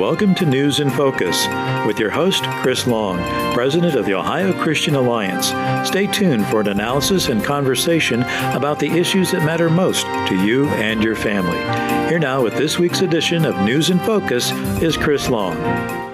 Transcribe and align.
welcome 0.00 0.34
to 0.34 0.46
News 0.46 0.80
in 0.80 0.88
Focus 0.88 1.46
with 1.86 1.98
your 1.98 2.08
host, 2.08 2.42
Chris 2.62 2.86
Long, 2.86 3.18
President 3.52 3.94
of 3.96 4.06
the 4.06 4.14
Ohio 4.14 4.50
Christian 4.58 4.94
Alliance. 4.94 5.48
Stay 5.86 6.06
tuned 6.06 6.46
for 6.46 6.62
an 6.62 6.68
analysis 6.68 7.28
and 7.28 7.44
conversation 7.44 8.22
about 8.54 8.78
the 8.78 8.86
issues 8.86 9.30
that 9.32 9.44
matter 9.44 9.68
most 9.68 10.06
to 10.28 10.42
you 10.42 10.66
and 10.68 11.04
your 11.04 11.14
family. 11.14 11.58
Here 12.08 12.18
now 12.18 12.42
with 12.42 12.56
this 12.56 12.78
week's 12.78 13.02
edition 13.02 13.44
of 13.44 13.60
News 13.60 13.90
in 13.90 13.98
Focus 13.98 14.52
is 14.82 14.96
Chris 14.96 15.28
Long. 15.28 15.58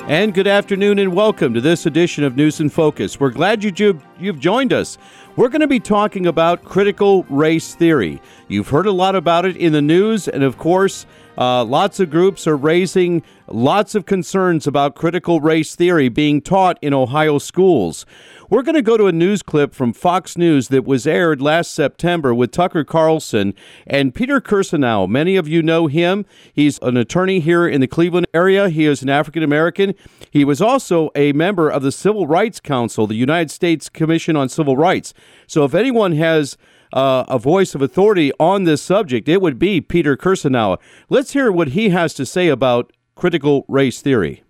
And 0.09 0.35
good 0.35 0.49
afternoon 0.49 0.99
and 0.99 1.15
welcome 1.15 1.55
to 1.55 1.61
this 1.61 1.87
edition 1.87 2.25
of 2.25 2.35
News 2.35 2.59
in 2.59 2.71
Focus. 2.71 3.21
We're 3.21 3.31
glad 3.31 3.63
you, 3.63 4.01
you've 4.19 4.41
joined 4.41 4.73
us. 4.73 4.99
We're 5.37 5.49
going 5.49 5.61
to 5.61 5.69
be 5.69 5.81
talking 5.81 6.27
about 6.27 6.65
critical 6.65 7.23
race 7.29 7.77
theory. 7.77 8.21
You've 8.49 8.71
heard 8.71 8.87
a 8.87 8.93
lot 8.93 9.15
about 9.15 9.45
it 9.45 9.57
in 9.57 9.73
the 9.73 9.83
news, 9.83 10.27
and 10.27 10.43
of 10.43 10.59
course, 10.59 11.07
uh, 11.39 11.65
lots 11.65 12.01
of 12.01 12.11
groups 12.11 12.47
are 12.47 12.57
raising 12.57 13.23
lots 13.49 13.95
of 13.95 14.07
concerns 14.07 14.67
about 14.67 14.95
critical 14.95 15.41
race 15.41 15.75
theory 15.75 16.09
being 16.09 16.41
taught 16.41 16.79
in 16.83 16.93
Ohio 16.93 17.39
schools. 17.39 18.07
We're 18.49 18.63
going 18.63 18.77
to 18.77 18.83
go 18.83 18.97
to 18.97 19.07
a 19.07 19.13
news 19.13 19.43
clip 19.43 19.75
from 19.75 19.93
Fox 19.93 20.39
News 20.39 20.69
that 20.69 20.85
was 20.85 21.07
aired 21.07 21.43
last 21.43 21.75
September 21.75 22.33
with 22.33 22.53
Tucker 22.53 22.85
Carlson 22.85 23.55
and 23.87 24.15
Peter 24.15 24.41
Kirsanow. 24.41 25.09
Many 25.09 25.37
of 25.37 25.49
you 25.49 25.63
know 25.63 25.89
him. 25.89 26.25
He's 26.53 26.79
an 26.81 26.97
attorney 26.97 27.41
here 27.41 27.67
in 27.67 27.81
the 27.81 27.89
Cleveland 27.89 28.27
area. 28.33 28.69
He 28.69 28.87
is 28.87 29.03
an 29.03 29.09
African 29.09 29.43
American. 29.43 29.95
He 30.31 30.45
was 30.45 30.61
also 30.61 31.11
a 31.15 31.33
member 31.33 31.69
of 31.69 31.83
the 31.83 31.93
Civil 31.93 32.27
Rights 32.27 32.61
Council, 32.61 33.07
the 33.07 33.15
United 33.15 33.51
States 33.51 33.89
Commission 33.89 34.37
on 34.37 34.49
Civil 34.49 34.77
Rights. 34.77 35.13
So 35.47 35.65
if 35.65 35.75
anyone 35.75 36.13
has 36.13 36.57
uh, 36.93 37.25
a 37.29 37.39
voice 37.39 37.75
of 37.75 37.83
authority 37.83 38.33
on 38.39 38.65
this 38.65 38.83
subject, 38.83 39.29
it 39.29 39.41
would 39.41 39.59
be 39.59 39.81
Peter 39.81 40.17
Kirsanow. 40.17 40.79
Let's 41.09 41.33
hear 41.33 41.51
what 41.53 41.69
he 41.69 41.91
has 41.91 42.15
to 42.15 42.27
say 42.27 42.49
about 42.49 42.93
critical 43.15 43.65
race 43.69 44.01
theory. 44.01 44.43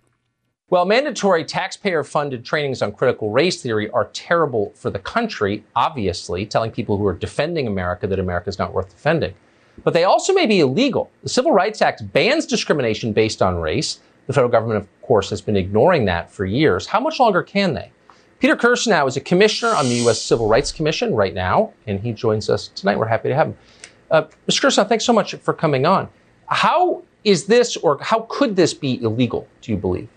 Well, 0.69 0.83
mandatory 0.83 1.45
taxpayer 1.45 2.03
funded 2.03 2.43
trainings 2.43 2.81
on 2.81 2.91
critical 2.91 3.31
race 3.31 3.61
theory 3.61 3.89
are 3.91 4.09
terrible 4.11 4.73
for 4.75 4.89
the 4.89 4.99
country, 4.99 5.63
obviously, 5.77 6.45
telling 6.45 6.71
people 6.71 6.97
who 6.97 7.07
are 7.07 7.13
defending 7.13 7.67
America 7.67 8.05
that 8.05 8.19
America 8.19 8.49
is 8.49 8.59
not 8.59 8.73
worth 8.73 8.89
defending. 8.89 9.33
But 9.85 9.93
they 9.93 10.03
also 10.03 10.33
may 10.33 10.45
be 10.45 10.59
illegal. 10.59 11.09
The 11.23 11.29
Civil 11.29 11.53
Rights 11.53 11.81
Act 11.81 12.11
bans 12.11 12.45
discrimination 12.45 13.13
based 13.13 13.41
on 13.41 13.61
race. 13.61 13.99
The 14.25 14.33
federal 14.33 14.51
government, 14.51 14.81
of 14.81 15.01
course, 15.01 15.29
has 15.29 15.39
been 15.39 15.55
ignoring 15.55 16.03
that 16.05 16.29
for 16.29 16.43
years. 16.43 16.85
How 16.85 16.99
much 16.99 17.17
longer 17.17 17.43
can 17.43 17.73
they? 17.73 17.91
Peter 18.39 18.55
Kirsanow 18.55 19.07
is 19.07 19.17
a 19.17 19.21
commissioner 19.21 19.71
on 19.73 19.85
the 19.89 19.95
U.S. 19.95 20.21
Civil 20.21 20.47
Rights 20.47 20.71
Commission 20.71 21.15
right 21.15 21.33
now, 21.33 21.73
and 21.87 21.99
he 21.99 22.13
joins 22.13 22.49
us 22.49 22.67
tonight. 22.69 22.97
We're 22.99 23.07
happy 23.07 23.29
to 23.29 23.35
have 23.35 23.47
him. 23.47 23.57
Uh, 24.11 24.23
Mr. 24.47 24.61
Kirsanow, 24.61 24.87
thanks 24.87 25.05
so 25.05 25.13
much 25.13 25.33
for 25.35 25.53
coming 25.53 25.85
on. 25.85 26.07
How 26.47 27.03
is 27.23 27.45
this, 27.45 27.77
or 27.77 27.97
how 28.01 28.27
could 28.29 28.55
this 28.55 28.73
be 28.73 29.01
illegal, 29.01 29.47
do 29.61 29.71
you 29.71 29.77
believe? 29.77 30.07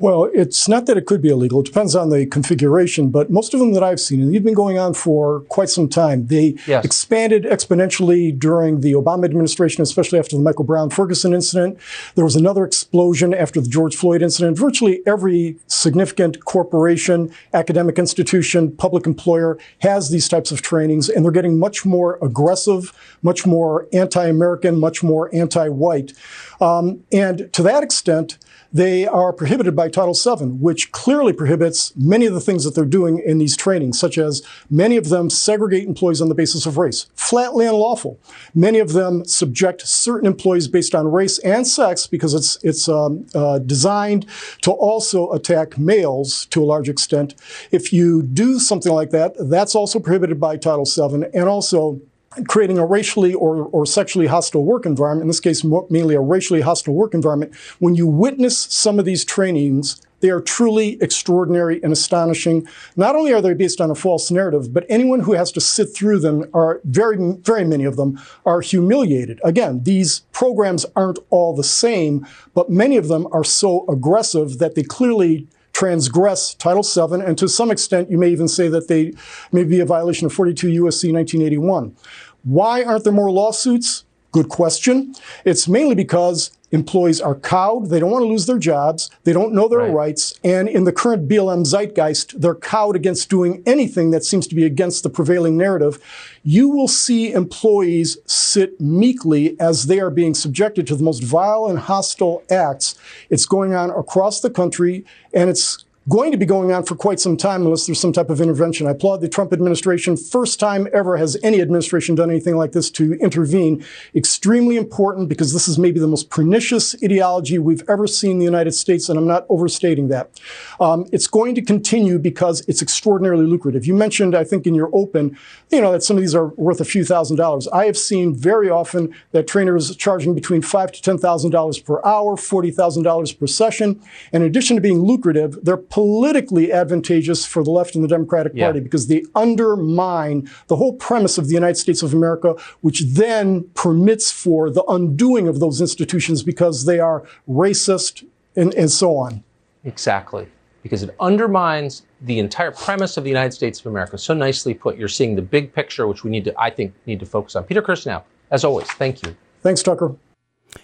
Well, 0.00 0.30
it's 0.32 0.66
not 0.66 0.86
that 0.86 0.96
it 0.96 1.04
could 1.04 1.20
be 1.20 1.28
illegal. 1.28 1.60
It 1.60 1.66
depends 1.66 1.94
on 1.94 2.08
the 2.08 2.24
configuration, 2.24 3.10
but 3.10 3.30
most 3.30 3.52
of 3.52 3.60
them 3.60 3.74
that 3.74 3.82
I've 3.82 4.00
seen, 4.00 4.22
and 4.22 4.34
they've 4.34 4.42
been 4.42 4.54
going 4.54 4.78
on 4.78 4.94
for 4.94 5.40
quite 5.50 5.68
some 5.68 5.90
time, 5.90 6.26
they 6.28 6.56
yes. 6.66 6.86
expanded 6.86 7.44
exponentially 7.44 8.36
during 8.36 8.80
the 8.80 8.94
Obama 8.94 9.26
administration, 9.26 9.82
especially 9.82 10.18
after 10.18 10.36
the 10.36 10.42
Michael 10.42 10.64
Brown 10.64 10.88
Ferguson 10.88 11.34
incident. 11.34 11.78
There 12.14 12.24
was 12.24 12.34
another 12.34 12.64
explosion 12.64 13.34
after 13.34 13.60
the 13.60 13.68
George 13.68 13.94
Floyd 13.94 14.22
incident. 14.22 14.56
Virtually 14.56 15.02
every 15.06 15.56
significant 15.66 16.46
corporation, 16.46 17.30
academic 17.52 17.98
institution, 17.98 18.74
public 18.74 19.06
employer 19.06 19.58
has 19.80 20.08
these 20.08 20.30
types 20.30 20.50
of 20.50 20.62
trainings, 20.62 21.10
and 21.10 21.26
they're 21.26 21.30
getting 21.30 21.58
much 21.58 21.84
more 21.84 22.18
aggressive, 22.22 22.94
much 23.20 23.44
more 23.44 23.86
anti 23.92 24.26
American, 24.26 24.80
much 24.80 25.02
more 25.02 25.28
anti 25.34 25.68
white. 25.68 26.14
Um, 26.60 27.04
and 27.12 27.52
to 27.52 27.62
that 27.62 27.82
extent, 27.82 28.38
they 28.72 29.06
are 29.06 29.32
prohibited 29.32 29.74
by 29.74 29.88
Title 29.88 30.14
VII, 30.14 30.46
which 30.46 30.92
clearly 30.92 31.32
prohibits 31.32 31.94
many 31.96 32.26
of 32.26 32.34
the 32.34 32.40
things 32.40 32.64
that 32.64 32.74
they're 32.74 32.84
doing 32.84 33.18
in 33.18 33.38
these 33.38 33.56
trainings, 33.56 33.98
such 33.98 34.16
as 34.16 34.42
many 34.68 34.96
of 34.96 35.08
them 35.08 35.28
segregate 35.28 35.88
employees 35.88 36.20
on 36.20 36.28
the 36.28 36.34
basis 36.34 36.66
of 36.66 36.78
race, 36.78 37.06
flatly 37.14 37.66
unlawful. 37.66 38.20
Many 38.54 38.78
of 38.78 38.92
them 38.92 39.24
subject 39.24 39.86
certain 39.86 40.26
employees 40.26 40.68
based 40.68 40.94
on 40.94 41.10
race 41.10 41.38
and 41.40 41.66
sex 41.66 42.06
because 42.06 42.34
it's 42.34 42.62
it's 42.62 42.88
um, 42.88 43.26
uh, 43.34 43.58
designed 43.58 44.26
to 44.62 44.70
also 44.70 45.30
attack 45.32 45.78
males 45.78 46.46
to 46.46 46.62
a 46.62 46.66
large 46.66 46.88
extent. 46.88 47.34
If 47.72 47.92
you 47.92 48.22
do 48.22 48.58
something 48.58 48.92
like 48.92 49.10
that, 49.10 49.34
that's 49.38 49.74
also 49.74 49.98
prohibited 49.98 50.38
by 50.38 50.56
Title 50.56 50.84
VII, 50.84 51.26
and 51.34 51.48
also 51.48 52.00
creating 52.46 52.78
a 52.78 52.86
racially 52.86 53.34
or, 53.34 53.64
or 53.66 53.84
sexually 53.84 54.28
hostile 54.28 54.64
work 54.64 54.86
environment, 54.86 55.22
in 55.22 55.28
this 55.28 55.40
case, 55.40 55.64
mainly 55.64 56.14
a 56.14 56.20
racially 56.20 56.60
hostile 56.60 56.94
work 56.94 57.12
environment, 57.12 57.54
when 57.80 57.96
you 57.96 58.06
witness 58.06 58.56
some 58.56 59.00
of 59.00 59.04
these 59.04 59.24
trainings, 59.24 60.00
they 60.20 60.30
are 60.30 60.40
truly 60.40 60.96
extraordinary 61.02 61.82
and 61.82 61.92
astonishing. 61.92 62.68
Not 62.94 63.16
only 63.16 63.32
are 63.32 63.40
they 63.40 63.54
based 63.54 63.80
on 63.80 63.90
a 63.90 63.96
false 63.96 64.30
narrative, 64.30 64.72
but 64.72 64.86
anyone 64.88 65.20
who 65.20 65.32
has 65.32 65.50
to 65.52 65.60
sit 65.60 65.86
through 65.86 66.20
them 66.20 66.48
are 66.54 66.80
very, 66.84 67.16
very 67.42 67.64
many 67.64 67.84
of 67.84 67.96
them 67.96 68.20
are 68.46 68.60
humiliated. 68.60 69.40
Again, 69.42 69.82
these 69.82 70.20
programs 70.30 70.86
aren't 70.94 71.18
all 71.30 71.56
the 71.56 71.64
same, 71.64 72.26
but 72.54 72.70
many 72.70 72.96
of 72.96 73.08
them 73.08 73.26
are 73.32 73.44
so 73.44 73.84
aggressive 73.88 74.58
that 74.58 74.76
they 74.76 74.82
clearly 74.82 75.48
transgress 75.80 76.52
Title 76.56 76.82
VII, 76.82 77.24
and 77.24 77.38
to 77.38 77.48
some 77.48 77.70
extent, 77.70 78.10
you 78.10 78.18
may 78.18 78.28
even 78.28 78.48
say 78.48 78.68
that 78.68 78.88
they 78.88 79.14
may 79.50 79.64
be 79.64 79.80
a 79.80 79.86
violation 79.86 80.26
of 80.26 80.32
42 80.34 80.66
USC 80.66 81.10
1981. 81.10 81.96
Why 82.44 82.84
aren't 82.84 83.04
there 83.04 83.14
more 83.14 83.30
lawsuits? 83.30 84.04
Good 84.30 84.50
question. 84.50 85.14
It's 85.46 85.66
mainly 85.68 85.94
because 85.94 86.50
employees 86.70 87.20
are 87.20 87.34
cowed. 87.34 87.90
They 87.90 88.00
don't 88.00 88.10
want 88.10 88.22
to 88.22 88.28
lose 88.28 88.46
their 88.46 88.58
jobs. 88.58 89.10
They 89.24 89.32
don't 89.32 89.52
know 89.52 89.68
their 89.68 89.80
right. 89.80 89.92
rights. 89.92 90.38
And 90.44 90.68
in 90.68 90.84
the 90.84 90.92
current 90.92 91.28
BLM 91.28 91.66
zeitgeist, 91.66 92.40
they're 92.40 92.54
cowed 92.54 92.96
against 92.96 93.30
doing 93.30 93.62
anything 93.66 94.10
that 94.10 94.24
seems 94.24 94.46
to 94.48 94.54
be 94.54 94.64
against 94.64 95.02
the 95.02 95.10
prevailing 95.10 95.56
narrative. 95.56 95.98
You 96.42 96.68
will 96.68 96.88
see 96.88 97.32
employees 97.32 98.18
sit 98.26 98.80
meekly 98.80 99.58
as 99.60 99.86
they 99.86 100.00
are 100.00 100.10
being 100.10 100.34
subjected 100.34 100.86
to 100.88 100.96
the 100.96 101.04
most 101.04 101.22
vile 101.22 101.66
and 101.66 101.78
hostile 101.78 102.42
acts. 102.50 102.98
It's 103.28 103.46
going 103.46 103.74
on 103.74 103.90
across 103.90 104.40
the 104.40 104.50
country 104.50 105.04
and 105.32 105.50
it's 105.50 105.84
going 106.08 106.32
to 106.32 106.38
be 106.38 106.46
going 106.46 106.72
on 106.72 106.82
for 106.82 106.94
quite 106.94 107.20
some 107.20 107.36
time 107.36 107.62
unless 107.62 107.86
there's 107.86 108.00
some 108.00 108.12
type 108.12 108.30
of 108.30 108.40
intervention. 108.40 108.86
I 108.86 108.92
applaud 108.92 109.20
the 109.20 109.28
Trump 109.28 109.52
administration. 109.52 110.16
First 110.16 110.58
time 110.58 110.88
ever 110.94 111.18
has 111.18 111.36
any 111.42 111.60
administration 111.60 112.14
done 112.14 112.30
anything 112.30 112.56
like 112.56 112.72
this 112.72 112.90
to 112.92 113.14
intervene. 113.14 113.84
Extremely 114.14 114.76
important 114.76 115.28
because 115.28 115.52
this 115.52 115.68
is 115.68 115.78
maybe 115.78 116.00
the 116.00 116.08
most 116.08 116.30
pernicious 116.30 116.96
ideology 117.04 117.58
we've 117.58 117.84
ever 117.88 118.06
seen 118.06 118.32
in 118.32 118.38
the 118.38 118.44
United 118.44 118.72
States, 118.72 119.08
and 119.08 119.18
I'm 119.18 119.26
not 119.26 119.44
overstating 119.50 120.08
that. 120.08 120.40
Um, 120.80 121.06
it's 121.12 121.26
going 121.26 121.54
to 121.56 121.62
continue 121.62 122.18
because 122.18 122.62
it's 122.66 122.80
extraordinarily 122.80 123.46
lucrative. 123.46 123.86
You 123.86 123.94
mentioned, 123.94 124.34
I 124.34 124.44
think, 124.44 124.66
in 124.66 124.74
your 124.74 124.88
open, 124.94 125.36
you 125.70 125.80
know, 125.82 125.92
that 125.92 126.02
some 126.02 126.16
of 126.16 126.22
these 126.22 126.34
are 126.34 126.48
worth 126.48 126.80
a 126.80 126.84
few 126.84 127.04
thousand 127.04 127.36
dollars. 127.36 127.68
I 127.68 127.84
have 127.84 127.98
seen 127.98 128.34
very 128.34 128.70
often 128.70 129.14
that 129.32 129.46
trainers 129.46 129.94
charging 129.96 130.34
between 130.34 130.62
five 130.62 130.92
to 130.92 131.02
ten 131.02 131.18
thousand 131.18 131.50
dollars 131.50 131.78
per 131.78 132.02
hour, 132.04 132.38
forty 132.38 132.70
thousand 132.70 133.02
dollars 133.02 133.32
per 133.32 133.46
session. 133.46 134.00
And 134.32 134.42
in 134.42 134.48
addition 134.48 134.76
to 134.76 134.80
being 134.80 135.00
lucrative, 135.00 135.58
they're 135.62 135.76
politically 136.00 136.72
advantageous 136.72 137.44
for 137.44 137.62
the 137.62 137.70
left 137.70 137.94
and 137.94 138.02
the 138.02 138.08
Democratic 138.08 138.52
yeah. 138.54 138.64
Party 138.64 138.80
because 138.80 139.06
they 139.06 139.22
undermine 139.34 140.48
the 140.68 140.76
whole 140.76 140.94
premise 140.94 141.36
of 141.36 141.46
the 141.48 141.52
United 141.52 141.76
States 141.76 142.02
of 142.02 142.14
America, 142.14 142.56
which 142.80 143.02
then 143.02 143.68
permits 143.74 144.32
for 144.32 144.70
the 144.70 144.82
undoing 144.84 145.46
of 145.46 145.60
those 145.60 145.78
institutions 145.78 146.42
because 146.42 146.86
they 146.86 147.00
are 147.00 147.26
racist 147.46 148.26
and, 148.56 148.72
and 148.76 148.90
so 148.90 149.14
on. 149.14 149.44
Exactly. 149.84 150.48
Because 150.82 151.02
it 151.02 151.14
undermines 151.20 152.04
the 152.22 152.38
entire 152.38 152.70
premise 152.70 153.18
of 153.18 153.24
the 153.24 153.30
United 153.30 153.52
States 153.52 153.78
of 153.80 153.84
America. 153.84 154.16
So 154.16 154.32
nicely 154.32 154.72
put. 154.72 154.96
You're 154.96 155.08
seeing 155.08 155.36
the 155.36 155.42
big 155.42 155.70
picture, 155.74 156.06
which 156.06 156.24
we 156.24 156.30
need 156.30 156.46
to, 156.46 156.54
I 156.58 156.70
think, 156.70 156.94
need 157.04 157.20
to 157.20 157.26
focus 157.26 157.56
on. 157.56 157.64
Peter 157.64 157.82
Kirsanow, 157.82 158.22
as 158.50 158.64
always, 158.64 158.90
thank 158.92 159.22
you. 159.22 159.36
Thanks, 159.60 159.82
Tucker. 159.82 160.16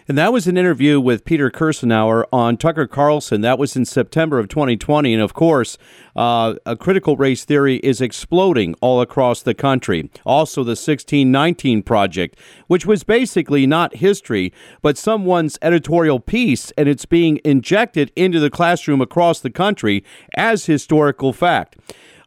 And 0.09 0.17
that 0.17 0.33
was 0.33 0.47
an 0.47 0.57
interview 0.57 1.01
with 1.01 1.25
Peter 1.25 1.51
Kirsanow 1.51 2.25
on 2.33 2.57
Tucker 2.57 2.87
Carlson. 2.87 3.41
That 3.41 3.59
was 3.59 3.77
in 3.77 3.85
September 3.85 4.39
of 4.39 4.49
2020. 4.49 5.13
And 5.13 5.23
of 5.23 5.35
course, 5.35 5.79
uh, 6.15 6.55
a 6.65 6.77
critical 6.77 7.17
race 7.17 7.45
theory 7.45 7.77
is 7.77 8.01
exploding 8.01 8.75
all 8.81 9.01
across 9.01 9.43
the 9.43 9.55
country. 9.55 10.11
Also, 10.25 10.63
the 10.63 10.71
1619 10.71 11.83
Project, 11.83 12.39
which 12.67 12.87
was 12.87 13.05
basically 13.05 13.67
not 13.67 13.97
history, 13.97 14.53
but 14.83 14.97
someone's 14.97 15.59
editorial 15.63 16.21
piece, 16.21 16.71
and 16.79 16.89
it's 16.89 17.07
being 17.07 17.41
injected 17.45 18.13
into 18.17 18.41
the 18.41 18.51
classroom 18.51 19.01
across 19.01 19.41
the 19.41 19.51
country 19.51 20.05
as 20.35 20.67
historical 20.67 21.33
fact. 21.33 21.77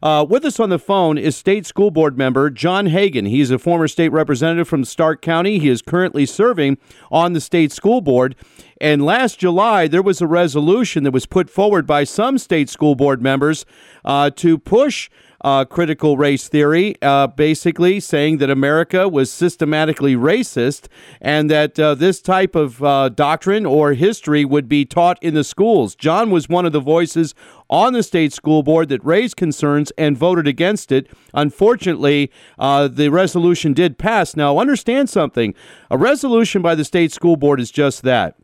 Uh, 0.02 0.24
with 0.28 0.44
us 0.44 0.58
on 0.58 0.70
the 0.70 0.78
phone 0.78 1.18
is 1.18 1.36
state 1.36 1.66
school 1.66 1.90
board 1.90 2.16
member 2.16 2.48
John 2.48 2.86
Hagan. 2.86 3.26
He's 3.26 3.50
a 3.50 3.58
former 3.58 3.86
state 3.86 4.10
representative 4.10 4.66
from 4.66 4.84
Stark 4.84 5.20
County. 5.20 5.58
He 5.58 5.68
is 5.68 5.82
currently 5.82 6.24
serving 6.24 6.78
on 7.10 7.34
the 7.34 7.40
state 7.40 7.70
school 7.70 8.00
board. 8.00 8.34
And 8.80 9.04
last 9.04 9.38
July, 9.38 9.88
there 9.88 10.02
was 10.02 10.22
a 10.22 10.26
resolution 10.26 11.04
that 11.04 11.10
was 11.10 11.26
put 11.26 11.50
forward 11.50 11.86
by 11.86 12.04
some 12.04 12.38
state 12.38 12.70
school 12.70 12.94
board 12.94 13.20
members 13.20 13.66
uh, 14.04 14.30
to 14.36 14.56
push 14.56 15.10
uh, 15.42 15.64
critical 15.64 16.16
race 16.16 16.48
theory, 16.48 16.94
uh, 17.02 17.26
basically 17.26 18.00
saying 18.00 18.38
that 18.38 18.50
America 18.50 19.08
was 19.08 19.32
systematically 19.32 20.14
racist 20.14 20.86
and 21.20 21.50
that 21.50 21.78
uh, 21.78 21.94
this 21.94 22.20
type 22.20 22.54
of 22.54 22.82
uh, 22.82 23.08
doctrine 23.08 23.64
or 23.64 23.94
history 23.94 24.44
would 24.44 24.68
be 24.68 24.84
taught 24.84 25.22
in 25.22 25.34
the 25.34 25.44
schools. 25.44 25.94
John 25.94 26.30
was 26.30 26.48
one 26.48 26.66
of 26.66 26.72
the 26.72 26.80
voices 26.80 27.34
on 27.68 27.92
the 27.92 28.02
state 28.02 28.32
school 28.32 28.62
board 28.62 28.88
that 28.88 29.04
raised 29.04 29.36
concerns 29.36 29.92
and 29.96 30.16
voted 30.16 30.46
against 30.46 30.90
it. 30.90 31.08
Unfortunately, 31.34 32.30
uh, 32.58 32.88
the 32.88 33.08
resolution 33.08 33.72
did 33.72 33.96
pass. 33.96 34.34
Now, 34.34 34.58
understand 34.58 35.08
something 35.08 35.54
a 35.90 35.96
resolution 35.96 36.62
by 36.62 36.74
the 36.74 36.84
state 36.84 37.12
school 37.12 37.36
board 37.36 37.60
is 37.60 37.70
just 37.70 38.02
that. 38.02 38.39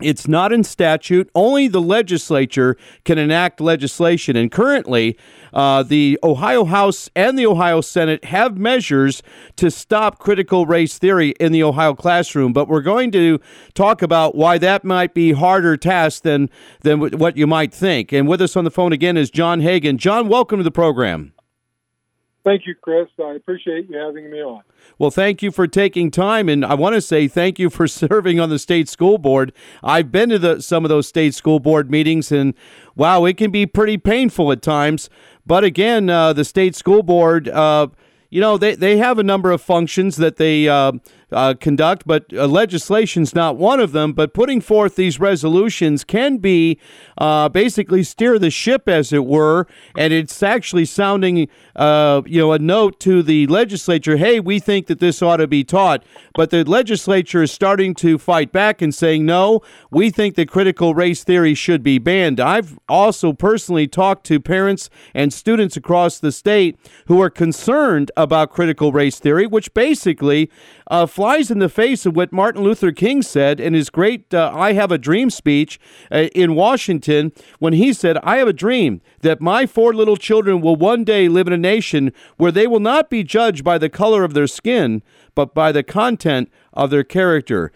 It's 0.00 0.26
not 0.26 0.52
in 0.52 0.64
statute. 0.64 1.30
Only 1.34 1.68
the 1.68 1.80
legislature 1.80 2.76
can 3.04 3.18
enact 3.18 3.60
legislation. 3.60 4.36
And 4.36 4.50
currently, 4.50 5.18
uh, 5.52 5.82
the 5.82 6.18
Ohio 6.24 6.64
House 6.64 7.10
and 7.14 7.38
the 7.38 7.46
Ohio 7.46 7.80
Senate 7.82 8.24
have 8.26 8.56
measures 8.56 9.22
to 9.56 9.70
stop 9.70 10.18
critical 10.18 10.66
race 10.66 10.98
theory 10.98 11.30
in 11.38 11.52
the 11.52 11.62
Ohio 11.62 11.94
classroom. 11.94 12.52
But 12.52 12.68
we're 12.68 12.80
going 12.80 13.10
to 13.12 13.38
talk 13.74 14.02
about 14.02 14.34
why 14.34 14.58
that 14.58 14.82
might 14.82 15.14
be 15.14 15.32
harder 15.32 15.76
task 15.76 16.22
than 16.22 16.48
than 16.80 17.00
what 17.18 17.36
you 17.36 17.46
might 17.46 17.72
think. 17.72 18.12
And 18.12 18.26
with 18.26 18.40
us 18.40 18.56
on 18.56 18.64
the 18.64 18.70
phone 18.70 18.92
again 18.92 19.16
is 19.16 19.30
John 19.30 19.60
Hagan. 19.60 19.98
John, 19.98 20.28
welcome 20.28 20.58
to 20.58 20.64
the 20.64 20.70
program. 20.70 21.32
Thank 22.44 22.66
you, 22.66 22.74
Chris. 22.74 23.06
I 23.20 23.34
appreciate 23.34 23.88
you 23.88 23.96
having 23.96 24.28
me 24.28 24.42
on. 24.42 24.62
Well, 24.98 25.12
thank 25.12 25.42
you 25.42 25.52
for 25.52 25.68
taking 25.68 26.10
time, 26.10 26.48
and 26.48 26.64
I 26.64 26.74
want 26.74 26.94
to 26.94 27.00
say 27.00 27.28
thank 27.28 27.60
you 27.60 27.70
for 27.70 27.86
serving 27.86 28.40
on 28.40 28.50
the 28.50 28.58
state 28.58 28.88
school 28.88 29.18
board. 29.18 29.52
I've 29.82 30.10
been 30.10 30.30
to 30.30 30.38
the, 30.38 30.60
some 30.60 30.84
of 30.84 30.88
those 30.88 31.06
state 31.06 31.34
school 31.34 31.60
board 31.60 31.90
meetings, 31.90 32.32
and 32.32 32.54
wow, 32.96 33.24
it 33.24 33.36
can 33.36 33.52
be 33.52 33.64
pretty 33.64 33.96
painful 33.96 34.50
at 34.50 34.60
times. 34.60 35.08
But 35.46 35.62
again, 35.62 36.10
uh, 36.10 36.32
the 36.32 36.44
state 36.44 36.74
school 36.74 37.04
board, 37.04 37.48
uh, 37.48 37.88
you 38.28 38.40
know, 38.40 38.58
they, 38.58 38.74
they 38.74 38.96
have 38.96 39.18
a 39.18 39.22
number 39.22 39.52
of 39.52 39.62
functions 39.62 40.16
that 40.16 40.36
they 40.36 40.68
uh, 40.68 40.92
uh, 41.32 41.54
conduct, 41.54 42.04
but 42.06 42.26
uh, 42.32 42.46
legislation's 42.46 43.34
not 43.34 43.56
one 43.56 43.80
of 43.80 43.92
them. 43.92 44.12
But 44.12 44.34
putting 44.34 44.60
forth 44.60 44.96
these 44.96 45.18
resolutions 45.18 46.04
can 46.04 46.38
be 46.38 46.78
uh, 47.18 47.48
basically 47.48 48.02
steer 48.02 48.38
the 48.38 48.50
ship, 48.50 48.88
as 48.88 49.12
it 49.12 49.24
were, 49.24 49.66
and 49.96 50.12
it's 50.12 50.42
actually 50.42 50.84
sounding, 50.84 51.48
uh, 51.76 52.22
you 52.26 52.40
know, 52.40 52.52
a 52.52 52.58
note 52.58 53.00
to 53.00 53.22
the 53.22 53.46
legislature. 53.46 54.16
Hey, 54.16 54.40
we 54.40 54.58
think 54.58 54.86
that 54.86 55.00
this 55.00 55.22
ought 55.22 55.38
to 55.38 55.46
be 55.46 55.64
taught, 55.64 56.04
but 56.34 56.50
the 56.50 56.64
legislature 56.64 57.42
is 57.42 57.52
starting 57.52 57.94
to 57.96 58.18
fight 58.18 58.52
back 58.52 58.82
and 58.82 58.94
saying, 58.94 59.26
no, 59.26 59.60
we 59.90 60.10
think 60.10 60.34
that 60.36 60.48
critical 60.48 60.94
race 60.94 61.24
theory 61.24 61.54
should 61.54 61.82
be 61.82 61.98
banned. 61.98 62.40
I've 62.40 62.78
also 62.88 63.32
personally 63.32 63.86
talked 63.86 64.24
to 64.26 64.40
parents 64.40 64.90
and 65.14 65.32
students 65.32 65.76
across 65.76 66.18
the 66.18 66.32
state 66.32 66.78
who 67.06 67.20
are 67.20 67.30
concerned 67.30 68.10
about 68.16 68.50
critical 68.50 68.92
race 68.92 69.18
theory, 69.18 69.46
which 69.46 69.72
basically 69.74 70.50
uh, 70.88 71.06
flies 71.22 71.52
in 71.52 71.60
the 71.60 71.68
face 71.68 72.04
of 72.04 72.16
what 72.16 72.32
Martin 72.32 72.64
Luther 72.64 72.90
King 72.90 73.22
said 73.22 73.60
in 73.60 73.74
his 73.74 73.90
great 73.90 74.34
uh, 74.34 74.50
I 74.52 74.72
Have 74.72 74.90
a 74.90 74.98
Dream 74.98 75.30
speech 75.30 75.78
uh, 76.10 76.24
in 76.34 76.56
Washington 76.56 77.30
when 77.60 77.74
he 77.74 77.92
said, 77.92 78.18
I 78.24 78.38
have 78.38 78.48
a 78.48 78.52
dream 78.52 79.00
that 79.20 79.40
my 79.40 79.64
four 79.64 79.94
little 79.94 80.16
children 80.16 80.60
will 80.60 80.74
one 80.74 81.04
day 81.04 81.28
live 81.28 81.46
in 81.46 81.52
a 81.52 81.56
nation 81.56 82.12
where 82.38 82.50
they 82.50 82.66
will 82.66 82.80
not 82.80 83.08
be 83.08 83.22
judged 83.22 83.62
by 83.62 83.78
the 83.78 83.88
color 83.88 84.24
of 84.24 84.34
their 84.34 84.48
skin, 84.48 85.00
but 85.36 85.54
by 85.54 85.70
the 85.70 85.84
content 85.84 86.50
of 86.72 86.90
their 86.90 87.04
character. 87.04 87.70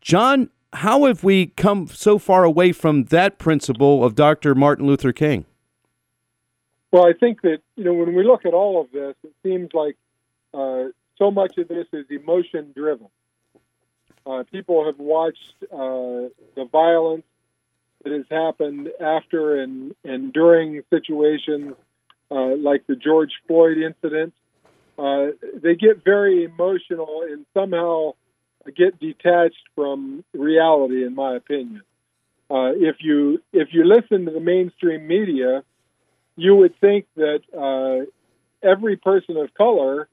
John, 0.00 0.50
how 0.72 1.06
have 1.06 1.24
we 1.24 1.46
come 1.46 1.88
so 1.88 2.20
far 2.20 2.44
away 2.44 2.70
from 2.70 3.06
that 3.06 3.36
principle 3.36 4.04
of 4.04 4.14
Dr. 4.14 4.54
Martin 4.54 4.86
Luther 4.86 5.12
King? 5.12 5.44
Well, 6.92 7.04
I 7.04 7.14
think 7.14 7.42
that, 7.42 7.62
you 7.74 7.82
know, 7.82 7.94
when 7.94 8.14
we 8.14 8.22
look 8.22 8.46
at 8.46 8.54
all 8.54 8.80
of 8.80 8.92
this, 8.92 9.16
it 9.24 9.32
seems 9.42 9.70
like 9.74 9.96
uh, 10.54 10.90
so 11.18 11.30
much 11.30 11.56
of 11.58 11.68
this 11.68 11.86
is 11.92 12.06
emotion 12.10 12.72
driven. 12.74 13.08
Uh, 14.24 14.44
people 14.50 14.86
have 14.86 14.98
watched 14.98 15.54
uh, 15.64 16.28
the 16.54 16.68
violence 16.70 17.24
that 18.04 18.12
has 18.12 18.24
happened 18.30 18.88
after 19.00 19.60
and, 19.60 19.94
and 20.04 20.32
during 20.32 20.82
situations 20.90 21.74
uh, 22.30 22.56
like 22.56 22.86
the 22.86 22.96
George 22.96 23.32
Floyd 23.46 23.78
incident. 23.78 24.32
Uh, 24.98 25.28
they 25.62 25.74
get 25.74 26.04
very 26.04 26.44
emotional 26.44 27.24
and 27.28 27.46
somehow 27.54 28.12
get 28.76 28.98
detached 29.00 29.64
from 29.74 30.24
reality, 30.32 31.04
in 31.04 31.14
my 31.14 31.34
opinion. 31.36 31.82
Uh, 32.50 32.72
if 32.76 32.96
you 33.00 33.42
if 33.52 33.68
you 33.72 33.84
listen 33.84 34.26
to 34.26 34.30
the 34.30 34.40
mainstream 34.40 35.06
media, 35.06 35.64
you 36.36 36.54
would 36.54 36.78
think 36.80 37.06
that 37.16 37.40
uh, 37.56 38.04
every 38.66 38.96
person 38.96 39.36
of 39.36 39.52
color 39.54 40.08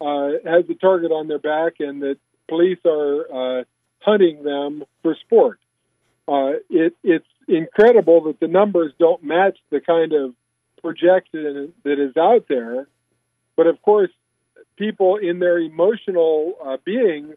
uh, 0.00 0.30
has 0.44 0.64
a 0.68 0.74
target 0.74 1.10
on 1.10 1.28
their 1.28 1.38
back 1.38 1.74
and 1.80 2.02
that 2.02 2.18
police 2.48 2.78
are 2.84 3.60
uh, 3.60 3.64
hunting 4.00 4.42
them 4.42 4.84
for 5.02 5.16
sport. 5.26 5.58
Uh, 6.26 6.52
it, 6.68 6.94
it's 7.02 7.26
incredible 7.46 8.24
that 8.24 8.40
the 8.40 8.48
numbers 8.48 8.92
don't 8.98 9.22
match 9.22 9.58
the 9.70 9.80
kind 9.80 10.12
of 10.12 10.34
projection 10.82 11.72
that 11.84 11.98
is 11.98 12.16
out 12.16 12.46
there. 12.48 12.86
But 13.56 13.66
of 13.66 13.80
course, 13.82 14.10
people 14.76 15.16
in 15.16 15.38
their 15.38 15.58
emotional 15.58 16.54
uh, 16.64 16.76
beings 16.84 17.34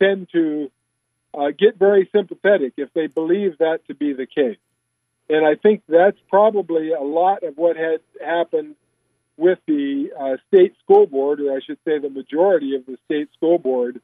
tend 0.00 0.28
to 0.32 0.70
uh, 1.34 1.50
get 1.56 1.78
very 1.78 2.08
sympathetic 2.14 2.74
if 2.76 2.92
they 2.94 3.06
believe 3.06 3.58
that 3.58 3.80
to 3.88 3.94
be 3.94 4.12
the 4.12 4.26
case. 4.26 4.58
And 5.28 5.46
I 5.46 5.54
think 5.54 5.82
that's 5.88 6.18
probably 6.28 6.92
a 6.92 7.00
lot 7.02 7.42
of 7.42 7.56
what 7.56 7.76
had 7.76 8.00
happened 8.24 8.76
with 9.36 9.58
the 9.66 10.10
uh, 10.18 10.36
state 10.48 10.74
school 10.82 11.06
board, 11.06 11.40
or 11.40 11.52
I 11.52 11.60
should 11.64 11.78
say 11.84 11.98
the 11.98 12.10
majority 12.10 12.76
of 12.76 12.86
the 12.86 12.96
state 13.06 13.28
school 13.36 13.58
board, 13.58 14.00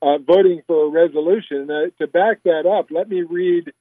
uh, 0.00 0.18
voting 0.18 0.62
for 0.66 0.86
a 0.86 0.88
resolution. 0.88 1.70
Uh, 1.70 1.90
to 1.98 2.06
back 2.06 2.42
that 2.44 2.66
up, 2.66 2.90
let 2.90 3.08
me 3.08 3.22
read 3.22 3.72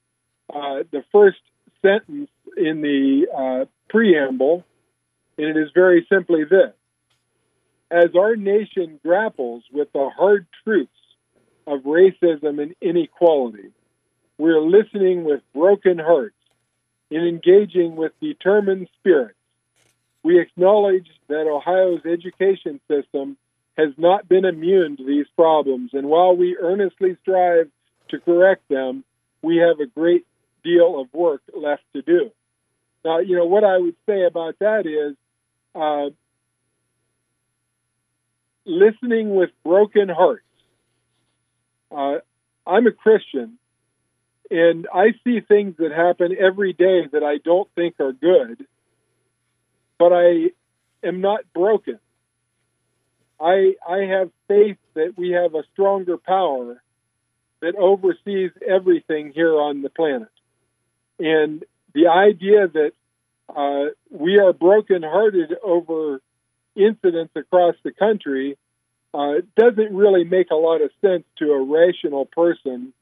uh, 0.54 0.84
the 0.92 1.04
first 1.12 1.38
sentence 1.82 2.30
in 2.56 2.82
the 2.82 3.28
uh, 3.36 3.66
preamble, 3.90 4.66
and 5.38 5.48
it 5.48 5.58
is 5.58 5.70
very 5.74 6.06
simply 6.12 6.44
this 6.44 6.74
As 7.92 8.16
our 8.18 8.36
nation 8.36 9.00
grapples 9.04 9.64
with 9.72 9.92
the 9.94 10.10
hard 10.10 10.48
truths 10.64 10.92
of 11.68 11.82
racism 11.82 12.62
and 12.62 12.76
inequality, 12.82 13.72
we're 14.38 14.62
listening 14.62 15.24
with 15.24 15.42
broken 15.54 16.00
hearts 16.00 16.34
and 17.12 17.28
engaging 17.28 17.96
with 17.96 18.12
determined 18.20 18.88
spirits 19.00 19.37
we 20.24 20.40
acknowledge 20.40 21.08
that 21.28 21.48
Ohio's 21.48 22.06
education 22.06 22.80
system 22.88 23.38
has 23.78 23.90
not 23.98 24.28
been 24.28 24.46
immune 24.46 24.98
to 24.98 25.06
these 25.06 25.28
problems, 25.36 25.92
and 25.94 26.08
while 26.08 26.36
we 26.36 26.58
earnestly 26.58 27.16
strive 27.22 27.70
to 28.10 28.20
correct 28.20 28.68
them, 28.70 29.04
we 29.42 29.58
have 29.58 29.80
a 29.80 29.86
great 29.86 30.26
deal 30.64 31.00
of 31.00 31.14
work 31.14 31.42
left 31.56 31.84
to 31.94 32.02
do. 32.02 32.32
Now, 33.06 33.20
you 33.20 33.36
know, 33.36 33.46
what 33.46 33.64
I 33.64 33.78
would 33.78 33.96
say 34.08 34.26
about 34.26 34.58
that 34.60 34.86
is 34.86 35.16
uh, 35.76 36.10
listening 38.66 39.36
with 39.36 39.52
broken 39.64 40.10
hearts. 40.10 40.44
Uh, 41.92 42.18
I'm 42.66 42.88
a 42.88 42.92
Christian, 42.92 43.58
and 44.50 44.88
I 44.94 45.14
see 45.24 45.40
things 45.40 45.76
that 45.78 45.92
happen 45.92 46.36
every 46.38 46.74
day 46.74 47.08
that 47.12 47.24
I 47.24 47.38
don't 47.38 47.70
think 47.76 48.00
are 48.00 48.12
good 48.12 48.66
but 49.98 50.14
I 50.14 50.52
am 51.04 51.22
not 51.22 51.42
broken. 51.54 52.00
I 53.40 53.76
I 53.88 54.00
have 54.06 54.32
faith 54.48 54.78
that 54.96 55.14
we 55.18 55.32
have 55.32 55.56
a 55.56 55.64
stronger 55.74 56.18
power 56.18 56.82
that 57.62 57.76
oversees 57.76 58.52
everything 58.68 59.32
here 59.34 59.56
on 59.60 59.82
the 59.82 59.90
planet, 59.90 60.30
and 61.20 61.64
the 61.94 62.08
idea 62.08 62.68
that 62.68 62.92
uh, 63.56 63.92
we 64.12 64.40
are 64.40 64.54
brokenhearted 64.54 65.56
over 65.64 66.22
incidents 66.76 67.34
across 67.36 67.76
the 67.84 67.92
country 67.92 68.58
uh, 69.14 69.36
doesn't 69.56 69.96
really 69.96 70.24
make 70.24 70.52
a 70.52 70.56
lot 70.56 70.82
of 70.82 70.92
sense 71.02 71.24
to 71.38 71.52
a 71.52 71.64
rational 71.64 72.26
person 72.26 72.94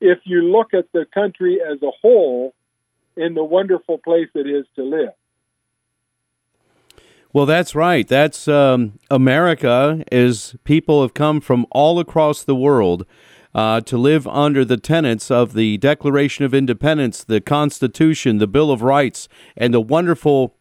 if 0.00 0.18
you 0.24 0.42
look 0.42 0.74
at 0.74 0.90
the 0.92 1.06
country 1.14 1.60
as 1.60 1.80
a 1.82 1.90
whole 2.00 2.54
in 3.16 3.34
the 3.34 3.44
wonderful 3.44 3.98
place 3.98 4.28
it 4.34 4.46
is 4.48 4.66
to 4.74 4.82
live. 4.82 5.12
Well, 7.32 7.46
that's 7.46 7.74
right. 7.74 8.06
That's 8.06 8.46
um, 8.46 8.98
America. 9.10 10.04
Is 10.12 10.54
people 10.64 11.00
have 11.02 11.14
come 11.14 11.40
from 11.40 11.66
all 11.70 11.98
across 11.98 12.42
the 12.42 12.54
world 12.54 13.06
uh, 13.54 13.80
to 13.82 13.96
live 13.96 14.26
under 14.26 14.64
the 14.64 14.76
tenets 14.76 15.30
of 15.30 15.54
the 15.54 15.78
Declaration 15.78 16.44
of 16.44 16.52
Independence, 16.52 17.24
the 17.24 17.40
Constitution, 17.40 18.38
the 18.38 18.46
Bill 18.46 18.70
of 18.70 18.82
Rights, 18.82 19.28
and 19.56 19.72
the 19.72 19.80
wonderful 19.80 20.56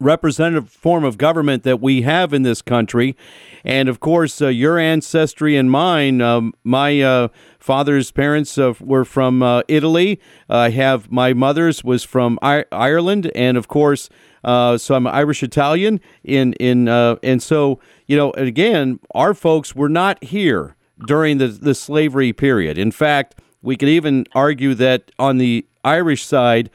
representative 0.00 0.70
form 0.70 1.04
of 1.04 1.18
government 1.18 1.62
that 1.64 1.80
we 1.80 2.02
have 2.02 2.32
in 2.32 2.42
this 2.42 2.62
country. 2.62 3.16
And 3.64 3.88
of 3.88 4.00
course, 4.00 4.40
uh, 4.40 4.48
your 4.48 4.78
ancestry 4.78 5.56
and 5.56 5.70
mine, 5.70 6.20
um, 6.20 6.52
my 6.64 7.00
uh, 7.00 7.28
father's 7.58 8.10
parents 8.12 8.56
uh, 8.58 8.74
were 8.80 9.04
from 9.04 9.42
uh, 9.42 9.62
Italy. 9.68 10.20
I 10.48 10.70
have 10.70 11.10
my 11.10 11.34
mother's 11.34 11.82
was 11.84 12.04
from 12.04 12.38
I- 12.42 12.64
Ireland. 12.72 13.30
And 13.34 13.56
of 13.56 13.66
course, 13.68 14.08
Uh, 14.44 14.78
so 14.78 14.94
I'm 14.94 15.06
Irish 15.06 15.42
Italian. 15.42 16.00
In 16.22 16.52
in 16.60 16.88
uh, 16.88 17.16
and 17.24 17.42
so 17.42 17.80
you 18.06 18.16
know 18.16 18.30
again, 18.36 18.98
our 19.12 19.34
folks 19.34 19.74
were 19.74 19.90
not 19.90 20.22
here 20.22 20.76
during 21.08 21.38
the 21.38 21.48
the 21.48 21.74
slavery 21.74 22.32
period. 22.32 22.78
In 22.78 22.92
fact, 22.92 23.34
we 23.62 23.76
could 23.76 23.88
even 23.88 24.24
argue 24.34 24.74
that 24.74 25.10
on 25.18 25.38
the 25.38 25.66
Irish 25.84 26.24
side, 26.24 26.70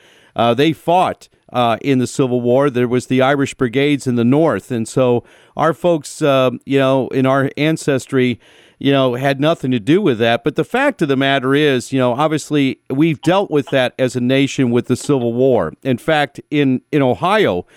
they 0.57 0.73
fought. 0.73 1.29
Uh, 1.53 1.77
in 1.81 2.00
the 2.00 2.07
Civil 2.07 2.41
War. 2.41 2.72
There 2.72 2.88
was 2.88 3.05
the 3.05 3.22
Irish 3.22 3.53
Brigades 3.53 4.07
in 4.07 4.15
the 4.15 4.24
North, 4.25 4.72
and 4.72 4.88
so 4.88 5.24
our 5.55 5.72
folks, 5.72 6.19
uh, 6.19 6.50
you 6.65 6.79
know, 6.79 7.07
in 7.10 7.27
our 7.27 7.51
ancestry, 7.57 8.39
you 8.79 8.91
know, 8.91 9.13
had 9.13 9.39
nothing 9.39 9.69
to 9.69 9.79
do 9.79 10.01
with 10.01 10.17
that. 10.17 10.43
But 10.43 10.55
the 10.55 10.63
fact 10.63 11.03
of 11.03 11.10
the 11.10 11.15
matter 11.15 11.53
is, 11.53 11.93
you 11.93 12.00
know, 12.00 12.13
obviously 12.13 12.79
we've 12.89 13.22
dealt 13.22 13.51
with 13.51 13.69
that 13.69 13.93
as 14.00 14.15
a 14.15 14.19
nation 14.19 14.72
with 14.72 14.88
the 14.88 14.95
Civil 14.95 15.31
War. 15.31 15.74
In 15.83 16.00
fact, 16.00 16.41
in 16.50 16.81
in 16.91 17.03
Ohio, 17.03 17.67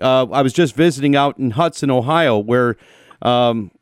uh, 0.00 0.26
I 0.30 0.42
was 0.42 0.52
just 0.52 0.76
visiting 0.76 1.16
out 1.16 1.36
in 1.36 1.50
Hudson, 1.50 1.90
Ohio, 1.90 2.38
where 2.38 2.76
um, 3.22 3.72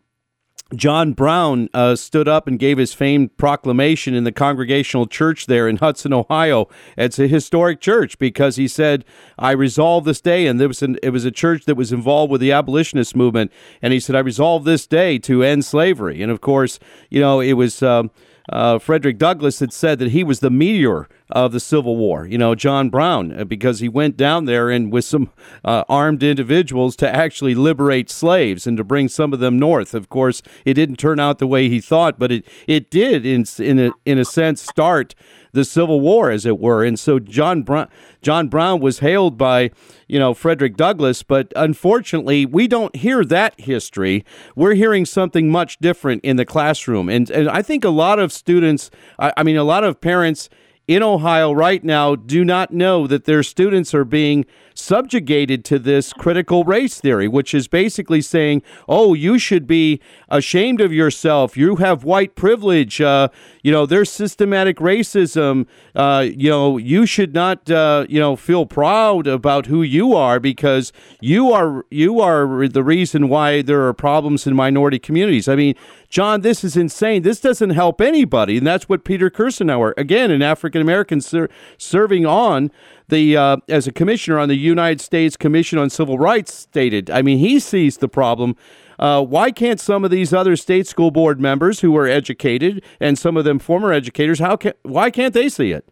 John 0.77 1.13
Brown 1.13 1.69
uh, 1.73 1.97
stood 1.97 2.29
up 2.29 2.47
and 2.47 2.59
gave 2.59 2.79
his 2.79 2.95
famed 2.95 3.37
proclamation 3.37 4.15
in 4.15 4.25
the 4.25 4.33
Congregational 4.33 5.07
Church 5.07 5.47
there 5.47 5.69
in 5.69 5.77
Hudson, 5.77 6.13
Ohio. 6.13 6.69
It's 6.97 7.19
a 7.19 7.27
historic 7.27 7.81
church 7.81 8.19
because 8.19 8.57
he 8.57 8.69
said, 8.69 9.05
"I 9.39 9.53
resolve 9.53 10.05
this 10.05 10.21
day," 10.21 10.47
and 10.47 10.61
there 10.61 10.69
was 10.69 10.83
an, 10.83 10.99
it 11.03 11.11
was 11.11 11.25
a 11.25 11.31
church 11.31 11.65
that 11.65 11.77
was 11.77 11.93
involved 11.93 12.31
with 12.31 12.41
the 12.41 12.53
abolitionist 12.53 13.17
movement, 13.17 13.53
and 13.81 13.93
he 13.93 14.01
said, 14.01 14.17
"I 14.17 14.21
resolve 14.21 14.65
this 14.65 14.87
day 14.87 15.19
to 15.21 15.43
end 15.43 15.65
slavery." 15.65 16.23
And 16.23 16.31
of 16.31 16.41
course, 16.41 16.79
you 17.11 17.21
know, 17.21 17.41
it 17.41 17.55
was. 17.55 17.83
Um, 17.83 18.11
uh, 18.51 18.79
Frederick 18.79 19.17
Douglass 19.17 19.61
had 19.61 19.73
said 19.73 19.99
that 20.01 20.11
he 20.11 20.23
was 20.23 20.41
the 20.41 20.51
meteor 20.51 21.09
of 21.31 21.53
the 21.53 21.61
Civil 21.61 21.97
War, 21.97 22.27
you 22.27 22.37
know, 22.37 22.55
John 22.55 22.91
Brown, 22.91 23.33
uh, 23.33 23.45
because 23.45 23.81
he 23.81 23.89
went 23.89 24.17
down 24.17 24.45
there 24.45 24.69
and 24.69 24.93
with 24.93 25.07
some 25.07 25.31
uh, 25.65 25.83
armed 25.89 26.23
individuals 26.23 26.97
to 26.97 27.15
actually 27.15 27.55
liberate 27.55 28.11
slaves 28.11 28.67
and 28.67 28.77
to 28.77 28.85
bring 28.85 29.09
some 29.09 29.33
of 29.33 29.41
them 29.41 29.59
north. 29.59 29.95
Of 29.95 30.11
course, 30.11 30.43
it 30.65 30.75
didn't 30.75 30.97
turn 30.97 31.19
out 31.19 31.39
the 31.39 31.47
way 31.47 31.69
he 31.69 31.81
thought, 31.81 32.19
but 32.19 32.31
it, 32.31 32.45
it 32.67 32.91
did, 32.91 33.25
in, 33.25 33.47
in, 33.59 33.79
a, 33.79 33.93
in 34.05 34.19
a 34.19 34.25
sense, 34.25 34.63
start 34.63 35.15
the 35.53 35.65
Civil 35.65 36.01
War, 36.01 36.31
as 36.31 36.45
it 36.45 36.59
were. 36.59 36.85
And 36.85 36.99
so 36.99 37.19
John 37.19 37.63
Brown, 37.63 37.89
John 38.21 38.49
Brown 38.49 38.81
was 38.81 38.99
hailed 38.99 39.39
by, 39.39 39.71
you 40.09 40.19
know, 40.19 40.35
Frederick 40.35 40.77
Douglass, 40.77 41.23
but 41.23 41.53
unfortunately, 41.57 42.45
we 42.45 42.69
don't 42.69 42.95
hear 42.97 43.25
that 43.25 43.59
history. 43.59 44.25
We're 44.57 44.75
hearing 44.75 45.07
something 45.07 45.51
much 45.51 45.79
different 45.79 46.25
in 46.25 46.37
the 46.37 46.45
classroom. 46.45 47.09
And, 47.09 47.31
and 47.31 47.49
I 47.49 47.63
think 47.63 47.85
a 47.85 47.91
lot 47.91 48.19
of 48.19 48.33
students, 48.33 48.91
I, 49.19 49.33
I 49.39 49.43
mean, 49.43 49.57
a 49.57 49.65
lot 49.65 49.85
of 49.85 50.01
parents 50.01 50.51
in 50.87 51.03
Ohio 51.03 51.53
right 51.53 51.83
now 51.83 52.15
do 52.15 52.45
not 52.45 52.73
know 52.73 53.07
that 53.07 53.25
their 53.25 53.43
students 53.43 53.95
are 53.95 54.05
being 54.05 54.45
subjugated 54.75 55.65
to 55.65 55.79
this 55.79 56.13
critical 56.13 56.65
race 56.65 57.01
theory, 57.01 57.29
which 57.29 57.55
is 57.55 57.69
basically 57.69 58.21
saying, 58.21 58.63
oh, 58.89 59.15
you 59.15 59.39
should 59.39 59.67
be 59.67 60.01
ashamed 60.29 60.81
of 60.81 60.93
yourself. 60.93 61.57
You 61.57 61.77
have 61.77 62.05
white 62.05 62.35
privilege. 62.35 63.01
Uh, 63.01 63.29
you 63.63 63.71
know, 63.73 63.87
there's 63.87 64.11
systematic 64.11 64.79
racism. 64.79 65.67
Uh, 65.95 66.27
you 66.37 66.51
know, 66.51 66.77
you 66.77 67.07
should 67.07 67.33
not, 67.33 67.71
uh, 67.71 68.05
you 68.09 68.21
know, 68.21 68.37
feel 68.37 68.67
proud 68.67 69.27
about 69.27 69.67
who 69.67 69.83
you 69.83 70.15
are 70.15 70.41
because 70.41 70.93
you 71.21 71.53
are 71.53 71.87
you 71.91 72.21
are 72.21 72.69
the 72.69 72.83
reason 72.83 73.29
why 73.29 73.63
there 73.63 73.87
are 73.87 73.93
problems 73.95 74.47
in 74.47 74.55
minority 74.55 74.99
communities. 74.99 75.49
I 75.49 75.55
mean, 75.55 75.77
John, 76.09 76.43
this 76.43 76.65
is 76.65 76.77
insane. 76.77 77.23
This 77.23 77.41
doesn't 77.41 77.71
help 77.71 78.01
anybody, 78.01 78.59
and 78.59 78.67
that's 78.67 78.89
what 78.89 79.05
Peter 79.05 79.31
Kirsanow, 79.31 79.93
again, 79.97 80.31
an 80.31 80.43
African 80.43 80.74
American 80.83 81.21
ser- 81.21 81.49
serving 81.79 82.27
on 82.27 82.71
the 83.09 83.37
uh, 83.37 83.57
as 83.69 83.87
a 83.87 83.93
commissioner 83.93 84.39
on 84.39 84.49
the 84.49 84.57
United 84.57 85.01
States 85.01 85.37
Commission 85.37 85.79
on 85.79 85.91
Civil 85.91 86.19
Rights 86.19 86.55
stated. 86.55 87.11
I 87.11 87.23
mean, 87.23 87.39
he 87.39 87.61
sees 87.61 87.99
the 87.99 88.09
problem. 88.09 88.57
Uh, 88.99 89.23
why 89.23 89.51
can't 89.51 89.81
some 89.81 90.05
of 90.05 90.11
these 90.11 90.33
other 90.33 90.57
state 90.57 90.87
school 90.87 91.11
board 91.11 91.41
members 91.41 91.81
who 91.81 91.97
are 91.97 92.07
educated 92.07 92.83
and 93.01 93.19
some 93.19 93.37
of 93.37 93.45
them 93.45 93.59
former 93.59 93.93
educators, 93.93 94.39
how 94.39 94.57
can 94.57 94.73
why 94.83 95.11
can't 95.11 95.35
they 95.35 95.49
see 95.49 95.73
it? 95.73 95.89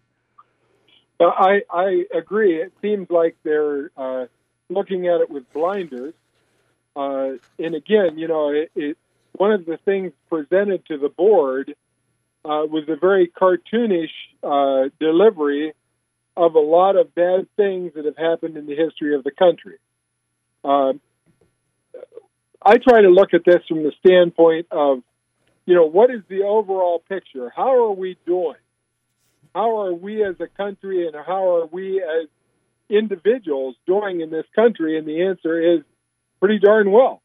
I 1.20 1.62
I 1.70 2.04
agree. 2.14 2.56
It 2.60 2.72
seems 2.80 3.10
like 3.10 3.36
they're 3.42 3.90
uh, 3.96 4.26
looking 4.68 5.06
at 5.06 5.20
it 5.20 5.30
with 5.30 5.50
blinders. 5.52 6.14
Uh, 6.94 7.32
and 7.58 7.74
again, 7.74 8.18
you 8.18 8.28
know, 8.28 8.50
it, 8.50 8.70
it, 8.74 8.98
one 9.32 9.52
of 9.52 9.64
the 9.64 9.78
things 9.78 10.12
presented 10.28 10.84
to 10.86 10.98
the 10.98 11.08
board 11.08 11.74
uh, 12.44 12.66
was 12.66 12.84
a 12.88 12.96
very 12.96 13.28
cartoonish 13.28 14.11
uh, 14.42 14.88
delivery 14.99 15.72
of 16.37 16.54
a 16.54 16.61
lot 16.61 16.96
of 16.96 17.14
bad 17.14 17.46
things 17.56 17.92
that 17.94 18.04
have 18.04 18.16
happened 18.16 18.56
in 18.56 18.66
the 18.66 18.75
history 18.75 19.14
of 19.14 19.22
the 19.22 19.30
country. 19.30 19.76
Uh, 20.64 20.94
I 22.64 22.78
try 22.78 23.02
to 23.02 23.08
look 23.08 23.34
at 23.34 23.44
this 23.44 23.62
from 23.68 23.82
the 23.82 23.92
standpoint 24.04 24.66
of, 24.70 25.02
you 25.66 25.75
know, 25.75 25.87
what 25.87 26.11
is 26.11 26.22
the 26.28 26.42
overall 26.42 27.02
picture? 27.08 27.52
How 27.54 27.84
are 27.84 27.92
we 27.92 28.16
doing? 28.25 28.56
How 29.54 29.82
are 29.82 29.92
we 29.92 30.25
as 30.25 30.37
a 30.40 30.46
country 30.46 31.06
and 31.06 31.14
how 31.14 31.56
are 31.56 31.66
we 31.66 32.02
as 32.02 32.28
individuals 32.88 33.76
doing 33.87 34.20
in 34.20 34.30
this 34.30 34.46
country? 34.54 34.99
And 34.99 35.06
the 35.06 35.25
answer 35.25 35.76
is 35.76 35.82
pretty 36.40 36.58
darn 36.58 36.90
well. 36.90 37.20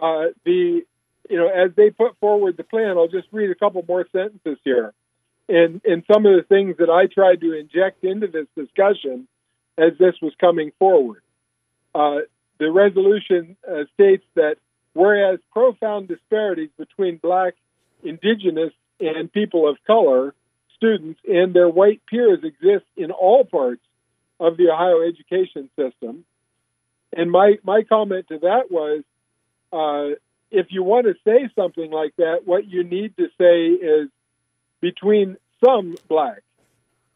Uh, 0.00 0.32
the, 0.44 0.82
you 1.30 1.36
know, 1.36 1.48
as 1.48 1.70
they 1.76 1.90
put 1.90 2.18
forward 2.18 2.56
the 2.56 2.64
plan, 2.64 2.98
I'll 2.98 3.08
just 3.08 3.28
read 3.32 3.50
a 3.50 3.54
couple 3.54 3.84
more 3.86 4.06
sentences 4.12 4.58
here 4.64 4.92
and 5.48 5.80
and 5.84 6.04
some 6.10 6.26
of 6.26 6.36
the 6.36 6.42
things 6.42 6.76
that 6.78 6.90
I 6.90 7.06
tried 7.06 7.40
to 7.40 7.52
inject 7.52 8.04
into 8.04 8.26
this 8.26 8.46
discussion 8.56 9.28
as 9.76 9.92
this 9.98 10.14
was 10.22 10.32
coming 10.40 10.72
forward. 10.78 11.22
Uh, 11.94 12.20
the 12.58 12.70
resolution 12.70 13.56
uh, 13.68 13.84
states 13.94 14.24
that 14.34 14.56
whereas 14.94 15.40
profound 15.52 16.08
disparities 16.08 16.70
between 16.78 17.16
black, 17.16 17.54
indigenous, 18.02 18.72
and 19.00 19.32
people 19.32 19.68
of 19.68 19.76
color 19.86 20.34
students 20.76 21.20
and 21.28 21.54
their 21.54 21.68
white 21.68 22.00
peers 22.06 22.40
exist 22.42 22.84
in 22.96 23.10
all 23.10 23.44
parts 23.44 23.82
of 24.40 24.56
the 24.56 24.70
Ohio 24.70 25.02
education 25.02 25.68
system. 25.76 26.24
And 27.16 27.30
my, 27.30 27.58
my 27.62 27.82
comment 27.82 28.28
to 28.28 28.38
that 28.40 28.70
was 28.70 29.02
uh, 29.72 30.16
if 30.50 30.66
you 30.70 30.82
want 30.82 31.06
to 31.06 31.14
say 31.24 31.48
something 31.54 31.90
like 31.90 32.14
that, 32.16 32.42
what 32.44 32.66
you 32.66 32.84
need 32.84 33.16
to 33.16 33.28
say 33.38 33.66
is 33.66 34.08
between 34.80 35.36
some 35.64 35.96
black 36.08 36.42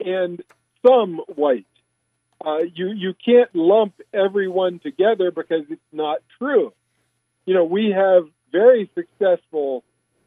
and 0.04 0.42
some 0.86 1.20
white. 1.34 1.66
Uh, 2.44 2.58
you 2.72 2.92
you 2.92 3.14
can't 3.14 3.52
lump 3.54 3.94
everyone 4.14 4.78
together 4.78 5.30
because 5.30 5.64
it's 5.70 5.80
not 5.92 6.18
true. 6.38 6.72
You 7.46 7.54
know, 7.54 7.64
we 7.64 7.90
have 7.90 8.28
very 8.52 8.90
successful 8.94 9.82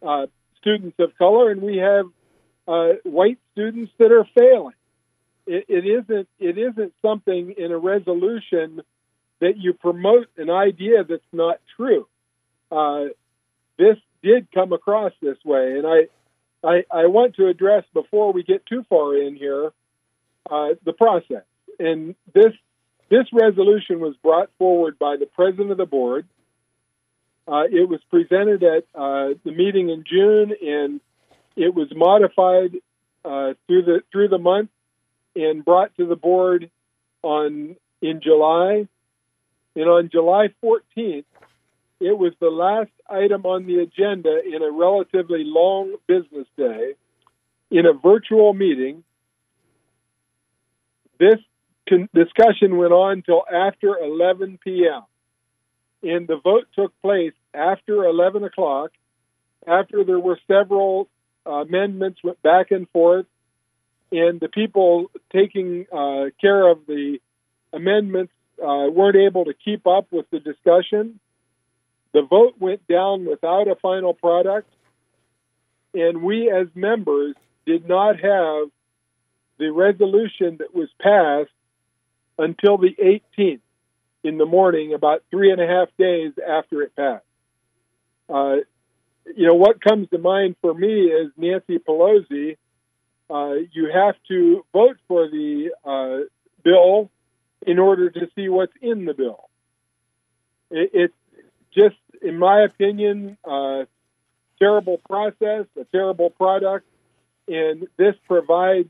uh, 0.06 0.28
students 0.60 0.98
of 1.00 1.18
color, 1.18 1.52
and 1.52 1.62
we 1.62 1.78
have 1.78 2.06
uh, 2.68 2.94
white 3.04 3.40
students 3.54 3.92
that 3.98 4.12
are 4.12 4.28
failing. 4.38 4.76
It, 5.48 5.66
it 5.68 5.86
isn't 5.86 6.28
it 6.40 6.58
isn't 6.58 6.94
something 7.02 7.56
in 7.58 7.72
a 7.72 7.78
resolution 7.78 8.82
that 9.40 9.58
you 9.58 9.74
promote 9.74 10.28
an 10.38 10.50
idea 10.50 11.04
that's 11.04 11.24
not 11.34 11.60
true. 11.76 12.08
Uh, 12.72 13.06
this 13.78 13.98
did 14.24 14.52
come 14.52 14.74
across 14.74 15.14
this 15.22 15.38
way, 15.44 15.78
and 15.78 15.88
I 15.88 16.08
I, 16.64 16.84
I 16.92 17.06
want 17.08 17.36
to 17.36 17.48
address 17.48 17.84
before 17.94 18.34
we 18.34 18.44
get 18.44 18.66
too 18.66 18.86
far 18.88 19.16
in 19.16 19.36
here 19.36 19.72
uh, 20.50 20.70
the 20.86 20.94
process. 20.94 21.44
And 21.80 22.16
this 22.34 22.54
this 23.10 23.26
resolution 23.34 24.00
was 24.00 24.16
brought 24.24 24.50
forward 24.58 24.98
by 24.98 25.18
the 25.18 25.26
president 25.26 25.72
of 25.72 25.78
the 25.78 25.86
board. 25.86 26.26
Uh, 27.48 27.64
it 27.70 27.90
was 27.90 28.00
presented 28.10 28.64
at 28.64 28.86
uh, 28.96 29.34
the 29.44 29.52
meeting 29.52 29.90
in 29.90 30.04
June, 30.10 30.54
and 30.62 31.02
it 31.56 31.74
was 31.74 31.88
modified 31.94 32.78
uh, 33.26 33.54
through 33.68 33.84
the 33.84 34.04
through 34.12 34.30
the 34.30 34.38
month 34.38 34.70
and 35.36 35.66
brought 35.66 35.96
to 35.98 36.06
the 36.06 36.16
board 36.16 36.70
on 37.24 37.76
in 38.02 38.22
July. 38.22 38.88
And 39.74 39.88
on 39.88 40.10
July 40.10 40.50
14th, 40.64 41.24
it 42.02 42.18
was 42.18 42.34
the 42.40 42.50
last 42.50 42.90
item 43.08 43.46
on 43.46 43.68
the 43.68 43.80
agenda 43.80 44.42
in 44.44 44.64
a 44.64 44.72
relatively 44.72 45.44
long 45.44 45.96
business 46.08 46.48
day 46.58 46.96
in 47.70 47.86
a 47.86 47.94
virtual 47.94 48.54
meeting. 48.56 49.04
This 51.20 51.40
con- 51.88 52.10
discussion 52.14 52.78
went 52.78 52.92
on 52.92 53.22
till 53.22 53.44
after 53.48 53.96
11 53.98 54.58
p.m. 54.64 55.04
And 56.02 56.28
the 56.28 56.38
vote 56.38 56.68
took 56.76 56.92
place 57.04 57.34
after 57.54 58.04
11 58.04 58.44
o'clock, 58.46 58.92
after 59.68 60.04
there 60.04 60.20
were 60.20 60.40
several 60.48 61.08
uh, 61.46 61.62
amendments 61.62 62.20
went 62.24 62.42
back 62.42 62.72
and 62.72 62.90
forth, 62.90 63.28
and 64.12 64.40
the 64.40 64.50
people 64.50 65.12
taking 65.32 65.86
uh, 65.92 66.26
care 66.40 66.68
of 66.68 66.80
the 66.88 67.20
amendments 67.72 68.34
uh, 68.60 68.90
weren't 68.90 69.16
able 69.16 69.46
to 69.46 69.54
keep 69.54 69.86
up 69.86 70.08
with 70.12 70.26
the 70.32 70.40
discussion 70.40 71.20
the 72.14 72.22
vote 72.22 72.56
went 72.60 72.86
down 72.88 73.26
without 73.26 73.68
a 73.68 73.76
final 73.76 74.14
product, 74.14 74.70
and 75.94 76.22
we 76.22 76.52
as 76.52 76.68
members 76.76 77.36
did 77.66 77.88
not 77.88 78.20
have 78.20 78.70
the 79.58 79.70
resolution 79.72 80.58
that 80.58 80.74
was 80.74 80.90
passed 81.00 81.52
until 82.38 82.78
the 82.78 82.96
18th. 83.02 83.62
in 84.24 84.38
the 84.38 84.46
morning 84.46 84.94
about 84.94 85.24
three 85.32 85.52
and 85.52 85.60
a 85.60 85.66
half 85.66 85.88
days 85.98 86.32
after 86.48 86.84
it 86.84 86.96
passed. 86.96 87.26
Uh, 88.30 88.58
you 89.36 89.48
know, 89.48 89.56
what 89.56 89.82
comes 89.82 90.08
to 90.10 90.18
mind 90.20 90.56
for 90.62 90.74
me 90.74 91.06
is 91.06 91.32
Nancy 91.38 91.80
Pelosi. 91.80 92.58
Uh, 93.30 93.56
you 93.72 93.90
have 93.92 94.16
to 94.28 94.64
vote 94.74 94.98
for 95.08 95.28
the 95.28 95.72
uh, 95.84 96.28
bill 96.64 97.10
in 97.66 97.80
order 97.80 98.10
to 98.10 98.30
see 98.36 98.48
what's 98.50 98.74
in 98.82 99.06
the 99.06 99.14
bill. 99.14 99.50
It, 100.70 100.92
it's 100.94 101.21
just, 101.74 101.96
in 102.22 102.38
my 102.38 102.62
opinion, 102.62 103.38
a 103.46 103.88
terrible 104.60 105.00
process, 105.10 105.66
a 105.80 105.86
terrible 105.92 106.30
product, 106.30 106.86
and 107.48 107.88
this 107.98 108.16
provides 108.28 108.90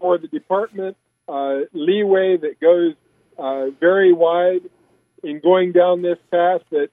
for 0.00 0.18
the 0.18 0.28
department 0.28 0.96
uh, 1.28 1.60
leeway 1.72 2.36
that 2.36 2.60
goes 2.60 2.94
uh, 3.38 3.66
very 3.78 4.12
wide 4.12 4.62
in 5.22 5.40
going 5.40 5.72
down 5.72 6.02
this 6.02 6.18
path 6.30 6.62
that 6.70 6.88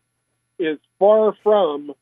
is 0.59 0.77
far 0.99 1.35
from 1.43 1.93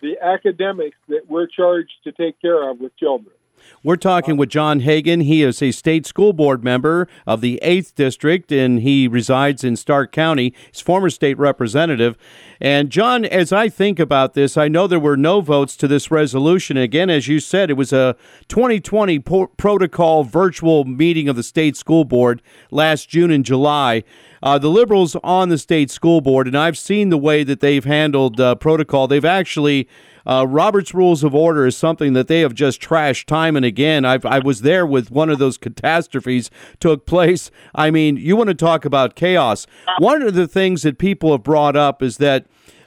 the 0.00 0.18
academics 0.20 0.96
that 1.08 1.28
we're 1.28 1.46
charged 1.46 1.92
to 2.04 2.12
take 2.12 2.40
care 2.40 2.68
of 2.70 2.78
with 2.78 2.96
children. 2.96 3.34
We're 3.82 3.96
talking 3.96 4.36
with 4.36 4.48
John 4.48 4.80
Hagan. 4.80 5.20
He 5.20 5.42
is 5.42 5.60
a 5.60 5.70
state 5.70 6.06
school 6.06 6.32
board 6.32 6.64
member 6.64 7.06
of 7.26 7.40
the 7.40 7.58
8th 7.62 7.94
District, 7.94 8.50
and 8.50 8.80
he 8.80 9.06
resides 9.06 9.62
in 9.62 9.76
Stark 9.76 10.12
County. 10.12 10.54
He's 10.70 10.80
former 10.80 11.10
state 11.10 11.38
representative. 11.38 12.16
And, 12.60 12.90
John, 12.90 13.24
as 13.24 13.52
I 13.52 13.68
think 13.68 13.98
about 13.98 14.34
this, 14.34 14.56
I 14.56 14.68
know 14.68 14.86
there 14.86 14.98
were 14.98 15.16
no 15.16 15.40
votes 15.40 15.76
to 15.76 15.88
this 15.88 16.10
resolution. 16.10 16.76
Again, 16.76 17.10
as 17.10 17.28
you 17.28 17.40
said, 17.40 17.68
it 17.68 17.74
was 17.74 17.92
a 17.92 18.16
2020 18.48 19.18
po- 19.18 19.46
protocol 19.48 20.24
virtual 20.24 20.84
meeting 20.84 21.28
of 21.28 21.36
the 21.36 21.42
state 21.42 21.76
school 21.76 22.04
board 22.04 22.40
last 22.70 23.08
June 23.08 23.30
and 23.30 23.44
July. 23.44 24.04
Uh, 24.44 24.58
the 24.58 24.68
liberals 24.68 25.16
on 25.24 25.48
the 25.48 25.56
state 25.56 25.90
school 25.90 26.20
board, 26.20 26.46
and 26.46 26.56
I've 26.56 26.76
seen 26.76 27.08
the 27.08 27.16
way 27.16 27.44
that 27.44 27.60
they've 27.60 27.84
handled 27.84 28.38
uh, 28.38 28.54
protocol, 28.56 29.08
they've 29.08 29.24
actually 29.24 29.88
uh, 30.26 30.46
Robert's 30.46 30.92
Rules 30.92 31.24
of 31.24 31.34
Order 31.34 31.66
is 31.66 31.78
something 31.78 32.12
that 32.12 32.28
they 32.28 32.40
have 32.40 32.54
just 32.54 32.78
trashed 32.80 33.24
time 33.24 33.56
and 33.56 33.64
again. 33.64 34.04
I've, 34.04 34.26
I 34.26 34.40
was 34.40 34.60
there 34.60 34.84
with 34.84 35.10
one 35.10 35.30
of 35.30 35.38
those 35.38 35.56
catastrophes 35.56 36.50
took 36.78 37.06
place. 37.06 37.50
I 37.74 37.90
mean, 37.90 38.18
you 38.18 38.36
want 38.36 38.48
to 38.48 38.54
talk 38.54 38.84
about 38.84 39.16
chaos. 39.16 39.66
One 39.98 40.20
of 40.20 40.34
the 40.34 40.46
things 40.46 40.82
that 40.82 40.98
people 40.98 41.32
have 41.32 41.42
brought 41.42 41.74
up 41.74 42.02
is 42.02 42.18
that 42.18 42.44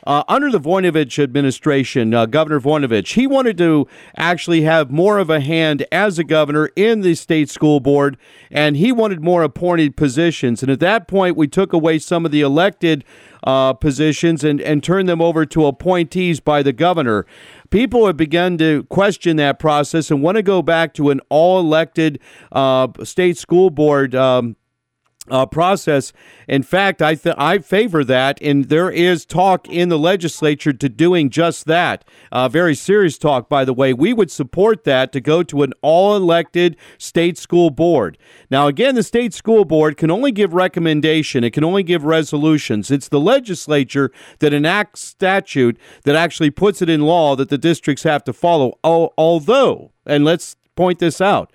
uh, 0.08 0.24
under 0.30 0.50
the 0.50 0.60
Voinovich 0.60 1.22
administration, 1.22 2.14
uh, 2.14 2.26
Governor 2.26 2.62
Voinovich, 2.62 3.16
he 3.16 3.28
wanted 3.28 3.58
to 3.58 3.86
actually 4.16 4.62
have 4.62 4.90
more 4.90 5.18
of 5.20 5.30
a 5.30 5.42
hand 5.42 5.86
as 5.92 6.18
a 6.18 6.24
governor 6.24 6.70
in 6.78 7.02
the 7.02 7.14
state 7.14 7.50
school 7.50 7.82
board, 7.82 8.16
and 8.50 8.78
he 8.78 8.94
wanted 8.94 9.22
more 9.22 9.44
appointed 9.44 9.98
positions. 9.98 10.64
And 10.64 10.72
at 10.72 10.80
that 10.80 11.10
point, 11.10 11.36
we 11.36 11.50
took 11.50 11.74
away 11.74 12.00
some 12.00 12.26
of 12.26 12.32
the 12.32 12.40
elected 12.40 13.04
uh, 13.44 13.74
positions 13.74 14.46
and, 14.46 14.62
and 14.62 14.82
turned 14.82 15.10
them 15.10 15.22
over 15.22 15.46
to 15.46 15.66
appointees 15.66 16.40
by 16.40 16.64
the 16.64 16.72
governor. 16.72 17.26
People 17.70 18.08
have 18.08 18.16
begun 18.16 18.58
to 18.60 18.84
question 18.84 19.36
that 19.36 19.60
process 19.60 20.10
and 20.10 20.24
want 20.24 20.38
to 20.38 20.42
go 20.42 20.62
back 20.62 20.94
to 20.94 21.10
an 21.10 21.20
all 21.28 21.60
elected 21.60 22.22
uh, 22.54 22.88
state 23.04 23.38
school 23.38 23.70
board. 23.70 24.16
Um, 24.16 24.56
uh, 25.29 25.46
process. 25.46 26.13
In 26.48 26.63
fact, 26.63 27.01
I 27.01 27.15
th- 27.15 27.36
I 27.38 27.60
favor 27.60 28.03
that, 28.03 28.41
and 28.41 28.65
there 28.65 28.89
is 28.89 29.25
talk 29.25 29.67
in 29.69 29.89
the 29.89 30.00
legislature 30.00 30.74
to 30.74 30.89
doing 30.89 31.29
just 31.29 31.65
that. 31.65 32.05
Uh, 32.31 32.50
very 32.50 32.75
serious 32.75 33.17
talk, 33.17 33.50
by 33.50 33.65
the 33.65 33.74
way. 33.74 33.93
We 33.93 34.13
would 34.13 34.31
support 34.31 34.84
that 34.86 35.12
to 35.12 35.22
go 35.22 35.43
to 35.43 35.63
an 35.63 35.74
all-elected 35.81 36.77
state 36.98 37.38
school 37.38 37.69
board. 37.69 38.17
Now, 38.50 38.67
again, 38.67 38.96
the 38.96 39.03
state 39.03 39.34
school 39.34 39.65
board 39.65 39.98
can 39.98 40.12
only 40.12 40.31
give 40.31 40.53
recommendation. 40.53 41.43
It 41.43 41.51
can 41.51 41.63
only 41.63 41.84
give 41.84 42.03
resolutions. 42.03 42.91
It's 42.91 43.10
the 43.10 43.19
legislature 43.19 44.12
that 44.39 44.53
enacts 44.53 45.01
statute 45.01 45.77
that 46.03 46.15
actually 46.15 46.51
puts 46.51 46.81
it 46.81 46.89
in 46.89 47.01
law 47.01 47.36
that 47.36 47.50
the 47.50 47.57
districts 47.57 48.03
have 48.03 48.24
to 48.25 48.34
follow. 48.34 48.77
Although, 48.84 49.91
and 50.05 50.24
let's 50.24 50.55
point 50.75 51.00
this 51.00 51.19
out, 51.19 51.51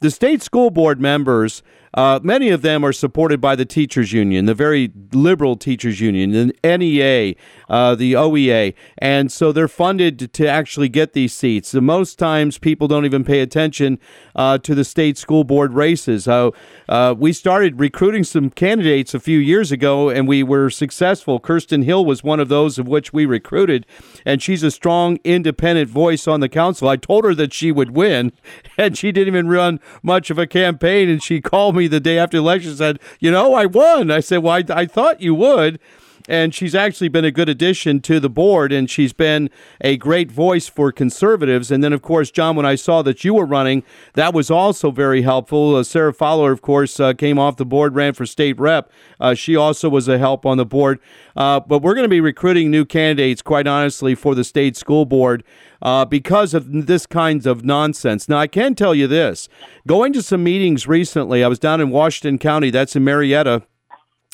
the 0.00 0.10
state 0.10 0.42
school 0.42 0.70
board 0.70 1.00
members 1.00 1.62
uh, 1.94 2.20
many 2.22 2.50
of 2.50 2.62
them 2.62 2.84
are 2.84 2.92
supported 2.92 3.40
by 3.40 3.56
the 3.56 3.64
teachers 3.64 4.12
union, 4.12 4.46
the 4.46 4.54
very 4.54 4.92
liberal 5.12 5.56
teachers 5.56 6.00
union, 6.00 6.30
the 6.30 6.78
NEA, 6.78 7.34
uh, 7.68 7.94
the 7.94 8.12
OEA, 8.12 8.74
and 8.98 9.32
so 9.32 9.50
they're 9.50 9.68
funded 9.68 10.32
to 10.32 10.46
actually 10.46 10.88
get 10.88 11.12
these 11.12 11.32
seats. 11.32 11.74
Most 11.74 12.18
times 12.18 12.58
people 12.58 12.86
don't 12.86 13.04
even 13.04 13.24
pay 13.24 13.40
attention 13.40 13.98
uh, 14.36 14.58
to 14.58 14.74
the 14.74 14.84
state 14.84 15.18
school 15.18 15.42
board 15.42 15.72
races. 15.72 16.28
Uh, 16.28 16.50
we 17.18 17.32
started 17.32 17.80
recruiting 17.80 18.22
some 18.22 18.50
candidates 18.50 19.14
a 19.14 19.20
few 19.20 19.38
years 19.38 19.72
ago, 19.72 20.08
and 20.08 20.28
we 20.28 20.42
were 20.42 20.70
successful. 20.70 21.40
Kirsten 21.40 21.82
Hill 21.82 22.04
was 22.04 22.22
one 22.22 22.38
of 22.38 22.48
those 22.48 22.78
of 22.78 22.86
which 22.86 23.12
we 23.12 23.26
recruited, 23.26 23.84
and 24.24 24.40
she's 24.40 24.62
a 24.62 24.70
strong, 24.70 25.18
independent 25.24 25.90
voice 25.90 26.28
on 26.28 26.40
the 26.40 26.48
council. 26.48 26.88
I 26.88 26.96
told 26.96 27.24
her 27.24 27.34
that 27.34 27.52
she 27.52 27.72
would 27.72 27.90
win, 27.96 28.32
and 28.78 28.96
she 28.96 29.10
didn't 29.10 29.34
even 29.34 29.48
run 29.48 29.80
much 30.02 30.30
of 30.30 30.38
a 30.38 30.46
campaign, 30.46 31.08
and 31.08 31.22
she 31.22 31.40
called 31.40 31.74
me 31.76 31.79
me 31.80 31.88
the 31.88 32.00
day 32.00 32.18
after 32.18 32.36
the 32.36 32.42
election 32.42 32.76
said, 32.76 33.00
you 33.18 33.30
know, 33.30 33.54
I 33.54 33.66
won. 33.66 34.10
I 34.10 34.20
said, 34.20 34.38
well, 34.38 34.54
I, 34.54 34.64
I 34.70 34.86
thought 34.86 35.20
you 35.20 35.34
would 35.34 35.80
and 36.30 36.54
she's 36.54 36.76
actually 36.76 37.08
been 37.08 37.24
a 37.24 37.32
good 37.32 37.48
addition 37.48 38.00
to 38.02 38.20
the 38.20 38.30
board, 38.30 38.70
and 38.70 38.88
she's 38.88 39.12
been 39.12 39.50
a 39.80 39.96
great 39.96 40.30
voice 40.30 40.68
for 40.68 40.92
conservatives. 40.92 41.72
And 41.72 41.82
then, 41.82 41.92
of 41.92 42.02
course, 42.02 42.30
John, 42.30 42.54
when 42.54 42.64
I 42.64 42.76
saw 42.76 43.02
that 43.02 43.24
you 43.24 43.34
were 43.34 43.44
running, 43.44 43.82
that 44.14 44.32
was 44.32 44.48
also 44.48 44.92
very 44.92 45.22
helpful. 45.22 45.74
Uh, 45.74 45.82
Sarah 45.82 46.14
Fowler, 46.14 46.52
of 46.52 46.62
course, 46.62 47.00
uh, 47.00 47.14
came 47.14 47.36
off 47.36 47.56
the 47.56 47.66
board, 47.66 47.96
ran 47.96 48.14
for 48.14 48.26
state 48.26 48.60
rep. 48.60 48.92
Uh, 49.18 49.34
she 49.34 49.56
also 49.56 49.88
was 49.88 50.06
a 50.06 50.18
help 50.18 50.46
on 50.46 50.56
the 50.56 50.64
board. 50.64 51.00
Uh, 51.36 51.58
but 51.58 51.80
we're 51.82 51.94
going 51.94 52.04
to 52.04 52.08
be 52.08 52.20
recruiting 52.20 52.70
new 52.70 52.84
candidates, 52.84 53.42
quite 53.42 53.66
honestly, 53.66 54.14
for 54.14 54.36
the 54.36 54.44
state 54.44 54.76
school 54.76 55.04
board. 55.04 55.42
Uh, 55.82 56.04
because 56.04 56.52
of 56.52 56.86
this 56.86 57.06
kinds 57.06 57.46
of 57.46 57.64
nonsense. 57.64 58.28
Now, 58.28 58.36
I 58.36 58.46
can 58.46 58.74
tell 58.74 58.94
you 58.94 59.06
this 59.06 59.48
going 59.86 60.12
to 60.12 60.20
some 60.20 60.44
meetings 60.44 60.86
recently, 60.86 61.42
I 61.42 61.48
was 61.48 61.58
down 61.58 61.80
in 61.80 61.88
Washington 61.88 62.38
County, 62.38 62.68
that's 62.68 62.94
in 62.94 63.02
Marietta, 63.02 63.62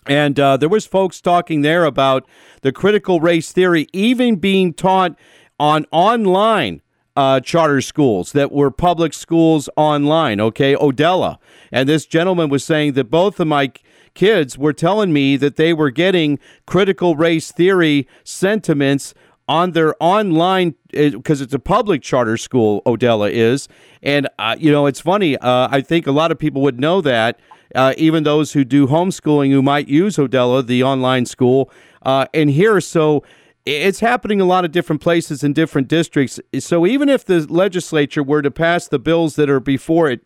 and 0.09 0.39
uh, 0.39 0.57
there 0.57 0.69
was 0.69 0.87
folks 0.87 1.21
talking 1.21 1.63
there 1.63 1.85
about 1.85 2.27
the 2.63 2.73
critical 2.73 3.21
race 3.21 3.53
theory 3.53 3.87
even 3.93 4.37
being 4.37 4.73
taught 4.73 5.17
on 5.59 5.87
online 5.91 6.83
uh, 7.17 7.41
charter 7.41 7.81
schools 7.81 8.33
that 8.33 8.53
were 8.53 8.71
public 8.71 9.15
schools 9.15 9.69
online. 9.77 10.41
Okay, 10.41 10.75
OHDELA, 10.75 11.39
and 11.73 11.89
this 11.89 12.07
gentleman 12.07 12.49
was 12.49 12.65
saying 12.65 12.93
that 12.93 13.11
both 13.11 13.41
of 13.41 13.49
my 13.49 13.73
kids 14.15 14.59
were 14.59 14.73
telling 14.73 15.13
me 15.13 15.37
that 15.37 15.57
they 15.57 15.73
were 15.73 15.91
getting 15.91 16.39
critical 16.67 17.17
race 17.17 17.53
theory 17.53 18.07
sentiments 18.25 19.15
on 19.49 19.73
their 19.73 19.95
online 20.01 20.75
because 20.91 21.41
it's 21.41 21.55
a 21.55 21.59
public 21.59 22.03
charter 22.03 22.37
school. 22.37 22.83
OHDELA 22.85 23.31
is, 23.31 23.69
and 24.03 24.29
uh, 24.39 24.57
you 24.59 24.71
know 24.71 24.87
it's 24.87 25.01
funny. 25.01 25.37
Uh, 25.39 25.69
I 25.71 25.81
think 25.81 26.07
a 26.07 26.13
lot 26.13 26.31
of 26.31 26.39
people 26.39 26.63
would 26.63 26.81
know 26.81 27.01
that 27.01 27.39
uh, 27.75 27.95
even 27.97 28.25
those 28.25 28.53
who 28.53 28.65
do 28.65 28.87
homeschooling 28.87 29.51
who 29.51 29.63
might 29.63 29.89
use 29.89 30.17
OHDELA, 30.17 30.67
the 30.67 30.83
online 30.83 31.27
school, 31.27 31.71
uh, 32.03 32.27
and 32.33 32.51
here. 32.51 32.81
So 32.81 33.25
it's 33.65 34.01
happening 34.01 34.41
a 34.41 34.45
lot 34.45 34.65
of 34.65 34.73
different 34.73 35.03
places 35.03 35.43
in 35.43 35.53
different 35.53 35.89
districts. 35.89 36.39
So 36.61 36.87
even 36.87 37.09
if 37.09 37.25
the 37.25 37.41
legislature 37.53 38.23
were 38.23 38.43
to 38.43 38.51
pass 38.51 38.87
the 38.87 38.99
bills 38.99 39.35
that 39.37 39.51
are 39.51 39.61
before 39.61 40.09
it 40.09 40.21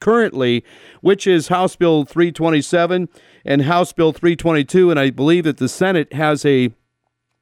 currently, 0.00 0.64
which 1.00 1.26
is 1.26 1.48
House 1.48 1.76
Bill 1.76 2.04
327 2.04 3.08
and 3.44 3.62
House 3.62 3.92
Bill 3.92 4.12
322, 4.12 4.90
and 4.90 5.00
I 5.00 5.10
believe 5.10 5.44
that 5.44 5.56
the 5.56 5.68
Senate 5.68 6.12
has 6.12 6.44
a 6.44 6.70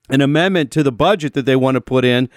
an 0.09 0.21
amendment 0.21 0.71
to 0.73 0.83
the 0.83 0.93
budget 0.93 1.33
that 1.35 1.47
they 1.47 1.57
want 1.57 1.77
to 1.77 1.81
put 1.81 2.05
in. 2.05 2.29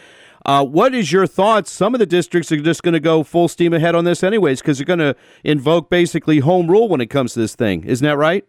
Uh, 0.45 0.63
what 0.63 0.93
is 0.93 1.11
your 1.11 1.25
thoughts? 1.25 1.71
Some 1.71 1.95
of 1.95 1.99
the 1.99 2.05
districts 2.05 2.51
are 2.51 2.57
just 2.57 2.83
going 2.83 2.93
to 2.93 2.99
go 2.99 3.23
full 3.23 3.47
steam 3.47 3.73
ahead 3.73 3.95
on 3.95 4.05
this, 4.05 4.23
anyways, 4.23 4.61
because 4.61 4.77
they're 4.77 4.85
going 4.85 4.99
to 4.99 5.15
invoke 5.43 5.89
basically 5.89 6.39
home 6.39 6.69
rule 6.69 6.87
when 6.87 7.01
it 7.01 7.07
comes 7.07 7.33
to 7.33 7.39
this 7.39 7.55
thing. 7.55 7.83
Isn't 7.83 8.05
that 8.05 8.17
right? 8.17 8.45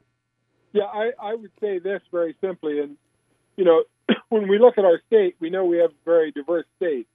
Yeah, 0.72 0.84
I, 0.84 1.12
I 1.18 1.34
would 1.34 1.52
say 1.58 1.78
this 1.78 2.02
very 2.12 2.36
simply. 2.42 2.80
And, 2.80 2.98
you 3.56 3.64
know, 3.64 3.84
when 4.28 4.46
we 4.46 4.58
look 4.58 4.76
at 4.76 4.84
our 4.84 5.00
state, 5.06 5.36
we 5.40 5.48
know 5.48 5.64
we 5.64 5.78
have 5.78 5.90
a 5.90 6.04
very 6.04 6.32
diverse 6.32 6.66
state. 6.76 7.08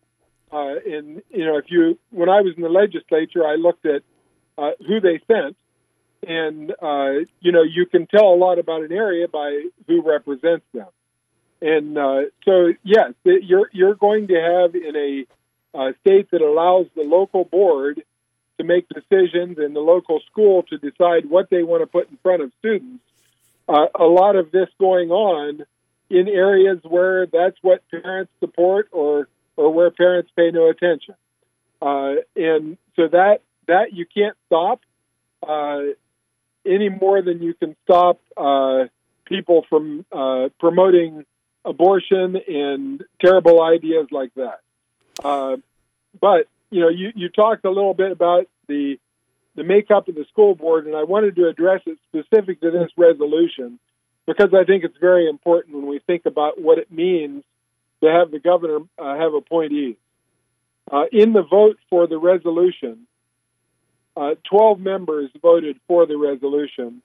Uh, 0.52 0.76
and, 0.86 1.22
you 1.30 1.46
know, 1.46 1.58
if 1.58 1.66
you, 1.70 2.00
when 2.10 2.28
I 2.28 2.42
was 2.42 2.56
in 2.58 2.64
the 2.64 2.70
legislature, 2.70 3.46
I 3.46 3.56
looked 3.56 3.86
at 3.86 4.02
uh, 4.58 4.72
who 4.88 5.00
they 5.00 5.22
sent. 5.28 5.56
And, 6.28 6.72
uh, 6.72 7.26
you 7.40 7.52
know, 7.52 7.62
you 7.64 7.86
can 7.86 8.08
tell 8.08 8.34
a 8.34 8.36
lot 8.36 8.58
about 8.58 8.82
an 8.82 8.92
area 8.92 9.28
by 9.28 9.64
who 9.88 10.02
represents 10.02 10.66
them. 10.74 10.88
And 11.62 11.98
uh, 11.98 12.22
so, 12.44 12.74
yes, 12.84 13.14
you're 13.24 13.70
you're 13.72 13.96
going 13.96 14.28
to 14.28 14.36
have 14.36 14.76
in 14.76 14.96
a 14.96 15.26
uh, 15.78 15.92
state 16.02 16.32
that 16.32 16.42
allows 16.42 16.88
the 16.96 17.04
local 17.04 17.46
board 17.46 18.02
to 18.58 18.64
make 18.64 18.88
decisions 18.90 19.58
and 19.58 19.76
the 19.76 19.80
local 19.80 20.20
school 20.32 20.64
to 20.64 20.78
decide 20.78 21.30
what 21.30 21.50
they 21.50 21.64
want 21.64 21.82
to 21.82 21.88
put 21.88 22.10
in 22.10 22.18
front 22.24 22.42
of 22.42 22.52
students. 22.60 23.04
Uh, 23.70 23.88
a 23.98 24.06
lot 24.06 24.36
of 24.36 24.52
this 24.52 24.68
going 24.80 25.12
on 25.12 25.64
in 26.10 26.28
areas 26.28 26.80
where 26.84 27.26
that's 27.26 27.56
what 27.62 27.82
parents 27.90 28.32
support 28.40 28.90
or 28.92 29.28
or 29.56 29.72
where 29.74 29.92
parents 29.92 30.32
pay 30.36 30.50
no 30.52 30.70
attention, 30.70 31.14
uh, 31.82 32.16
and 32.36 32.78
so 32.96 33.08
that 33.08 33.42
that 33.68 33.94
you 33.94 34.06
can't 34.06 34.36
stop 34.48 34.82
uh, 35.48 35.82
any 36.66 36.90
more 36.90 37.22
than 37.22 37.42
you 37.42 37.54
can 37.54 37.76
stop 37.84 38.20
uh, 38.36 38.86
people 39.26 39.66
from 39.70 40.06
uh, 40.12 40.50
promoting 40.60 41.26
abortion 41.64 42.38
and 42.48 43.04
terrible 43.20 43.62
ideas 43.62 44.08
like 44.12 44.34
that. 44.36 44.60
Uh, 45.24 45.58
but 46.20 46.48
you 46.70 46.82
know, 46.82 46.90
you, 46.90 47.12
you 47.16 47.30
talked 47.30 47.66
a 47.66 47.70
little 47.70 47.94
bit 47.94 48.12
about 48.12 48.48
the 48.68 48.98
the 49.56 49.64
makeup 49.64 50.08
of 50.08 50.16
the 50.16 50.26
school 50.32 50.56
board, 50.56 50.88
and 50.88 50.96
I 50.96 51.04
wanted 51.04 51.36
to 51.36 51.48
address 51.48 51.82
it 51.86 51.98
specific 52.08 52.62
to 52.62 52.72
this 52.72 52.90
resolution 52.96 53.80
because 54.26 54.54
I 54.54 54.64
think 54.64 54.86
it's 54.86 54.98
very 54.98 55.28
important 55.28 55.76
when 55.76 55.88
we 55.88 56.00
think 56.00 56.26
about 56.26 56.60
what 56.60 56.78
it 56.78 56.90
means 56.90 57.44
to 58.02 58.10
have 58.10 58.32
the 58.32 58.40
governor 58.40 58.80
uh, 58.98 59.18
have 59.18 59.34
appointees. 59.34 59.98
Uh, 60.90 61.04
in 61.12 61.34
the 61.34 61.44
vote 61.44 61.78
for 61.90 62.08
the 62.08 62.18
resolution, 62.18 63.08
uh, 64.16 64.36
12 64.50 64.80
members 64.80 65.30
voted 65.42 65.78
for 65.88 66.06
the 66.06 66.18
resolution. 66.18 67.02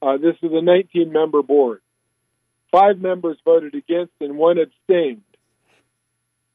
Uh, 0.00 0.16
this 0.16 0.36
is 0.42 0.52
a 0.52 0.62
19 0.62 1.12
member 1.12 1.42
board. 1.42 1.80
Five 2.74 2.98
members 2.98 3.36
voted 3.44 3.76
against 3.76 4.14
and 4.20 4.36
one 4.36 4.58
abstained. 4.58 5.22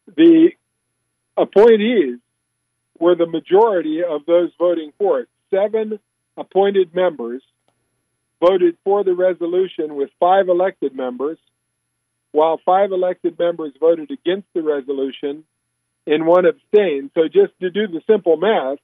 The 0.06 0.50
appointees 1.38 2.20
were 3.00 3.16
the 3.16 3.26
majority 3.26 4.04
of 4.04 4.26
those 4.26 4.50
voting 4.60 4.92
for 4.98 5.22
it. 5.22 5.30
Seven 5.50 5.98
appointed 6.36 6.94
members 6.94 7.42
voted 8.42 8.76
for 8.84 9.06
the 9.06 9.14
resolution 9.14 9.96
with 9.96 10.10
five 10.20 10.50
elected 10.50 10.94
members, 10.94 11.38
while 12.34 12.60
five 12.66 12.92
elected 12.92 13.40
members 13.40 13.72
voted 13.80 14.12
against 14.12 14.50
the 14.54 14.62
resolution 14.62 15.46
and 16.06 16.28
one 16.28 16.46
abstained. 16.46 17.12
So, 17.16 17.30
just 17.30 17.58
to 17.62 17.70
do 17.70 17.88
the 17.88 18.02
simple 18.08 18.36
math, 18.36 18.80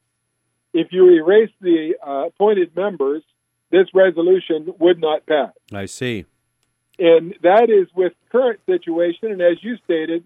if 0.74 0.94
you 0.94 1.10
erase 1.10 1.52
the 1.60 1.96
uh, 2.02 2.28
appointed 2.28 2.74
members, 2.78 3.24
this 3.72 3.88
resolution 3.94 4.74
would 4.80 5.02
not 5.02 5.26
pass. 5.26 5.52
I 5.74 5.86
see. 5.86 6.24
And 6.98 7.36
that 7.42 7.70
is 7.70 7.88
with 7.94 8.14
current 8.32 8.60
situation. 8.66 9.32
And 9.32 9.42
as 9.42 9.58
you 9.62 9.78
stated, 9.84 10.24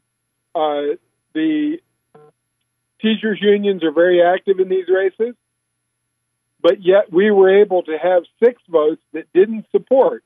uh, 0.54 0.96
the 1.34 1.78
teachers' 3.02 3.40
unions 3.42 3.84
are 3.84 3.92
very 3.92 4.22
active 4.22 4.60
in 4.60 4.70
these 4.70 4.88
races, 4.88 5.36
but 6.62 6.84
yet 6.84 7.12
we 7.12 7.32
were 7.32 7.62
able 7.62 7.84
to 7.84 7.98
have 7.98 8.24
six 8.44 8.62
votes 8.70 9.02
that 9.14 9.32
didn't 9.34 9.66
support 9.72 10.24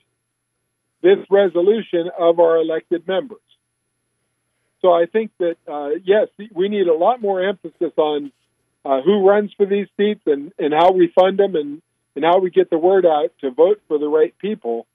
this 1.02 1.20
resolution 1.30 2.10
of 2.18 2.40
our 2.40 2.58
elected 2.58 3.08
members. 3.08 3.40
So 4.82 4.92
I 4.92 5.06
think 5.06 5.32
that, 5.40 5.56
uh, 5.68 5.92
yes, 6.04 6.28
we 6.54 6.68
need 6.68 6.88
a 6.88 6.94
lot 6.94 7.22
more 7.22 7.42
emphasis 7.42 7.94
on 7.98 8.32
uh, 8.84 9.02
who 9.02 9.28
runs 9.28 9.54
for 9.56 9.66
these 9.66 9.88
seats 9.96 10.22
and, 10.26 10.52
and 10.60 10.74
how 10.74 10.92
we 10.92 11.08
fund 11.08 11.40
them 11.40 11.56
and, 11.56 11.82
and 12.16 12.26
how 12.26 12.40
we 12.40 12.50
get 12.50 12.70
the 12.70 12.78
word 12.78 13.06
out 13.06 13.32
to 13.42 13.52
vote 13.52 13.82
for 13.88 13.98
the 13.98 14.08
right 14.08 14.38
people. 14.40 14.86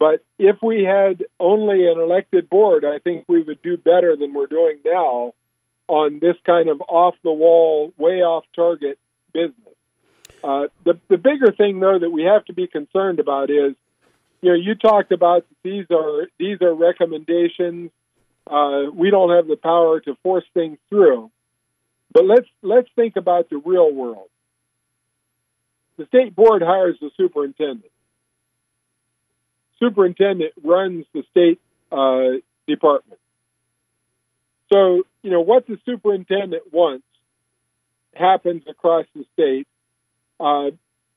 But 0.00 0.24
if 0.38 0.56
we 0.62 0.82
had 0.82 1.26
only 1.38 1.86
an 1.86 2.00
elected 2.00 2.48
board, 2.48 2.86
I 2.86 2.98
think 3.00 3.26
we 3.28 3.42
would 3.42 3.60
do 3.60 3.76
better 3.76 4.16
than 4.16 4.32
we're 4.32 4.46
doing 4.46 4.78
now 4.82 5.34
on 5.88 6.20
this 6.20 6.36
kind 6.46 6.70
of 6.70 6.80
off 6.88 7.16
the 7.22 7.30
wall, 7.30 7.92
way 7.98 8.22
off 8.22 8.44
target 8.56 8.98
business. 9.34 9.54
Uh, 10.42 10.68
the 10.84 10.98
the 11.08 11.18
bigger 11.18 11.52
thing 11.52 11.80
though 11.80 11.98
that 11.98 12.08
we 12.08 12.22
have 12.22 12.46
to 12.46 12.54
be 12.54 12.66
concerned 12.66 13.20
about 13.20 13.50
is, 13.50 13.74
you 14.40 14.48
know, 14.48 14.54
you 14.54 14.74
talked 14.74 15.12
about 15.12 15.44
these 15.62 15.84
are 15.90 16.28
these 16.38 16.62
are 16.62 16.72
recommendations. 16.72 17.90
Uh, 18.46 18.84
we 18.94 19.10
don't 19.10 19.36
have 19.36 19.46
the 19.46 19.56
power 19.56 20.00
to 20.00 20.16
force 20.22 20.46
things 20.54 20.78
through, 20.88 21.30
but 22.10 22.24
let's 22.24 22.48
let's 22.62 22.88
think 22.96 23.16
about 23.16 23.50
the 23.50 23.58
real 23.58 23.92
world. 23.92 24.30
The 25.98 26.06
state 26.06 26.34
board 26.34 26.62
hires 26.62 26.96
the 27.02 27.10
superintendent. 27.18 27.92
Superintendent 29.80 30.52
runs 30.62 31.06
the 31.12 31.22
state 31.30 31.60
uh, 31.90 32.38
department. 32.68 33.20
So, 34.72 35.02
you 35.22 35.30
know, 35.30 35.40
what 35.40 35.66
the 35.66 35.78
superintendent 35.84 36.72
wants 36.72 37.04
happens 38.14 38.62
across 38.68 39.06
the 39.14 39.24
state. 39.32 39.66
Uh, 40.38 40.70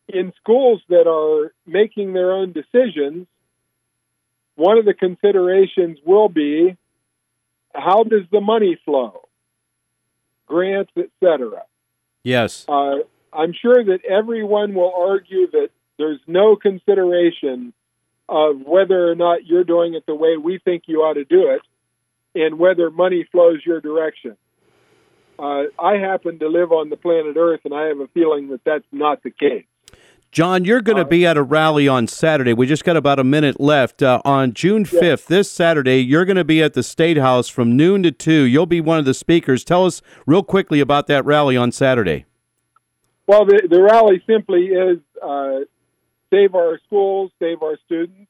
in 0.08 0.34
schools 0.42 0.82
that 0.90 1.08
are 1.08 1.54
making 1.66 2.14
their 2.14 2.34
own 2.34 2.52
decisions, 2.52 3.28
one 4.56 4.78
of 4.78 4.86
the 4.86 4.94
considerations 4.94 5.98
will 6.06 6.30
be 6.30 6.76
how 7.74 8.04
does 8.04 8.24
the 8.32 8.42
money 8.42 8.78
flow, 8.86 9.28
grants, 10.46 10.92
etc. 10.98 11.64
Yes. 12.24 12.66
Uh, 12.68 12.98
I'm 13.32 13.54
sure 13.54 13.84
that 13.84 14.06
everyone 14.06 14.76
will 14.76 14.94
argue 14.96 15.50
that 15.52 15.70
there's 15.98 16.20
no 16.28 16.56
consideration 16.56 17.74
of 18.30 18.62
whether 18.66 19.12
or 19.12 19.16
not 19.16 19.46
you're 19.46 19.64
doing 19.64 19.94
it 19.96 20.06
the 20.06 20.16
way 20.16 20.38
we 20.38 20.60
think 20.60 20.84
you 20.88 21.00
ought 21.00 21.16
to 21.16 21.26
do 21.26 21.50
it 21.50 21.62
and 22.36 22.58
whether 22.58 22.90
money 22.90 23.28
flows 23.32 23.62
your 23.66 23.82
direction. 23.82 24.38
Uh, 25.38 25.64
I 25.80 25.96
happen 25.96 26.40
to 26.40 26.48
live 26.48 26.72
on 26.72 26.90
the 26.90 26.96
planet 26.96 27.36
Earth, 27.38 27.62
and 27.66 27.74
I 27.74 27.88
have 27.88 28.00
a 28.00 28.08
feeling 28.08 28.50
that 28.50 28.64
that's 28.64 28.86
not 28.92 29.24
the 29.24 29.32
case. 29.32 29.66
John, 30.32 30.66
you're 30.66 30.82
going 30.82 30.98
to 30.98 31.06
be 31.06 31.28
at 31.28 31.38
a 31.38 31.44
rally 31.44 31.88
on 31.88 32.08
Saturday. 32.08 32.54
We 32.54 32.66
just 32.66 32.84
got 32.84 32.98
about 32.98 33.20
a 33.20 33.24
minute 33.24 33.60
left. 33.60 34.02
Uh, 34.02 34.20
on 34.26 34.54
June 34.54 34.84
5th, 34.84 35.02
yes. 35.02 35.26
this 35.26 35.52
Saturday, 35.52 36.00
you're 36.00 36.26
going 36.26 36.38
to 36.38 36.44
be 36.44 36.64
at 36.64 36.74
the 36.74 36.82
State 36.82 37.18
House 37.18 37.50
from 37.50 37.78
noon 37.78 38.02
to 38.02 38.12
2. 38.12 38.32
You'll 38.44 38.66
be 38.66 38.82
one 38.82 38.98
of 38.98 39.06
the 39.06 39.14
speakers. 39.14 39.64
Tell 39.64 39.86
us 39.86 40.02
real 40.26 40.42
quickly 40.42 40.80
about 40.80 41.06
that 41.06 41.24
rally 41.24 41.56
on 41.56 41.72
Saturday. 41.72 42.26
Well, 43.28 43.46
the, 43.46 43.68
the 43.70 43.80
rally 43.80 44.24
simply 44.26 44.66
is 44.68 44.98
uh, 45.22 45.60
save 46.34 46.56
our 46.56 46.80
schools, 46.88 47.32
save 47.40 47.62
our 47.62 47.78
students 47.86 48.30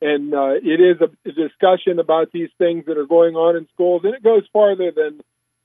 and 0.00 0.32
uh, 0.32 0.54
it 0.62 0.80
is 0.80 1.00
a, 1.00 1.10
a, 1.28 1.32
discussion 1.32 1.98
about 1.98 2.30
these 2.32 2.50
things 2.58 2.86
that 2.86 2.96
are 2.96 3.06
going 3.06 3.34
on 3.34 3.56
in 3.56 3.66
schools, 3.74 4.02
and 4.04 4.14
it 4.14 4.22
goes 4.22 4.44
farther 4.52 4.92
than 4.92 5.20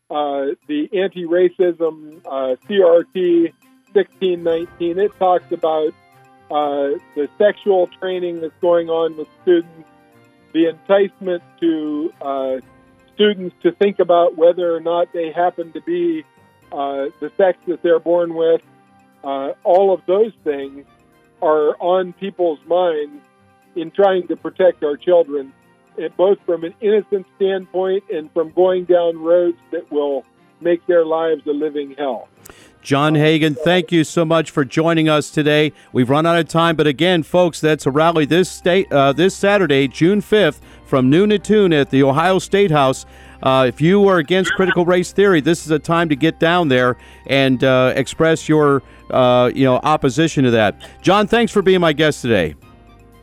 uh, 0.10 0.56
the 0.68 0.90
anti-racism 0.94 2.22
uh, 2.26 2.56
CRT 2.68 3.54
1619. 3.94 5.00
It 5.00 5.12
talks 5.20 5.52
about 5.52 5.94
uh, 6.50 6.98
the 7.16 7.30
sexual 7.38 7.88
training 8.00 8.42
that's 8.42 8.58
going 8.60 8.90
on 8.90 9.18
with 9.18 9.28
students, 9.44 9.88
the 10.52 10.68
enticement 10.68 11.44
to 11.60 12.14
uh, 12.22 12.58
students 13.14 13.56
to 13.62 13.72
think 13.72 14.00
about 14.00 14.36
whether 14.36 14.76
or 14.76 14.80
not 14.80 15.14
they 15.14 15.32
happen 15.32 15.72
to 15.74 15.82
be 15.82 16.24
uh, 16.72 17.06
the 17.20 17.32
sex 17.38 17.60
that 17.68 17.84
they're 17.84 18.00
born 18.00 18.34
with. 18.34 18.62
all 19.24 19.94
of 19.94 20.02
those 20.08 20.34
things 20.44 20.86
are 21.44 21.76
on 21.82 22.14
people's 22.14 22.60
minds 22.66 23.22
in 23.76 23.92
trying 23.92 24.28
to 24.28 24.36
protect 24.36 24.84
our 24.84 24.96
children, 24.96 25.52
both 26.16 26.38
from 26.46 26.64
an 26.64 26.74
innocent 26.80 27.26
standpoint 27.36 28.04
and 28.12 28.32
from 28.32 28.52
going 28.52 28.86
down 28.86 29.18
roads 29.18 29.58
that 29.72 29.92
will 29.92 30.24
make 30.62 30.86
their 30.88 31.06
lives 31.06 31.42
a 31.46 31.52
living 31.52 31.96
hell. 31.98 32.30
John 32.82 33.16
Hagan, 33.16 33.56
thank 33.56 33.94
you 33.94 34.04
so 34.04 34.26
much 34.26 34.52
for 34.52 34.66
joining 34.66 35.08
us 35.08 35.30
today. 35.30 35.72
We've 35.94 36.10
run 36.10 36.26
out 36.26 36.38
of 36.38 36.50
time, 36.50 36.76
but 36.76 36.86
again, 36.86 37.24
folks, 37.24 37.62
that's 37.62 37.86
a 37.86 37.92
rally 37.92 38.26
this 38.26 38.50
state 38.50 38.92
uh, 38.92 39.14
this 39.14 39.34
Saturday, 39.36 39.88
June 39.88 40.20
fifth, 40.20 40.60
from 40.86 41.10
noon 41.10 41.30
to 41.30 41.40
two 41.40 41.66
at 41.74 41.90
the 41.92 42.04
Ohio 42.04 42.40
State 42.40 42.72
House. 42.72 43.06
Uh, 43.42 43.66
if 43.68 43.80
you 43.80 44.08
are 44.08 44.18
against 44.18 44.52
critical 44.54 44.86
race 44.86 45.14
theory, 45.14 45.40
this 45.40 45.66
is 45.66 45.72
a 45.72 45.80
time 45.80 46.10
to 46.10 46.16
get 46.16 46.40
down 46.40 46.68
there 46.68 46.98
and 47.28 47.64
uh, 47.64 47.94
express 47.96 48.50
your 48.50 48.84
uh, 49.14 49.52
you 49.54 49.64
know 49.64 49.80
opposition 49.84 50.44
to 50.44 50.52
that. 50.52 50.82
John, 51.02 51.28
thanks 51.28 51.52
for 51.52 51.62
being 51.62 51.80
my 51.80 51.94
guest 51.94 52.22
today. 52.22 52.56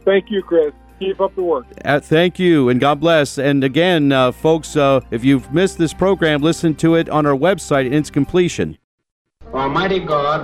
Thank 0.04 0.30
you, 0.30 0.42
Chris. 0.42 0.72
Keep 0.98 1.20
up 1.20 1.34
the 1.34 1.42
work. 1.42 1.66
Uh, 1.84 1.98
thank 1.98 2.38
you, 2.38 2.68
and 2.68 2.78
God 2.78 3.00
bless. 3.00 3.38
And 3.38 3.64
again, 3.64 4.12
uh, 4.12 4.32
folks, 4.32 4.76
uh, 4.76 5.00
if 5.10 5.24
you've 5.24 5.52
missed 5.52 5.78
this 5.78 5.94
program, 5.94 6.42
listen 6.42 6.74
to 6.76 6.94
it 6.94 7.08
on 7.08 7.24
our 7.24 7.34
website 7.34 7.86
in 7.86 7.94
its 7.94 8.10
completion. 8.10 8.76
Almighty 9.54 9.98
God, 9.98 10.40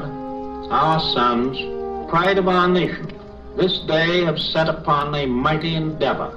our 0.70 0.98
sons, 1.12 1.58
pride 2.10 2.38
of 2.38 2.48
our 2.48 2.68
nation, 2.68 3.12
this 3.56 3.80
day 3.80 4.24
have 4.24 4.38
set 4.38 4.68
upon 4.68 5.14
a 5.14 5.26
mighty 5.26 5.74
endeavor, 5.74 6.36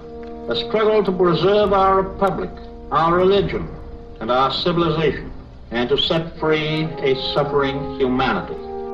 a 0.49 0.55
struggle 0.55 1.03
to 1.03 1.11
preserve 1.11 1.71
our 1.71 2.01
republic, 2.01 2.51
our 2.91 3.15
religion, 3.15 3.69
and 4.19 4.29
our 4.29 4.51
civilization, 4.51 5.31
and 5.71 5.87
to 5.87 5.97
set 5.97 6.37
free 6.39 6.83
a 6.83 7.15
suffering 7.33 7.97
humanity 7.97 8.68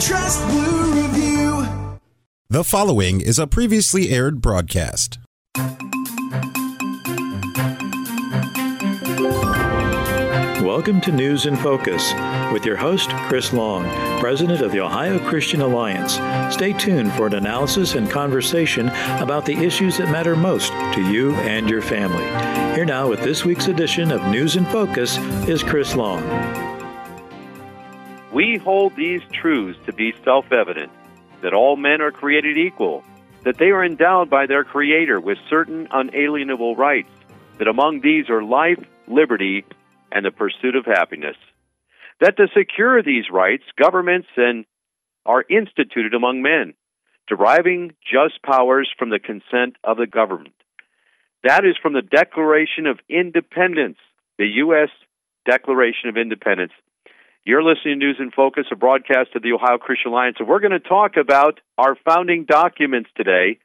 Trust 0.00 0.44
Blue 0.48 1.02
Review. 1.02 1.98
The 2.50 2.64
following 2.64 3.20
is 3.20 3.38
a 3.38 3.46
previously 3.46 4.10
aired 4.10 4.40
broadcast. 4.40 5.18
Welcome 10.60 11.00
to 11.02 11.12
News 11.12 11.46
in 11.46 11.54
Focus 11.56 12.12
with 12.52 12.66
your 12.66 12.76
host, 12.76 13.08
Chris 13.28 13.52
Long, 13.52 13.84
President 14.18 14.60
of 14.62 14.72
the 14.72 14.80
Ohio 14.80 15.20
Christian 15.28 15.60
Alliance. 15.60 16.14
Stay 16.52 16.72
tuned 16.72 17.12
for 17.12 17.28
an 17.28 17.34
analysis 17.34 17.94
and 17.94 18.10
conversation 18.10 18.88
about 19.20 19.46
the 19.46 19.56
issues 19.56 19.98
that 19.98 20.10
matter 20.10 20.34
most 20.34 20.72
to 20.94 21.08
you 21.08 21.34
and 21.36 21.70
your 21.70 21.82
family. 21.82 22.24
Here 22.74 22.84
now 22.84 23.08
with 23.08 23.22
this 23.22 23.44
week's 23.44 23.68
edition 23.68 24.10
of 24.10 24.26
News 24.26 24.56
in 24.56 24.64
Focus 24.66 25.18
is 25.48 25.62
Chris 25.62 25.94
Long. 25.94 26.63
We 28.34 28.56
hold 28.56 28.96
these 28.96 29.22
truths 29.32 29.78
to 29.86 29.92
be 29.92 30.12
self 30.24 30.50
evident 30.50 30.90
that 31.42 31.54
all 31.54 31.76
men 31.76 32.00
are 32.00 32.10
created 32.10 32.58
equal, 32.58 33.04
that 33.44 33.58
they 33.58 33.70
are 33.70 33.84
endowed 33.84 34.28
by 34.28 34.46
their 34.46 34.64
Creator 34.64 35.20
with 35.20 35.38
certain 35.48 35.86
unalienable 35.92 36.74
rights, 36.74 37.12
that 37.58 37.68
among 37.68 38.00
these 38.00 38.28
are 38.28 38.42
life, 38.42 38.84
liberty, 39.06 39.64
and 40.10 40.26
the 40.26 40.32
pursuit 40.32 40.74
of 40.74 40.84
happiness. 40.84 41.36
That 42.20 42.36
to 42.38 42.48
secure 42.58 43.04
these 43.04 43.30
rights, 43.30 43.62
governments 43.80 44.26
and 44.36 44.64
are 45.24 45.44
instituted 45.48 46.12
among 46.12 46.42
men, 46.42 46.74
deriving 47.28 47.94
just 48.02 48.42
powers 48.42 48.90
from 48.98 49.10
the 49.10 49.20
consent 49.20 49.76
of 49.84 49.96
the 49.96 50.08
government. 50.08 50.54
That 51.44 51.64
is 51.64 51.76
from 51.80 51.92
the 51.92 52.02
Declaration 52.02 52.86
of 52.88 52.98
Independence, 53.08 53.98
the 54.38 54.48
U.S. 54.56 54.88
Declaration 55.48 56.08
of 56.08 56.16
Independence. 56.16 56.72
You're 57.46 57.62
listening 57.62 58.00
to 58.00 58.06
News 58.06 58.16
in 58.20 58.30
Focus, 58.30 58.64
a 58.72 58.76
broadcast 58.76 59.36
of 59.36 59.42
the 59.42 59.52
Ohio 59.52 59.76
Christian 59.76 60.12
Alliance, 60.12 60.36
and 60.38 60.48
we're 60.48 60.60
going 60.60 60.72
to 60.72 60.80
talk 60.80 61.18
about 61.18 61.60
our 61.76 61.94
founding 61.94 62.46
documents 62.46 63.10
today 63.14 63.58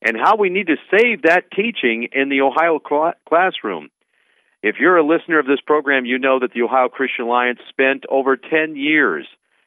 and 0.00 0.16
how 0.16 0.36
we 0.36 0.48
need 0.48 0.68
to 0.68 0.76
save 0.92 1.22
that 1.22 1.50
teaching 1.50 2.06
in 2.12 2.28
the 2.28 2.42
Ohio 2.42 2.78
cl- 2.88 3.14
classroom. 3.28 3.88
If 4.62 4.76
you're 4.78 4.96
a 4.96 5.04
listener 5.04 5.40
of 5.40 5.46
this 5.46 5.60
program, 5.60 6.04
you 6.04 6.20
know 6.20 6.38
that 6.38 6.52
the 6.52 6.62
Ohio 6.62 6.88
Christian 6.88 7.24
Alliance 7.24 7.58
spent 7.68 8.04
over 8.08 8.36
10 8.36 8.76
years 8.76 9.26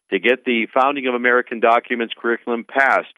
to 0.09 0.19
get 0.19 0.45
the 0.45 0.67
Founding 0.73 1.07
of 1.07 1.13
American 1.13 1.59
Documents 1.59 2.13
curriculum 2.17 2.63
passed 2.63 3.13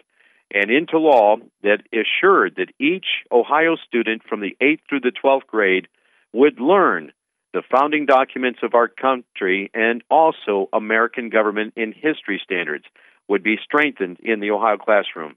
and 0.51 0.71
into 0.71 0.97
law 0.97 1.35
that 1.61 1.83
assured 1.93 2.55
that 2.55 2.73
each 2.79 3.05
Ohio 3.31 3.75
student 3.87 4.23
from 4.27 4.39
the 4.39 4.57
8th 4.59 4.79
through 4.89 5.01
the 5.01 5.13
12th 5.23 5.45
grade 5.45 5.87
would 6.33 6.59
learn 6.59 7.11
the 7.53 7.63
founding 7.69 8.05
documents 8.05 8.59
of 8.63 8.73
our 8.73 8.87
country 8.87 9.69
and 9.73 10.03
also 10.09 10.69
American 10.73 11.29
government 11.29 11.73
and 11.75 11.93
history 11.93 12.41
standards 12.43 12.85
would 13.27 13.43
be 13.43 13.57
strengthened 13.63 14.17
in 14.21 14.39
the 14.39 14.51
Ohio 14.51 14.77
classroom. 14.77 15.35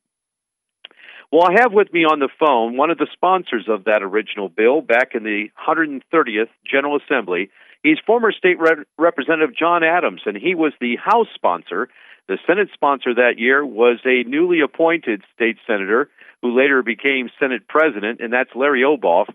Well, 1.32 1.48
I 1.48 1.60
have 1.60 1.72
with 1.72 1.92
me 1.92 2.04
on 2.04 2.20
the 2.20 2.28
phone 2.38 2.76
one 2.76 2.90
of 2.90 2.98
the 2.98 3.08
sponsors 3.12 3.66
of 3.68 3.84
that 3.84 4.02
original 4.02 4.48
bill 4.48 4.80
back 4.80 5.14
in 5.14 5.24
the 5.24 5.48
130th 5.66 6.48
General 6.64 6.98
Assembly. 6.98 7.50
He's 7.82 7.98
former 8.06 8.30
State 8.30 8.58
Re- 8.60 8.84
Representative 8.98 9.56
John 9.56 9.82
Adams, 9.82 10.22
and 10.26 10.36
he 10.36 10.54
was 10.54 10.72
the 10.80 10.96
House 10.96 11.26
sponsor. 11.34 11.88
The 12.28 12.38
Senate 12.46 12.68
sponsor 12.72 13.14
that 13.14 13.38
year 13.38 13.66
was 13.66 13.98
a 14.04 14.22
newly 14.28 14.60
appointed 14.60 15.22
state 15.34 15.56
senator 15.66 16.08
who 16.40 16.56
later 16.56 16.82
became 16.82 17.30
Senate 17.38 17.66
president, 17.68 18.20
and 18.20 18.32
that's 18.32 18.50
Larry 18.54 18.82
Obhof. 18.82 19.26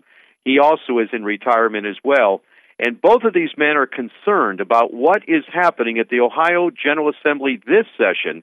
He 0.44 0.58
also 0.58 0.98
is 0.98 1.08
in 1.12 1.22
retirement 1.22 1.86
as 1.86 1.96
well. 2.02 2.40
And 2.82 2.98
both 2.98 3.24
of 3.24 3.34
these 3.34 3.50
men 3.58 3.76
are 3.76 3.86
concerned 3.86 4.60
about 4.60 4.94
what 4.94 5.28
is 5.28 5.44
happening 5.52 5.98
at 5.98 6.08
the 6.08 6.20
Ohio 6.20 6.70
General 6.70 7.10
Assembly 7.10 7.60
this 7.66 7.84
session 7.98 8.42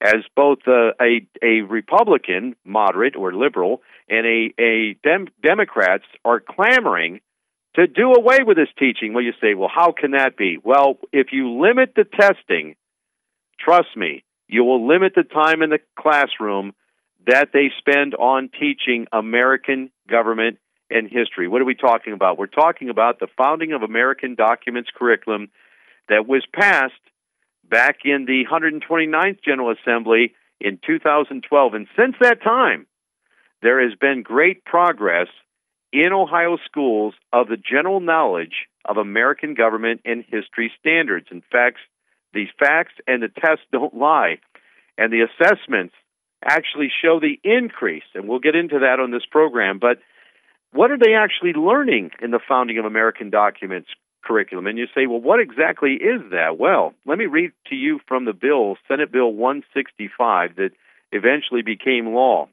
as 0.00 0.24
both 0.34 0.60
uh, 0.66 0.92
a 1.00 1.26
a 1.42 1.60
Republican, 1.60 2.56
moderate 2.64 3.14
or 3.14 3.34
liberal, 3.34 3.82
and 4.08 4.26
a 4.26 4.54
a 4.58 4.96
dem- 5.04 5.28
Democrats 5.42 6.04
are 6.24 6.40
clamoring 6.40 7.20
to 7.74 7.86
do 7.86 8.12
away 8.14 8.38
with 8.46 8.56
this 8.56 8.68
teaching. 8.78 9.12
Well, 9.12 9.22
you 9.22 9.32
say, 9.38 9.52
well, 9.52 9.70
how 9.72 9.92
can 9.92 10.12
that 10.12 10.36
be? 10.38 10.58
Well, 10.62 10.98
if 11.12 11.28
you 11.32 11.60
limit 11.60 11.92
the 11.94 12.04
testing, 12.04 12.76
trust 13.60 13.94
me, 13.96 14.24
you 14.48 14.64
will 14.64 14.88
limit 14.88 15.12
the 15.14 15.24
time 15.24 15.60
in 15.60 15.68
the 15.68 15.80
classroom 15.98 16.72
that 17.26 17.50
they 17.52 17.70
spend 17.78 18.14
on 18.14 18.48
teaching 18.48 19.06
American 19.12 19.90
government 20.08 20.58
and 20.90 21.08
history. 21.10 21.48
What 21.48 21.62
are 21.62 21.66
we 21.66 21.74
talking 21.74 22.12
about? 22.12 22.38
We're 22.38 22.46
talking 22.46 22.88
about 22.88 23.18
the 23.18 23.28
founding 23.36 23.72
of 23.72 23.82
American 23.82 24.34
documents 24.34 24.90
curriculum 24.94 25.48
that 26.08 26.26
was 26.26 26.44
passed 26.52 26.92
back 27.68 27.98
in 28.04 28.26
the 28.26 28.44
129th 28.50 29.42
General 29.44 29.72
Assembly 29.72 30.34
in 30.60 30.78
2012. 30.86 31.74
And 31.74 31.86
since 31.96 32.16
that 32.20 32.42
time, 32.42 32.86
there 33.62 33.82
has 33.82 33.96
been 33.98 34.22
great 34.22 34.64
progress 34.64 35.28
in 35.92 36.12
Ohio 36.12 36.58
schools 36.66 37.14
of 37.32 37.48
the 37.48 37.56
general 37.56 38.00
knowledge 38.00 38.66
of 38.84 38.96
American 38.96 39.54
government 39.54 40.02
and 40.04 40.24
history 40.28 40.70
standards. 40.78 41.28
In 41.30 41.42
fact, 41.50 41.78
these 42.34 42.48
facts 42.58 42.94
and 43.06 43.22
the 43.22 43.28
tests 43.28 43.64
don't 43.72 43.96
lie. 43.96 44.38
And 44.98 45.12
the 45.12 45.22
assessments 45.22 45.94
actually 46.44 46.90
show 47.02 47.20
the 47.20 47.40
increase, 47.42 48.04
and 48.14 48.28
we'll 48.28 48.38
get 48.38 48.54
into 48.54 48.80
that 48.80 49.00
on 49.00 49.10
this 49.10 49.24
program. 49.30 49.78
But 49.78 49.98
what 50.74 50.90
are 50.90 50.98
they 50.98 51.14
actually 51.14 51.52
learning 51.54 52.10
in 52.20 52.30
the 52.30 52.40
founding 52.46 52.78
of 52.78 52.84
American 52.84 53.30
documents 53.30 53.88
curriculum. 54.24 54.66
And 54.66 54.78
you 54.78 54.86
say, 54.94 55.06
well, 55.06 55.20
what 55.20 55.40
exactly 55.40 55.92
is 55.92 56.22
that? 56.30 56.58
Well, 56.58 56.94
let 57.06 57.18
me 57.18 57.26
read 57.26 57.52
to 57.68 57.74
you 57.74 58.00
from 58.08 58.24
the 58.24 58.32
bill, 58.32 58.76
Senate 58.88 59.12
Bill 59.12 59.32
165, 59.32 60.56
that 60.56 60.70
eventually 61.12 61.62
became 61.62 62.14
law. 62.14 62.48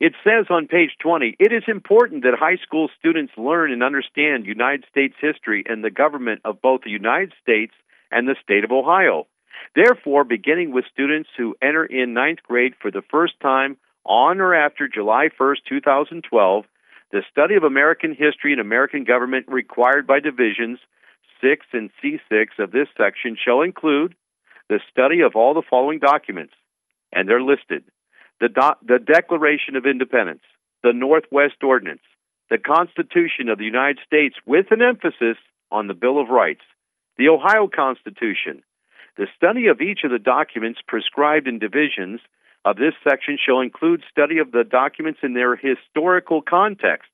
It 0.00 0.12
says 0.22 0.46
on 0.50 0.68
page 0.68 0.90
20, 1.00 1.36
it 1.38 1.52
is 1.52 1.62
important 1.66 2.24
that 2.24 2.34
high 2.38 2.58
school 2.62 2.88
students 2.98 3.32
learn 3.36 3.72
and 3.72 3.82
understand 3.82 4.46
United 4.46 4.84
States 4.90 5.14
history 5.20 5.64
and 5.66 5.82
the 5.82 5.90
government 5.90 6.42
of 6.44 6.60
both 6.60 6.82
the 6.82 6.90
United 6.90 7.32
States 7.40 7.72
and 8.10 8.28
the 8.28 8.36
state 8.42 8.64
of 8.64 8.72
Ohio. 8.72 9.26
Therefore, 9.74 10.24
beginning 10.24 10.72
with 10.72 10.84
students 10.92 11.30
who 11.36 11.56
enter 11.62 11.84
in 11.84 12.12
ninth 12.12 12.40
grade 12.42 12.74
for 12.80 12.90
the 12.90 13.02
first 13.10 13.34
time 13.40 13.76
on 14.04 14.40
or 14.40 14.54
after 14.54 14.88
July 14.88 15.28
1st, 15.40 15.58
2012, 15.68 16.64
the 17.12 17.22
study 17.30 17.54
of 17.54 17.62
American 17.62 18.14
history 18.14 18.52
and 18.52 18.60
American 18.60 19.04
government 19.04 19.46
required 19.48 20.06
by 20.06 20.18
divisions 20.18 20.78
6 21.40 21.66
and 21.72 21.90
C6 22.02 22.46
of 22.58 22.72
this 22.72 22.88
section 22.96 23.36
shall 23.42 23.62
include 23.62 24.14
the 24.68 24.80
study 24.90 25.20
of 25.20 25.36
all 25.36 25.54
the 25.54 25.62
following 25.68 25.98
documents, 25.98 26.54
and 27.12 27.28
they're 27.28 27.42
listed 27.42 27.84
the, 28.40 28.48
Do- 28.48 28.86
the 28.86 28.98
Declaration 28.98 29.76
of 29.76 29.86
Independence, 29.86 30.42
the 30.82 30.92
Northwest 30.92 31.62
Ordinance, 31.62 32.02
the 32.50 32.58
Constitution 32.58 33.48
of 33.48 33.58
the 33.58 33.64
United 33.64 33.98
States 34.04 34.34
with 34.46 34.66
an 34.70 34.82
emphasis 34.82 35.36
on 35.70 35.86
the 35.86 35.94
Bill 35.94 36.20
of 36.20 36.28
Rights, 36.28 36.62
the 37.18 37.28
Ohio 37.28 37.68
Constitution. 37.68 38.62
The 39.16 39.28
study 39.36 39.66
of 39.66 39.80
each 39.80 40.00
of 40.04 40.10
the 40.10 40.18
documents 40.18 40.80
prescribed 40.86 41.46
in 41.46 41.58
divisions 41.58 42.20
of 42.64 42.76
this 42.76 42.94
section 43.08 43.38
shall 43.44 43.60
include 43.60 44.02
study 44.10 44.38
of 44.38 44.52
the 44.52 44.64
documents 44.64 45.20
in 45.22 45.34
their 45.34 45.56
historical 45.56 46.42
context. 46.42 47.10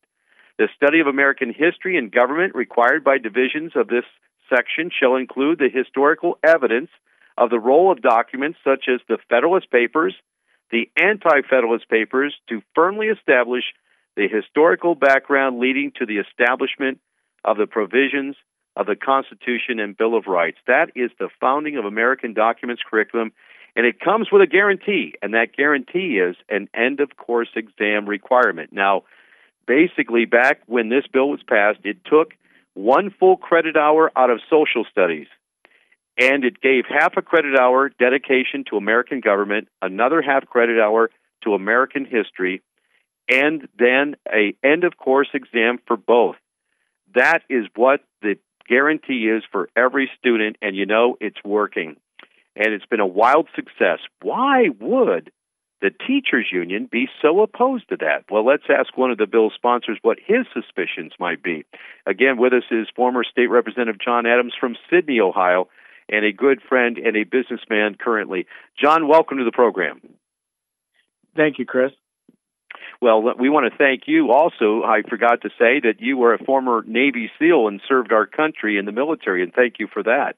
The 0.59 0.69
study 0.77 1.01
of 1.01 1.07
American 1.07 1.55
history 1.55 1.97
and 1.97 2.13
government 2.13 2.55
required 2.55 3.05
by 3.05 3.19
divisions 3.19 3.73
of 3.75 3.89
this 3.89 4.05
section 4.53 4.91
shall 4.91 5.17
include 5.17 5.59
the 5.59 5.71
historical 5.73 6.39
evidence 6.45 6.91
of 7.37 7.51
the 7.51 7.61
role 7.61 7.93
of 7.93 8.03
documents 8.03 8.59
such 8.65 8.87
as 8.93 9.01
the 9.09 9.19
Federalist 9.29 9.71
Papers, 9.71 10.15
the 10.71 10.91
Anti 10.97 11.43
Federalist 11.49 11.89
Papers, 11.89 12.35
to 12.49 12.61
firmly 12.75 13.07
establish 13.07 13.65
the 14.17 14.29
historical 14.29 14.95
background 14.95 15.61
leading 15.61 15.93
to 15.97 16.05
the 16.05 16.19
establishment 16.19 16.99
of 17.45 17.57
the 17.57 17.67
provisions 17.67 18.35
of 18.75 18.87
the 18.87 18.97
Constitution 18.97 19.79
and 19.79 19.97
Bill 19.97 20.17
of 20.17 20.27
Rights. 20.27 20.59
That 20.67 20.91
is 20.97 21.11
the 21.19 21.29
founding 21.41 21.77
of 21.77 21.85
American 21.85 22.35
documents 22.35 22.83
curriculum, 22.89 23.33
and 23.79 23.87
it 23.87 24.01
comes 24.01 24.29
with 24.31 24.43
a 24.43 24.47
guarantee, 24.47 25.15
and 25.23 25.33
that 25.33 25.57
guarantee 25.57 26.19
is 26.19 26.37
an 26.51 26.69
end 26.75 27.01
of 27.01 27.17
course 27.17 27.49
exam 27.57 28.07
requirement. 28.07 28.73
Now, 28.73 29.05
basically, 29.67 30.27
back 30.27 30.61
when 30.67 30.91
this 30.91 31.07
bill 31.11 31.31
was 31.31 31.41
passed, 31.49 31.79
it 31.85 32.05
took 32.05 32.35
one 32.75 33.15
full 33.19 33.39
credit 33.39 33.77
hour 33.77 34.13
out 34.15 34.31
of 34.31 34.41
social 34.51 34.85
studies 34.91 35.29
and 36.19 36.45
it 36.45 36.61
gave 36.61 36.85
half 36.89 37.17
a 37.17 37.23
credit 37.23 37.57
hour 37.59 37.89
dedication 37.89 38.65
to 38.69 38.77
American 38.77 39.21
government, 39.21 39.69
another 39.81 40.21
half 40.21 40.47
credit 40.47 40.81
hour 40.81 41.11
to 41.45 41.55
American 41.55 42.05
history, 42.05 42.61
and 43.29 43.69
then 43.79 44.17
a 44.29 44.55
end 44.65 44.85
of 44.85 44.97
course 44.97 45.29
exam 45.33 45.79
for 45.87 45.97
both. 45.97 46.37
That 47.15 47.43
is 47.49 47.67
what 47.77 48.01
the 48.21 48.37
guarantee 48.69 49.29
is 49.29 49.45
for 49.51 49.69
every 49.77 50.11
student, 50.19 50.57
and 50.61 50.75
you 50.75 50.87
know 50.87 51.17
it's 51.21 51.39
working. 51.45 51.97
And 52.59 52.75
it's 52.75 52.87
been 52.87 53.01
a 53.01 53.07
wild 53.07 53.49
success. 53.55 54.01
Why 54.21 54.69
would 54.81 55.31
the 55.81 55.91
teachers 55.91 56.49
union 56.51 56.89
be 56.91 57.07
so 57.23 57.41
opposed 57.41 57.89
to 57.91 57.97
that? 58.01 58.25
Well, 58.29 58.45
let's 58.45 58.65
ask 58.69 58.99
one 58.99 59.13
of 59.13 59.19
the 59.19 59.29
bill's 59.29 59.55
sponsors 59.55 59.99
what 60.03 60.19
his 60.19 60.45
suspicions 60.53 61.13
might 61.21 61.41
be. 61.41 61.65
Again, 62.05 62.37
with 62.37 62.53
us 62.53 62.65
is 62.73 62.89
former 62.97 63.23
state 63.23 63.47
representative 63.47 64.01
John 64.05 64.27
Adams 64.27 64.55
from 64.59 64.77
Sidney, 64.91 65.21
Ohio, 65.21 65.69
and 66.09 66.25
a 66.25 66.33
good 66.33 66.61
friend 66.69 66.99
and 66.99 67.17
a 67.17 67.23
businessman 67.23 67.95
currently. 67.95 68.47
John, 68.77 69.07
welcome 69.07 69.39
to 69.39 69.45
the 69.45 69.53
program. 69.53 70.01
Thank 71.37 71.61
you, 71.61 71.65
Chris. 71.65 71.93
Well, 73.01 73.23
we 73.39 73.49
want 73.49 73.71
to 73.71 73.79
thank 73.79 74.03
you 74.07 74.33
also. 74.33 74.83
I 74.83 75.03
forgot 75.09 75.43
to 75.43 75.51
say 75.51 75.79
that 75.85 76.01
you 76.01 76.17
were 76.17 76.35
a 76.35 76.45
former 76.45 76.83
Navy 76.85 77.31
SEAL 77.39 77.69
and 77.69 77.81
served 77.89 78.13
our 78.13 78.27
country 78.27 78.79
in 78.79 78.85
the 78.85 78.93
military, 78.93 79.45
and 79.45 79.55
thank 79.55 79.75
you 79.79 79.87
for 79.93 80.03
that. 80.03 80.35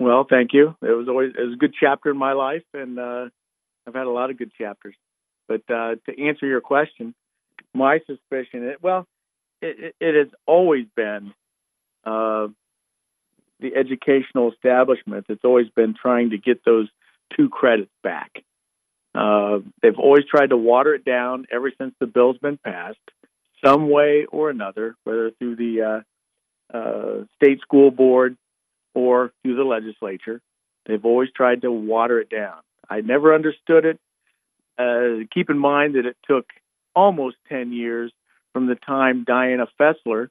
Well, 0.00 0.26
thank 0.28 0.54
you. 0.54 0.74
It 0.80 0.96
was 0.96 1.08
always 1.08 1.34
it 1.38 1.42
was 1.42 1.52
a 1.52 1.58
good 1.58 1.74
chapter 1.78 2.10
in 2.10 2.16
my 2.16 2.32
life, 2.32 2.64
and 2.72 2.98
uh, 2.98 3.28
I've 3.86 3.94
had 3.94 4.06
a 4.06 4.10
lot 4.10 4.30
of 4.30 4.38
good 4.38 4.50
chapters. 4.56 4.94
But 5.46 5.60
uh, 5.68 5.96
to 6.06 6.26
answer 6.26 6.46
your 6.46 6.62
question, 6.62 7.14
my 7.74 7.98
suspicion, 8.06 8.64
it, 8.64 8.82
well, 8.82 9.06
it, 9.60 9.94
it, 10.00 10.14
has 10.14 10.28
always 10.46 10.86
been 10.96 11.34
uh, 12.06 12.48
the 13.60 13.76
educational 13.76 14.50
establishment 14.52 15.26
that's 15.28 15.44
always 15.44 15.68
been 15.76 15.94
trying 16.00 16.30
to 16.30 16.38
get 16.38 16.64
those 16.64 16.88
two 17.36 17.50
credits 17.50 17.92
back. 18.02 18.30
Uh, 19.14 19.58
they've 19.82 19.98
always 19.98 20.24
tried 20.24 20.48
to 20.48 20.56
water 20.56 20.94
it 20.94 21.04
down 21.04 21.44
ever 21.52 21.70
since 21.76 21.94
the 22.00 22.06
bill's 22.06 22.38
been 22.38 22.58
passed, 22.64 22.96
some 23.62 23.90
way 23.90 24.24
or 24.32 24.48
another, 24.48 24.96
whether 25.04 25.30
through 25.32 25.56
the 25.56 26.04
uh, 26.72 26.76
uh, 26.76 27.24
state 27.36 27.60
school 27.60 27.90
board 27.90 28.38
or 28.94 29.32
through 29.42 29.56
the 29.56 29.64
legislature. 29.64 30.40
They've 30.86 31.04
always 31.04 31.30
tried 31.34 31.62
to 31.62 31.70
water 31.70 32.20
it 32.20 32.30
down. 32.30 32.58
I 32.88 33.00
never 33.00 33.34
understood 33.34 33.84
it. 33.84 34.00
Uh, 34.78 35.24
keep 35.32 35.50
in 35.50 35.58
mind 35.58 35.94
that 35.94 36.06
it 36.06 36.16
took 36.26 36.46
almost 36.94 37.36
10 37.48 37.72
years 37.72 38.12
from 38.52 38.66
the 38.66 38.74
time 38.74 39.24
Diana 39.24 39.66
Fessler, 39.78 40.28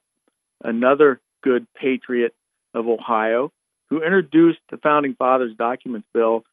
another 0.62 1.20
good 1.42 1.66
patriot 1.74 2.34
of 2.74 2.86
Ohio, 2.86 3.52
who 3.88 4.02
introduced 4.02 4.58
the 4.70 4.76
Founding 4.78 5.14
Fathers 5.14 5.56
Documents 5.56 6.06
Bill 6.12 6.44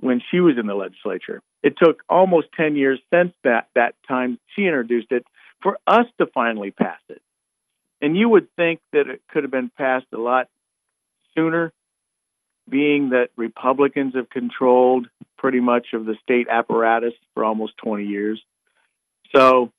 when 0.00 0.22
she 0.30 0.40
was 0.40 0.56
in 0.58 0.66
the 0.66 0.74
legislature. 0.74 1.42
It 1.62 1.74
took 1.76 2.02
almost 2.08 2.48
10 2.56 2.76
years 2.76 3.00
since 3.12 3.32
that, 3.44 3.68
that 3.74 3.94
time 4.06 4.38
she 4.54 4.62
introduced 4.62 5.10
it 5.10 5.24
for 5.62 5.78
us 5.86 6.06
to 6.18 6.26
finally 6.26 6.70
pass 6.70 7.00
it. 7.08 7.20
And 8.00 8.16
you 8.16 8.28
would 8.28 8.48
think 8.54 8.80
that 8.92 9.08
it 9.08 9.22
could 9.28 9.42
have 9.42 9.50
been 9.50 9.70
passed 9.76 10.06
a 10.14 10.18
lot 10.18 10.48
sooner, 11.38 11.72
being 12.68 13.10
that 13.10 13.28
Republicans 13.36 14.14
have 14.14 14.28
controlled 14.28 15.08
pretty 15.38 15.60
much 15.60 15.88
of 15.94 16.04
the 16.04 16.16
state 16.22 16.48
apparatus 16.50 17.14
for 17.32 17.44
almost 17.44 17.74
20 17.78 18.04
years. 18.04 18.42
So 19.34 19.72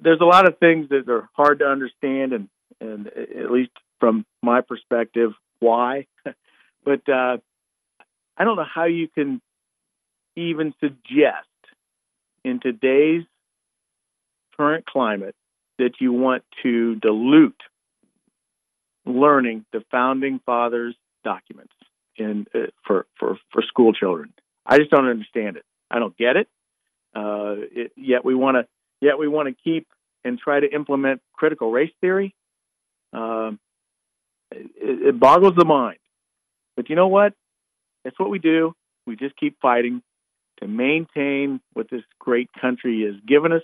there's 0.00 0.20
a 0.20 0.24
lot 0.24 0.48
of 0.48 0.58
things 0.58 0.88
that 0.88 1.08
are 1.08 1.28
hard 1.34 1.58
to 1.58 1.66
understand, 1.66 2.32
and, 2.32 2.48
and 2.80 3.06
at 3.06 3.50
least 3.50 3.72
from 3.98 4.24
my 4.42 4.62
perspective 4.62 5.32
why. 5.58 6.06
but 6.84 7.08
uh, 7.08 7.36
I 8.36 8.44
don't 8.44 8.56
know 8.56 8.64
how 8.64 8.84
you 8.84 9.08
can 9.08 9.40
even 10.36 10.72
suggest 10.80 11.46
in 12.44 12.60
today's 12.60 13.24
current 14.56 14.86
climate 14.86 15.34
that 15.78 16.00
you 16.00 16.12
want 16.12 16.44
to 16.62 16.94
dilute 16.96 17.60
learning 19.18 19.64
the 19.72 19.82
founding 19.90 20.40
fathers 20.44 20.94
documents 21.24 21.72
in 22.16 22.46
uh, 22.54 22.66
for, 22.86 23.06
for 23.18 23.38
for 23.52 23.62
school 23.62 23.92
children. 23.92 24.32
I 24.66 24.78
just 24.78 24.90
don't 24.90 25.08
understand 25.08 25.56
it. 25.56 25.64
I 25.90 25.98
don't 25.98 26.16
get 26.16 26.36
it. 26.36 26.48
Uh, 27.14 27.56
it 27.72 27.92
yet 27.96 28.24
we 28.24 28.34
want 28.34 28.56
to 28.56 28.66
yet 29.00 29.18
we 29.18 29.28
want 29.28 29.48
to 29.48 29.54
keep 29.64 29.88
and 30.24 30.38
try 30.38 30.60
to 30.60 30.72
implement 30.72 31.20
critical 31.32 31.70
race 31.70 31.92
theory. 32.00 32.34
Um, 33.12 33.58
it, 34.50 35.08
it 35.08 35.20
boggles 35.20 35.54
the 35.56 35.64
mind. 35.64 35.98
But 36.76 36.88
you 36.88 36.96
know 36.96 37.08
what? 37.08 37.34
That's 38.04 38.18
what 38.18 38.30
we 38.30 38.38
do. 38.38 38.74
We 39.06 39.16
just 39.16 39.36
keep 39.36 39.60
fighting 39.60 40.02
to 40.60 40.68
maintain 40.68 41.60
what 41.72 41.90
this 41.90 42.02
great 42.18 42.50
country 42.60 43.04
has 43.06 43.14
given 43.26 43.52
us 43.52 43.62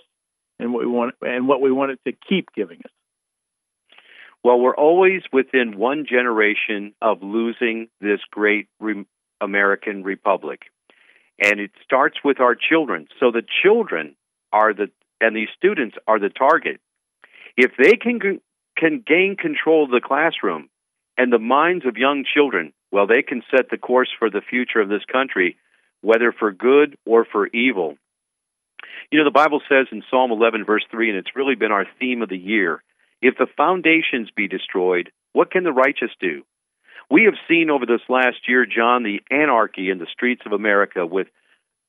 and 0.59 0.73
what 0.73 0.81
we 0.81 0.87
want 0.87 1.15
and 1.21 1.47
what 1.47 1.61
we 1.61 1.71
want 1.71 1.91
it 1.91 1.99
to 2.05 2.13
keep 2.27 2.49
giving 2.55 2.79
us. 2.79 2.91
Well, 4.43 4.59
we're 4.59 4.75
always 4.75 5.23
within 5.33 5.77
one 5.77 6.05
generation 6.09 6.93
of 7.01 7.21
losing 7.21 7.89
this 7.99 8.19
great 8.31 8.67
re- 8.79 9.05
American 9.41 10.03
republic. 10.03 10.61
And 11.43 11.59
it 11.59 11.71
starts 11.83 12.17
with 12.23 12.39
our 12.39 12.55
children. 12.55 13.07
So 13.19 13.31
the 13.31 13.43
children 13.63 14.15
are 14.51 14.73
the 14.73 14.89
and 15.19 15.35
these 15.35 15.49
students 15.57 15.97
are 16.07 16.19
the 16.19 16.29
target. 16.29 16.79
If 17.55 17.71
they 17.77 17.95
can 17.95 18.39
can 18.77 19.03
gain 19.05 19.35
control 19.37 19.85
of 19.85 19.91
the 19.91 20.01
classroom, 20.01 20.69
and 21.17 21.33
the 21.33 21.39
minds 21.39 21.85
of 21.85 21.97
young 21.97 22.23
children, 22.31 22.73
well, 22.91 23.07
they 23.07 23.23
can 23.23 23.41
set 23.51 23.69
the 23.69 23.77
course 23.77 24.09
for 24.17 24.29
the 24.29 24.41
future 24.41 24.79
of 24.79 24.89
this 24.89 25.03
country, 25.11 25.57
whether 26.01 26.31
for 26.31 26.51
good 26.51 26.95
or 27.05 27.25
for 27.25 27.47
evil. 27.47 27.97
You 29.11 29.19
know, 29.19 29.25
the 29.25 29.31
Bible 29.31 29.61
says 29.67 29.87
in 29.91 30.03
Psalm 30.11 30.31
11, 30.31 30.65
verse 30.65 30.85
3, 30.91 31.09
and 31.09 31.17
it's 31.17 31.35
really 31.35 31.55
been 31.55 31.71
our 31.71 31.85
theme 31.99 32.21
of 32.21 32.29
the 32.29 32.37
year 32.37 32.83
if 33.21 33.37
the 33.37 33.47
foundations 33.57 34.29
be 34.35 34.47
destroyed, 34.47 35.11
what 35.33 35.51
can 35.51 35.63
the 35.63 35.71
righteous 35.71 36.11
do? 36.19 36.43
We 37.09 37.23
have 37.23 37.35
seen 37.47 37.69
over 37.69 37.85
this 37.85 38.01
last 38.09 38.47
year, 38.47 38.65
John, 38.65 39.03
the 39.03 39.21
anarchy 39.31 39.89
in 39.89 39.97
the 39.97 40.07
streets 40.11 40.41
of 40.45 40.51
America 40.51 41.05
with 41.05 41.27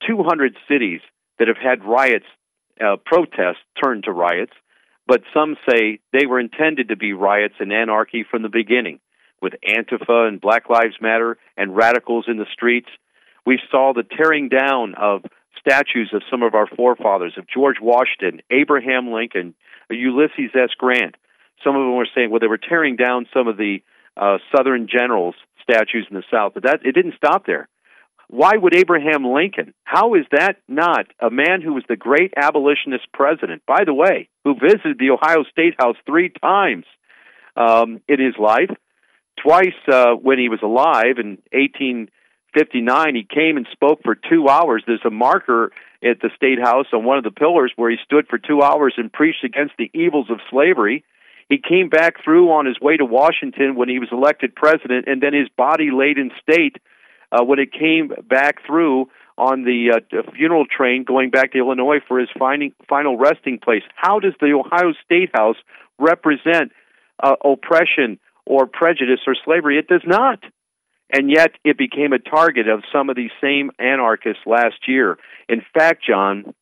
200 0.07 0.57
cities 0.69 1.01
that 1.39 1.49
have 1.49 1.57
had 1.57 1.85
riots, 1.85 2.27
uh, 2.81 2.97
protests 3.05 3.65
turned 3.83 4.05
to 4.05 4.13
riots, 4.13 4.53
but 5.07 5.23
some 5.35 5.57
say 5.69 5.99
they 6.13 6.27
were 6.27 6.39
intended 6.39 6.89
to 6.89 6.97
be 6.97 7.13
riots 7.13 7.55
and 7.59 7.73
anarchy 7.73 8.25
from 8.31 8.43
the 8.43 8.49
beginning 8.49 9.01
with 9.41 9.55
Antifa 9.67 10.29
and 10.29 10.41
Black 10.41 10.69
Lives 10.69 10.97
Matter 11.01 11.39
and 11.57 11.77
radicals 11.77 12.27
in 12.29 12.37
the 12.37 12.47
streets. 12.53 12.89
We 13.47 13.59
saw 13.71 13.93
the 13.93 14.03
tearing 14.03 14.49
down 14.49 14.95
of 14.95 15.23
statues 15.69 16.11
of 16.13 16.23
some 16.31 16.43
of 16.43 16.55
our 16.55 16.67
forefathers, 16.67 17.35
of 17.37 17.47
George 17.49 17.77
Washington, 17.81 18.41
Abraham 18.51 19.13
Lincoln, 19.13 19.55
Ulysses 19.91 20.51
S. 20.55 20.71
Grant. 20.79 21.17
Some 21.65 21.75
of 21.75 21.81
them 21.81 21.97
were 21.97 22.09
saying, 22.15 22.31
well, 22.31 22.41
they 22.41 22.47
were 22.47 22.59
tearing 22.59 22.97
down 22.97 23.27
some 23.35 23.49
of 23.49 23.57
the 23.57 23.79
uh, 24.17 24.39
Southern 24.55 24.89
generals' 24.89 25.35
statues 25.63 26.07
in 26.11 26.17
the 26.17 26.23
South, 26.31 26.53
but 26.55 26.63
that 26.63 26.81
it 26.85 26.93
didn't 26.93 27.15
stop 27.17 27.47
there. 27.47 27.69
Why 28.29 28.53
would 28.55 28.77
Abraham 28.77 29.25
Lincoln? 29.25 29.73
How 29.85 30.15
is 30.15 30.25
that 30.33 30.57
not 30.69 31.07
a 31.19 31.31
man 31.31 31.63
who 31.63 31.73
was 31.73 31.85
the 31.89 31.97
great 31.97 32.35
abolitionist 32.37 33.07
president, 33.13 33.63
by 33.67 33.85
the 33.85 33.95
way, 33.95 34.29
who 34.45 34.55
visited 34.55 34.99
the 34.99 35.11
Ohio 35.11 35.45
State 35.51 35.75
House 35.79 35.97
three 36.07 36.31
times 36.31 36.85
um, 37.57 38.01
in 38.09 38.21
his 38.21 38.35
life? 38.39 38.71
twice 39.43 39.75
uh, 39.91 40.13
when 40.15 40.39
he 40.39 40.49
was 40.49 40.61
alive 40.63 41.19
in 41.19 41.39
1859. 42.55 43.15
He 43.15 43.25
came 43.25 43.57
and 43.57 43.67
spoke 43.73 44.01
for 44.03 44.15
two 44.15 44.49
hours. 44.49 44.83
There's 44.87 45.01
a 45.05 45.11
marker 45.11 45.73
at 46.03 46.21
the 46.21 46.31
state 46.37 46.59
house 46.59 46.87
on 46.93 47.05
one 47.05 47.19
of 47.19 47.25
the 47.25 47.31
pillars 47.31 47.73
where 47.77 47.91
he 47.91 47.97
stood 48.05 48.27
for 48.29 48.39
two 48.39 48.63
hours 48.63 48.95
and 48.97 49.13
preached 49.13 49.45
against 49.45 49.75
the 49.79 49.91
evils 49.93 50.31
of 50.31 50.39
slavery. 50.51 51.05
He 51.49 51.59
came 51.59 51.89
back 51.89 52.23
through 52.23 52.51
on 52.51 52.67
his 52.67 52.79
way 52.81 52.97
to 52.97 53.05
Washington 53.05 53.75
when 53.75 53.89
he 53.89 53.99
was 53.99 54.09
elected 54.13 54.55
president, 54.55 55.07
and 55.09 55.23
then 55.23 55.33
his 55.33 55.49
body 55.57 55.91
laid 55.91 56.19
in 56.19 56.31
state 56.43 56.77
uh, 57.33 57.43
when 57.43 57.59
it 57.59 57.73
came 57.73 58.13
back 58.29 58.65
through 58.67 59.09
on 59.37 59.63
the 59.63 59.95
uh, 59.97 60.33
funeral 60.35 60.67
train 60.67 61.05
going 61.05 61.31
back 61.31 61.53
to 61.53 61.59
Illinois 61.59 62.01
for 62.07 62.19
his 62.19 62.29
finding, 62.39 62.73
final 62.89 63.17
resting 63.17 63.59
place. 63.59 63.83
How 63.95 64.19
does 64.19 64.35
the 64.41 64.53
Ohio 64.53 64.93
State 65.05 65.31
House 65.33 65.57
represent 65.99 66.73
uh, 67.23 67.37
oppression 67.45 68.19
or 68.45 68.67
prejudice 68.67 69.21
or 69.27 69.35
slavery? 69.45 69.79
It 69.79 69.87
does 69.87 70.03
not. 70.05 70.41
And 71.11 71.31
yet 71.31 71.53
it 71.65 71.79
became 71.79 72.13
a 72.13 72.19
target 72.19 72.69
of 72.69 72.83
some 72.93 73.09
of 73.09 73.17
these 73.17 73.31
same 73.41 73.71
anarchists 73.79 74.43
last 74.45 74.87
year. 74.87 75.19
In 75.49 75.63
fact, 75.75 76.05
John, 76.07 76.55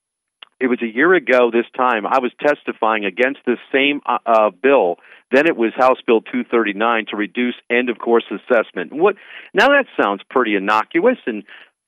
it 0.61 0.69
was 0.69 0.79
a 0.83 0.87
year 0.87 1.15
ago 1.15 1.51
this 1.51 1.67
time 1.77 2.07
I 2.07 2.19
was 2.21 2.33
testifying 2.41 3.05
against 3.05 3.41
this 3.47 3.59
same 3.73 4.01
uh, 4.07 4.19
uh, 4.25 4.51
bill. 4.51 4.97
Then 5.33 5.47
it 5.47 5.57
was 5.57 5.73
House 5.77 5.99
Bill 6.07 6.21
239 6.21 7.07
to 7.11 7.17
reduce 7.17 7.55
end 7.69 7.91
of 7.91 7.99
course 7.99 8.25
assessment. 8.31 8.93
What 8.93 9.17
now 9.53 9.69
that 9.69 9.87
sounds 10.01 10.23
pretty 10.31 10.55
innocuous 10.55 11.19
and 11.27 11.43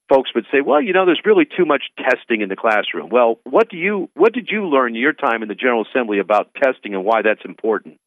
folks 0.08 0.30
would 0.34 0.46
say, 0.50 0.60
well, 0.60 0.82
you 0.82 0.92
know, 0.92 1.06
there's 1.06 1.20
really 1.24 1.44
too 1.44 1.64
much 1.64 1.82
testing 1.96 2.40
in 2.40 2.48
the 2.48 2.56
classroom. 2.56 3.10
Well, 3.10 3.38
what 3.44 3.68
do 3.68 3.76
you 3.76 4.10
what 4.14 4.32
did 4.32 4.48
you 4.50 4.66
learn 4.66 4.94
your 4.94 5.12
time 5.12 5.42
in 5.42 5.48
the 5.48 5.54
General 5.54 5.84
Assembly 5.88 6.18
about 6.18 6.52
testing 6.54 6.94
and 6.94 7.04
why 7.04 7.22
that's 7.22 7.44
important? 7.44 7.98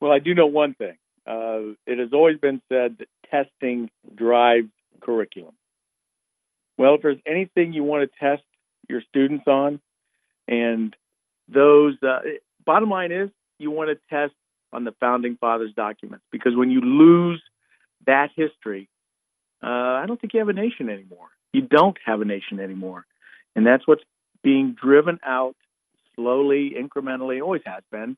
Well, 0.00 0.12
I 0.12 0.18
do 0.18 0.34
know 0.34 0.46
one 0.46 0.74
thing. 0.74 0.96
Uh, 1.26 1.74
it 1.86 1.98
has 1.98 2.12
always 2.12 2.38
been 2.38 2.62
said 2.68 2.98
that 2.98 3.08
testing 3.30 3.90
drives 4.14 4.68
curriculum. 5.00 5.54
Well, 6.78 6.94
if 6.94 7.02
there's 7.02 7.18
anything 7.26 7.72
you 7.72 7.82
want 7.82 8.10
to 8.10 8.18
test 8.18 8.44
your 8.88 9.02
students 9.08 9.44
on, 9.46 9.80
and 10.46 10.94
those 11.48 11.94
uh, 12.02 12.20
bottom 12.64 12.90
line 12.90 13.12
is 13.12 13.30
you 13.58 13.70
want 13.70 13.90
to 13.90 13.98
test 14.10 14.34
on 14.72 14.84
the 14.84 14.92
founding 15.00 15.36
fathers 15.40 15.72
documents 15.74 16.24
because 16.30 16.54
when 16.54 16.70
you 16.70 16.80
lose 16.80 17.42
that 18.06 18.30
history, 18.36 18.88
uh, 19.62 19.66
I 19.66 20.04
don't 20.06 20.20
think 20.20 20.34
you 20.34 20.40
have 20.40 20.48
a 20.48 20.52
nation 20.52 20.90
anymore. 20.90 21.28
You 21.52 21.62
don't 21.62 21.96
have 22.04 22.20
a 22.20 22.24
nation 22.24 22.60
anymore, 22.60 23.06
and 23.54 23.66
that's 23.66 23.86
what's 23.86 24.02
being 24.42 24.76
driven 24.80 25.18
out 25.24 25.56
slowly, 26.14 26.74
incrementally. 26.78 27.42
Always 27.42 27.62
has 27.64 27.82
been. 27.90 28.16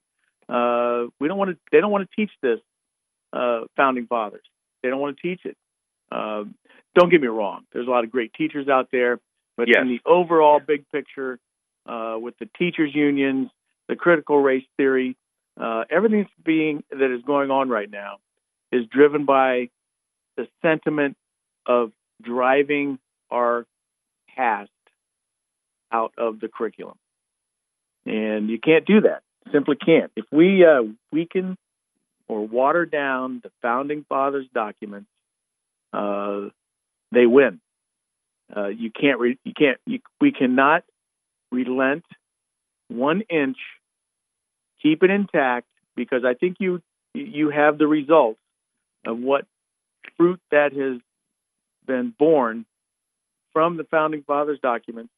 Uh, 0.48 1.06
we 1.20 1.28
don't 1.28 1.38
want 1.38 1.50
to. 1.52 1.58
They 1.70 1.80
don't 1.80 1.92
want 1.92 2.08
to 2.10 2.16
teach 2.16 2.32
this 2.42 2.58
uh, 3.32 3.60
founding 3.76 4.06
fathers. 4.06 4.44
They 4.82 4.88
don't 4.88 5.00
want 5.00 5.16
to 5.16 5.22
teach 5.22 5.44
it. 5.44 5.56
Uh, 6.10 6.44
don't 6.94 7.10
get 7.10 7.20
me 7.20 7.28
wrong. 7.28 7.62
There's 7.72 7.86
a 7.86 7.90
lot 7.90 8.04
of 8.04 8.10
great 8.10 8.32
teachers 8.34 8.68
out 8.68 8.88
there, 8.90 9.20
but 9.56 9.68
yes. 9.68 9.78
in 9.82 9.88
the 9.88 10.00
overall 10.06 10.60
big 10.64 10.88
picture, 10.90 11.38
uh, 11.86 12.16
with 12.18 12.34
the 12.38 12.48
teachers 12.58 12.94
unions, 12.94 13.50
the 13.88 13.96
critical 13.96 14.40
race 14.40 14.64
theory, 14.76 15.16
uh, 15.60 15.84
everything 15.90 16.26
being 16.44 16.84
that 16.90 17.14
is 17.14 17.22
going 17.26 17.50
on 17.50 17.68
right 17.68 17.90
now 17.90 18.18
is 18.70 18.86
driven 18.86 19.24
by 19.24 19.70
the 20.36 20.46
sentiment 20.62 21.16
of 21.66 21.92
driving 22.22 22.98
our 23.30 23.66
past 24.36 24.70
out 25.90 26.12
of 26.18 26.40
the 26.40 26.48
curriculum, 26.48 26.96
and 28.04 28.48
you 28.48 28.58
can't 28.58 28.86
do 28.86 29.00
that. 29.02 29.22
Simply 29.52 29.76
can't. 29.76 30.12
If 30.16 30.26
we 30.30 30.64
uh, 30.64 30.82
weaken 31.10 31.56
or 32.28 32.46
water 32.46 32.86
down 32.86 33.40
the 33.42 33.50
founding 33.62 34.04
fathers' 34.08 34.46
documents, 34.54 35.08
uh, 35.92 36.48
they 37.12 37.26
win. 37.26 37.60
Uh, 38.54 38.68
you 38.68 38.90
can't. 38.90 39.18
Re- 39.18 39.38
you 39.44 39.52
can't. 39.56 39.78
You, 39.86 40.00
we 40.20 40.32
cannot 40.32 40.84
relent 41.50 42.04
one 42.88 43.22
inch. 43.22 43.58
Keep 44.82 45.02
it 45.02 45.10
intact 45.10 45.66
because 45.96 46.24
I 46.24 46.34
think 46.34 46.56
you 46.60 46.80
you 47.14 47.50
have 47.50 47.78
the 47.78 47.86
results 47.86 48.38
of 49.06 49.18
what 49.18 49.44
fruit 50.16 50.40
that 50.50 50.72
has 50.72 51.00
been 51.86 52.14
born 52.18 52.64
from 53.52 53.76
the 53.76 53.84
founding 53.84 54.22
fathers' 54.22 54.60
documents. 54.62 55.10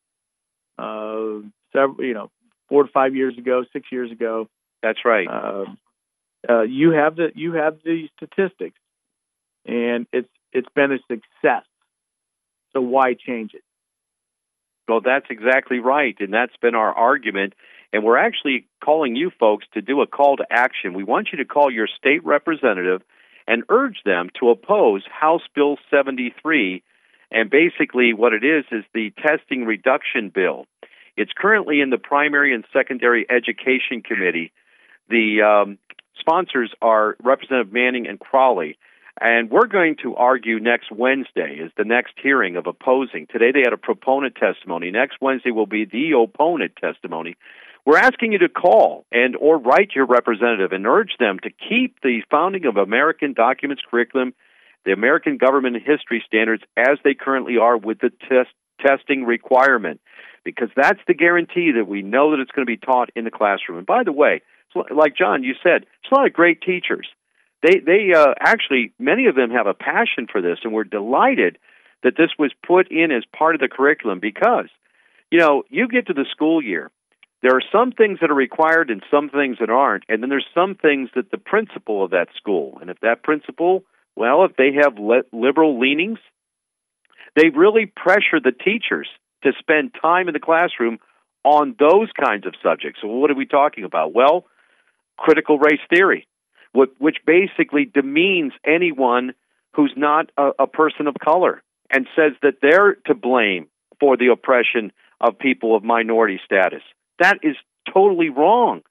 Uh, 0.79 1.41
several, 1.73 2.03
you 2.05 2.15
know, 2.15 2.31
four 2.69 2.85
to 2.85 2.91
five 2.91 3.15
years 3.15 3.37
ago, 3.37 3.65
six 3.73 3.89
years 3.93 4.11
ago. 4.11 4.49
That's 4.83 5.05
right. 5.05 5.29
Uh, 5.29 5.67
uh, 6.49 6.63
you 6.63 6.93
have 6.93 7.17
the 7.17 7.29
you 7.35 7.55
have 7.55 7.79
the 7.85 8.09
statistics, 8.17 8.79
and 9.67 10.07
it's 10.13 10.29
it's 10.53 10.69
been 10.75 10.93
a 10.93 10.99
success. 11.09 11.65
So 12.73 12.81
why 12.81 13.15
change 13.15 13.53
it? 13.55 13.63
Well, 14.89 15.01
that's 15.01 15.27
exactly 15.31 15.79
right, 15.79 16.17
and 16.19 16.33
that's 16.33 16.57
been 16.61 16.75
our 16.75 16.93
argument. 16.93 17.55
And 17.93 18.05
we're 18.05 18.19
actually 18.19 18.67
calling 18.85 19.17
you 19.17 19.31
folks 19.39 19.67
to 19.75 19.83
do 19.83 20.01
a 20.01 20.07
call 20.07 20.37
to 20.37 20.47
action. 20.51 20.95
We 20.95 21.05
want 21.05 21.29
you 21.33 21.39
to 21.39 21.45
call 21.45 21.71
your 21.71 21.89
state 21.89 22.25
representative 22.25 23.03
and 23.47 23.65
urge 23.69 24.03
them 24.05 24.31
to 24.39 24.51
oppose 24.51 25.03
House 25.11 25.43
Bill 25.55 25.77
73. 25.91 26.83
And 27.33 27.51
basically, 27.51 28.13
what 28.13 28.33
it 28.33 28.45
is 28.45 28.65
is 28.71 28.85
the 28.95 29.13
testing 29.23 29.65
reduction 29.65 30.31
bill. 30.33 30.67
It's 31.17 31.33
currently 31.37 31.81
in 31.81 31.91
the 31.91 31.99
Primary 31.99 32.55
and 32.55 32.65
Secondary 32.73 33.27
Education 33.29 34.03
Committee. 34.03 34.53
The 35.09 35.43
um, 35.43 35.79
sponsors 36.21 36.73
are 36.81 37.17
Representative 37.23 37.73
Manning 37.73 38.07
and 38.07 38.21
Crowley. 38.21 38.79
And 39.21 39.51
we're 39.51 39.67
going 39.67 39.97
to 40.03 40.15
argue 40.17 40.61
next 40.61 40.91
Wednesday 40.91 41.59
is 41.61 41.73
the 41.77 41.85
next 41.85 42.15
hearing 42.23 42.57
of 42.57 42.67
opposing. 42.67 43.27
Today 43.31 43.51
they 43.53 43.61
had 43.61 43.73
a 43.73 43.79
proponent 43.79 44.37
testimony. 44.37 44.91
Next 44.91 45.17
Wednesday 45.21 45.51
will 45.51 45.67
be 45.67 45.85
the 45.85 46.13
opponent 46.17 46.73
testimony. 46.81 47.37
We're 47.85 47.99
asking 47.99 48.33
you 48.33 48.39
to 48.39 48.49
call 48.49 49.05
and 49.11 49.37
or 49.37 49.59
write 49.59 49.91
your 49.95 50.07
representative 50.07 50.73
and 50.73 50.87
urge 50.87 51.17
them 51.19 51.39
to 51.43 51.51
keep 51.51 52.01
the 52.03 52.21
founding 52.31 52.67
of 52.67 52.77
American 52.77 53.33
documents 53.33 53.83
curriculum, 53.91 54.33
the 54.85 54.93
American 54.93 55.39
government 55.39 55.77
history 55.77 56.23
standards 56.27 56.63
as 56.77 56.99
they 57.05 57.15
currently 57.15 57.57
are 57.59 57.77
with 57.77 57.99
the 58.01 58.11
test 58.29 58.51
testing 58.81 59.25
requirement 59.25 60.01
because 60.45 60.69
that's 60.75 61.01
the 61.07 61.15
guarantee 61.15 61.73
that 61.77 61.87
we 61.87 62.01
know 62.01 62.31
that 62.31 62.41
it's 62.41 62.51
going 62.51 62.67
to 62.67 62.71
be 62.71 62.79
taught 62.79 63.11
in 63.15 63.25
the 63.25 63.31
classroom. 63.31 63.79
And 63.79 63.87
by 63.87 64.05
the 64.05 64.13
way, 64.13 64.41
like 64.75 65.17
John, 65.17 65.43
you 65.43 65.55
said, 65.63 65.83
it's 65.83 66.13
a 66.13 66.15
lot 66.15 66.27
of 66.27 66.33
great 66.33 66.63
teachers. 66.63 67.09
They 67.63 67.79
they 67.79 68.13
uh, 68.17 68.35
actually 68.41 68.93
many 68.99 69.27
of 69.27 69.35
them 69.35 69.51
have 69.51 69.67
a 69.67 69.75
passion 69.75 70.27
for 70.31 70.41
this, 70.41 70.59
and 70.65 70.73
we're 70.73 70.85
delighted 70.85 71.59
that 72.03 72.17
this 72.17 72.31
was 72.39 72.53
put 72.67 72.91
in 72.91 73.11
as 73.13 73.25
part 73.37 73.55
of 73.55 73.61
the 73.61 73.69
curriculum 73.69 74.19
because 74.21 74.69
you 75.31 75.39
know 75.39 75.65
you 75.69 75.89
get 75.89 76.07
to 76.07 76.15
the 76.15 76.27
school 76.31 76.63
year. 76.63 76.91
There 77.43 77.57
are 77.57 77.63
some 77.73 77.93
things 77.93 78.19
that 78.21 78.31
are 78.31 78.35
required 78.35 78.91
and 78.91 79.03
some 79.11 79.31
things 79.31 79.59
that 79.61 79.71
aren't, 79.71 80.05
and 80.09 80.23
then 80.23 80.29
there's 80.29 80.47
some 80.55 80.75
things 80.75 81.09
that 81.15 81.31
the 81.31 81.39
principal 81.39 82.05
of 82.05 82.11
that 82.11 82.29
school, 82.37 82.79
and 82.81 82.91
if 82.91 83.01
that 83.01 83.23
principal, 83.23 83.85
well, 84.15 84.45
if 84.45 84.57
they 84.57 84.73
have 84.83 84.99
le- 84.99 85.25
liberal 85.33 85.79
leanings, 85.81 86.19
they 87.37 87.49
really 87.49 87.87
pressure 87.87 88.41
the 88.43 88.53
teachers 88.53 89.09
to 89.43 89.53
spend 89.59 89.93
time 90.01 90.29
in 90.29 90.35
the 90.35 90.41
classroom 90.41 90.99
on 91.45 91.75
those 91.79 92.09
kinds 92.13 92.47
of 92.47 92.55
subjects. 92.63 93.01
So, 93.01 93.09
what 93.09 93.31
are 93.31 93.35
we 93.35 93.47
talking 93.47 93.85
about? 93.85 94.13
Well, 94.13 94.45
critical 95.21 95.59
race 95.59 95.85
theory, 95.95 96.27
which 96.73 97.17
basically 97.27 97.85
demeans 97.85 98.53
anyone 98.67 99.35
who's 99.75 99.93
not 99.97 100.31
a, 100.37 100.51
a 100.61 100.67
person 100.67 101.07
of 101.07 101.15
color 101.23 101.63
and 101.91 102.07
says 102.17 102.33
that 102.43 102.55
they're 102.63 102.95
to 103.07 103.15
blame 103.15 103.69
for 104.01 104.17
the 104.17 104.29
oppression 104.33 104.93
of 105.21 105.39
people 105.39 105.77
of 105.77 105.85
minority 105.85 106.41
status. 106.45 106.83
That 107.19 107.39
is 107.43 107.57
totally 107.93 108.31
wrong. 108.31 108.83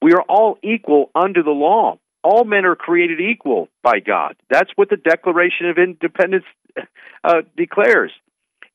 We 0.00 0.12
are 0.12 0.22
all 0.22 0.58
equal 0.62 1.10
under 1.14 1.42
the 1.42 1.50
law. 1.50 1.98
All 2.22 2.44
men 2.44 2.64
are 2.64 2.76
created 2.76 3.20
equal 3.20 3.68
by 3.82 4.00
God. 4.00 4.36
That's 4.50 4.70
what 4.76 4.88
the 4.88 4.96
Declaration 4.96 5.68
of 5.68 5.78
Independence 5.78 6.44
uh, 7.22 7.42
declares. 7.56 8.12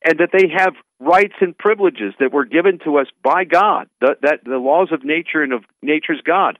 And 0.03 0.19
that 0.19 0.29
they 0.33 0.47
have 0.55 0.73
rights 0.99 1.35
and 1.41 1.57
privileges 1.57 2.13
that 2.19 2.33
were 2.33 2.45
given 2.45 2.79
to 2.85 2.97
us 2.97 3.07
by 3.23 3.43
God, 3.43 3.87
the, 3.99 4.15
that 4.21 4.39
the 4.43 4.57
laws 4.57 4.89
of 4.91 5.03
nature 5.03 5.43
and 5.43 5.53
of 5.53 5.63
nature's 5.81 6.21
God. 6.25 6.57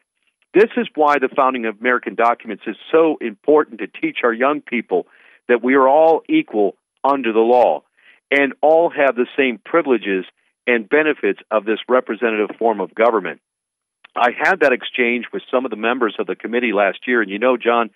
This 0.53 0.69
is 0.75 0.87
why 0.95 1.17
the 1.19 1.29
founding 1.33 1.65
of 1.65 1.79
American 1.79 2.15
documents 2.15 2.63
is 2.67 2.75
so 2.91 3.17
important 3.21 3.79
to 3.79 3.87
teach 3.87 4.19
our 4.23 4.33
young 4.33 4.61
people 4.61 5.07
that 5.47 5.63
we 5.63 5.75
are 5.75 5.87
all 5.87 6.23
equal 6.27 6.75
under 7.03 7.31
the 7.31 7.39
law 7.39 7.83
and 8.29 8.53
all 8.61 8.89
have 8.89 9.15
the 9.15 9.27
same 9.37 9.59
privileges 9.63 10.25
and 10.67 10.87
benefits 10.87 11.39
of 11.49 11.65
this 11.65 11.79
representative 11.87 12.55
form 12.57 12.79
of 12.79 12.93
government. 12.93 13.41
I 14.15 14.29
had 14.37 14.59
that 14.59 14.73
exchange 14.73 15.25
with 15.31 15.41
some 15.49 15.65
of 15.65 15.71
the 15.71 15.77
members 15.77 16.15
of 16.19 16.27
the 16.27 16.35
committee 16.35 16.73
last 16.73 16.99
year, 17.07 17.21
and 17.21 17.31
you 17.31 17.39
know, 17.39 17.55
John, 17.55 17.89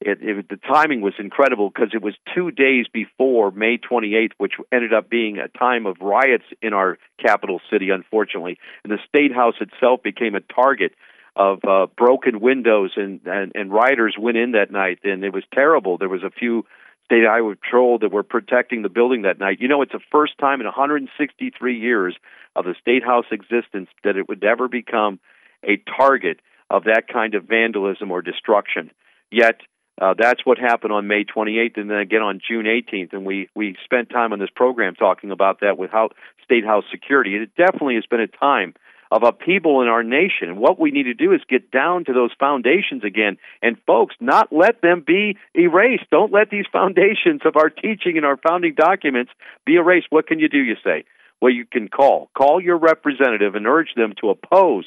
it, 0.00 0.18
it, 0.20 0.48
the 0.48 0.56
timing 0.56 1.00
was 1.00 1.14
incredible 1.18 1.70
because 1.70 1.90
it 1.94 2.02
was 2.02 2.14
two 2.34 2.50
days 2.50 2.86
before 2.92 3.52
May 3.52 3.78
28th, 3.78 4.32
which 4.38 4.54
ended 4.72 4.92
up 4.92 5.08
being 5.08 5.38
a 5.38 5.48
time 5.48 5.86
of 5.86 5.96
riots 6.00 6.44
in 6.60 6.72
our 6.72 6.98
capital 7.24 7.60
city, 7.70 7.90
unfortunately. 7.90 8.58
And 8.82 8.92
the 8.92 8.98
state 9.08 9.32
house 9.32 9.54
itself 9.60 10.02
became 10.02 10.34
a 10.34 10.40
target 10.40 10.92
of 11.36 11.64
uh, 11.64 11.86
broken 11.96 12.40
windows, 12.40 12.92
and, 12.96 13.20
and 13.26 13.52
and 13.54 13.72
rioters 13.72 14.16
went 14.18 14.36
in 14.36 14.52
that 14.52 14.70
night, 14.70 15.00
and 15.04 15.24
it 15.24 15.32
was 15.32 15.44
terrible. 15.52 15.98
There 15.98 16.08
was 16.08 16.22
a 16.22 16.30
few 16.30 16.64
state 17.04 17.24
highway 17.26 17.54
patrol 17.54 17.98
that 17.98 18.12
were 18.12 18.22
protecting 18.22 18.82
the 18.82 18.88
building 18.88 19.22
that 19.22 19.38
night. 19.38 19.58
You 19.60 19.68
know, 19.68 19.82
it's 19.82 19.92
the 19.92 20.00
first 20.10 20.38
time 20.38 20.60
in 20.60 20.66
163 20.66 21.78
years 21.78 22.16
of 22.56 22.64
the 22.64 22.74
state 22.80 23.04
house 23.04 23.26
existence 23.30 23.88
that 24.04 24.16
it 24.16 24.28
would 24.28 24.42
ever 24.44 24.68
become 24.68 25.18
a 25.64 25.82
target 25.96 26.40
of 26.70 26.84
that 26.84 27.08
kind 27.12 27.34
of 27.34 27.44
vandalism 27.44 28.10
or 28.10 28.22
destruction. 28.22 28.90
Yet, 29.30 29.60
uh, 30.00 30.14
that's 30.18 30.44
what 30.44 30.58
happened 30.58 30.92
on 30.92 31.06
May 31.06 31.24
28th, 31.24 31.76
and 31.76 31.90
then 31.90 31.98
again 31.98 32.22
on 32.22 32.40
June 32.46 32.64
18th. 32.64 33.12
And 33.12 33.24
we 33.24 33.48
we 33.54 33.76
spent 33.84 34.08
time 34.10 34.32
on 34.32 34.38
this 34.38 34.50
program 34.54 34.94
talking 34.94 35.30
about 35.30 35.60
that 35.60 35.78
with 35.78 35.90
how 35.90 36.10
State 36.44 36.64
House 36.64 36.84
security. 36.90 37.36
It 37.36 37.54
definitely 37.56 37.96
has 37.96 38.06
been 38.06 38.20
a 38.20 38.26
time 38.26 38.74
of 39.14 39.22
upheaval 39.22 39.80
in 39.80 39.86
our 39.86 40.02
nation. 40.02 40.48
And 40.48 40.58
what 40.58 40.80
we 40.80 40.90
need 40.90 41.04
to 41.04 41.14
do 41.14 41.32
is 41.32 41.40
get 41.48 41.70
down 41.70 42.04
to 42.06 42.12
those 42.12 42.32
foundations 42.36 43.04
again. 43.04 43.36
And 43.62 43.76
folks, 43.86 44.16
not 44.18 44.52
let 44.52 44.82
them 44.82 45.04
be 45.06 45.38
erased. 45.54 46.10
Don't 46.10 46.32
let 46.32 46.50
these 46.50 46.64
foundations 46.72 47.42
of 47.44 47.54
our 47.56 47.70
teaching 47.70 48.16
and 48.16 48.26
our 48.26 48.36
founding 48.36 48.74
documents 48.74 49.30
be 49.64 49.76
erased. 49.76 50.08
What 50.10 50.26
can 50.26 50.40
you 50.40 50.48
do, 50.48 50.58
you 50.58 50.74
say? 50.82 51.04
Well, 51.40 51.52
you 51.52 51.64
can 51.64 51.86
call. 51.86 52.28
Call 52.36 52.60
your 52.60 52.76
representative 52.76 53.54
and 53.54 53.68
urge 53.68 53.94
them 53.94 54.14
to 54.20 54.30
oppose 54.30 54.84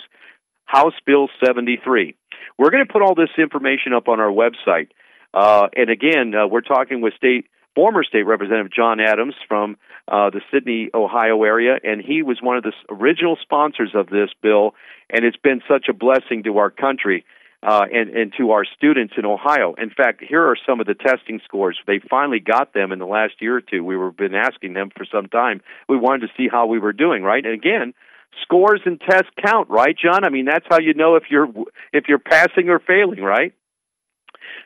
House 0.66 0.96
Bill 1.06 1.30
73. 1.46 2.14
We're 2.58 2.70
going 2.70 2.86
to 2.86 2.92
put 2.92 3.02
all 3.02 3.16
this 3.16 3.30
information 3.38 3.94
up 3.94 4.10
on 4.10 4.20
our 4.20 4.32
website. 4.32 4.90
Uh, 5.34 5.68
and 5.74 5.90
again, 5.90 6.34
uh, 6.36 6.48
we're 6.48 6.60
talking 6.60 7.00
with 7.00 7.14
state 7.14 7.46
former 7.78 8.04
state 8.04 8.24
representative 8.24 8.74
John 8.74 9.00
Adams 9.00 9.36
from 9.48 9.78
uh, 10.08 10.32
the 10.32 10.42
Sidney, 10.52 10.90
Ohio 10.96 11.44
area, 11.44 11.78
and 11.84 12.02
he 12.02 12.24
was 12.24 12.40
one 12.42 12.58
of 12.58 12.64
the 12.64 12.72
original 12.90 13.38
sponsors 13.40 13.92
of 13.94 14.08
this 14.08 14.30
bill. 14.42 14.74
And 15.12 15.24
it's 15.24 15.38
been 15.38 15.62
such 15.70 15.86
a 15.88 15.94
blessing 15.94 16.42
to 16.46 16.58
our 16.58 16.72
country 16.72 17.24
uh, 17.62 17.86
and, 17.94 18.10
and 18.10 18.34
to 18.40 18.50
our 18.50 18.66
students 18.66 19.14
in 19.16 19.26
Ohio. 19.26 19.76
In 19.78 19.92
fact, 19.92 20.24
here 20.28 20.44
are 20.44 20.58
some 20.68 20.80
of 20.80 20.88
the 20.88 20.96
testing 20.96 21.40
scores. 21.46 21.78
They 21.86 22.00
finally 22.10 22.40
got 22.40 22.74
them 22.74 22.92
in 22.92 22.98
the 22.98 23.06
last 23.06 23.34
year 23.42 23.58
or 23.58 23.62
two. 23.62 23.84
We 23.84 23.96
were 23.96 24.12
been 24.12 24.34
asking 24.34 24.74
them 24.74 24.90
for 24.98 25.06
some 25.06 25.28
time. 25.28 25.62
We 25.88 25.98
wanted 25.98 26.28
to 26.28 26.34
see 26.36 26.48
how 26.52 26.66
we 26.66 26.80
were 26.80 26.94
doing, 26.94 27.22
right? 27.22 27.46
And 27.46 27.54
again, 27.54 27.94
scores 28.42 28.82
and 28.86 29.00
tests 29.00 29.30
count, 29.46 29.70
right, 29.70 29.96
John? 29.96 30.26
I 30.26 30.30
mean, 30.30 30.46
that's 30.46 30.66
how 30.68 30.80
you 30.80 30.96
know 30.96 31.16
if 31.16 31.26
you're 31.30 31.48
if 31.94 32.06
you're 32.08 32.18
passing 32.18 32.70
or 32.70 32.80
failing, 32.80 33.22
right? 33.22 33.54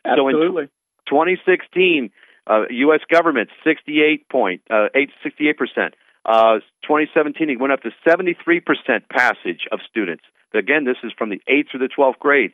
Absolutely. 0.05 0.69
So 1.09 1.21
in 1.21 1.35
2016, 1.35 2.11
uh, 2.47 2.63
U.S. 2.69 3.01
government 3.09 3.49
68 3.63 4.27
point 4.29 4.61
uh, 4.69 4.87
68 5.23 5.57
percent. 5.57 5.93
Uh, 6.23 6.59
2017, 6.83 7.49
it 7.49 7.59
went 7.59 7.73
up 7.73 7.81
to 7.81 7.89
73 8.07 8.59
percent 8.59 9.09
passage 9.09 9.67
of 9.71 9.79
students. 9.89 10.23
Again, 10.53 10.85
this 10.85 10.97
is 11.03 11.11
from 11.17 11.29
the 11.29 11.41
8th 11.49 11.71
through 11.71 11.79
the 11.79 11.89
12th 11.97 12.19
grade. 12.19 12.51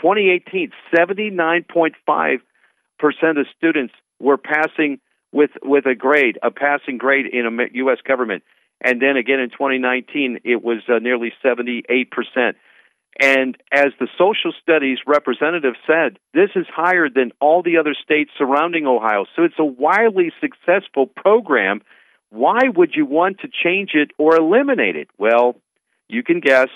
2018, 0.00 0.70
79.5 0.96 2.36
percent 2.98 3.38
of 3.38 3.46
students 3.56 3.92
were 4.20 4.38
passing 4.38 4.98
with 5.32 5.50
with 5.62 5.86
a 5.86 5.94
grade, 5.94 6.38
a 6.42 6.50
passing 6.50 6.98
grade 6.98 7.26
in 7.26 7.46
a 7.46 7.64
U.S. 7.74 7.98
government. 8.06 8.42
And 8.84 9.00
then 9.00 9.16
again 9.16 9.40
in 9.40 9.50
2019, 9.50 10.40
it 10.44 10.62
was 10.62 10.78
uh, 10.88 10.98
nearly 10.98 11.32
78 11.42 12.10
percent. 12.10 12.56
And 13.20 13.56
as 13.70 13.88
the 14.00 14.08
social 14.16 14.52
studies 14.62 14.98
representative 15.06 15.74
said, 15.86 16.18
this 16.32 16.50
is 16.56 16.66
higher 16.74 17.08
than 17.08 17.32
all 17.40 17.62
the 17.62 17.76
other 17.76 17.94
states 17.94 18.30
surrounding 18.38 18.86
Ohio. 18.86 19.26
So 19.36 19.44
it's 19.44 19.58
a 19.58 19.64
wildly 19.64 20.32
successful 20.40 21.06
program. 21.06 21.82
Why 22.30 22.60
would 22.74 22.92
you 22.94 23.04
want 23.04 23.40
to 23.40 23.48
change 23.48 23.90
it 23.94 24.12
or 24.16 24.36
eliminate 24.36 24.96
it? 24.96 25.08
Well, 25.18 25.56
you 26.08 26.22
can 26.22 26.40
guess. 26.40 26.68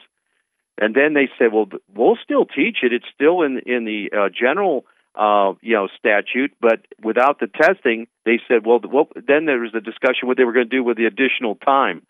And 0.78 0.95
then 0.95 1.14
they 1.14 1.30
said, 1.39 1.53
well, 1.53 1.68
we'll 1.95 2.18
still 2.22 2.45
teach 2.45 2.78
it. 2.82 2.93
It's 2.93 3.07
still 3.14 3.43
in 3.43 3.61
in 3.61 3.87
the 3.87 4.11
uh, 4.14 4.28
general 4.28 4.84
uh, 5.14 5.55
you 5.62 5.74
know 5.74 5.89
statute, 5.99 6.53
but 6.61 6.80
without 7.03 7.41
the 7.41 7.47
testing, 7.47 8.07
they 8.26 8.39
said, 8.47 8.66
well, 8.66 8.80
well 8.84 9.09
then 9.14 9.47
there 9.47 9.61
was 9.61 9.74
a 9.74 9.80
discussion 9.80 10.28
what 10.28 10.37
they 10.37 10.45
were 10.45 10.53
going 10.53 10.68
to 10.68 10.76
do 10.76 10.84
with 10.84 10.99
the 10.99 11.07
additional 11.07 11.55
time. 11.55 12.03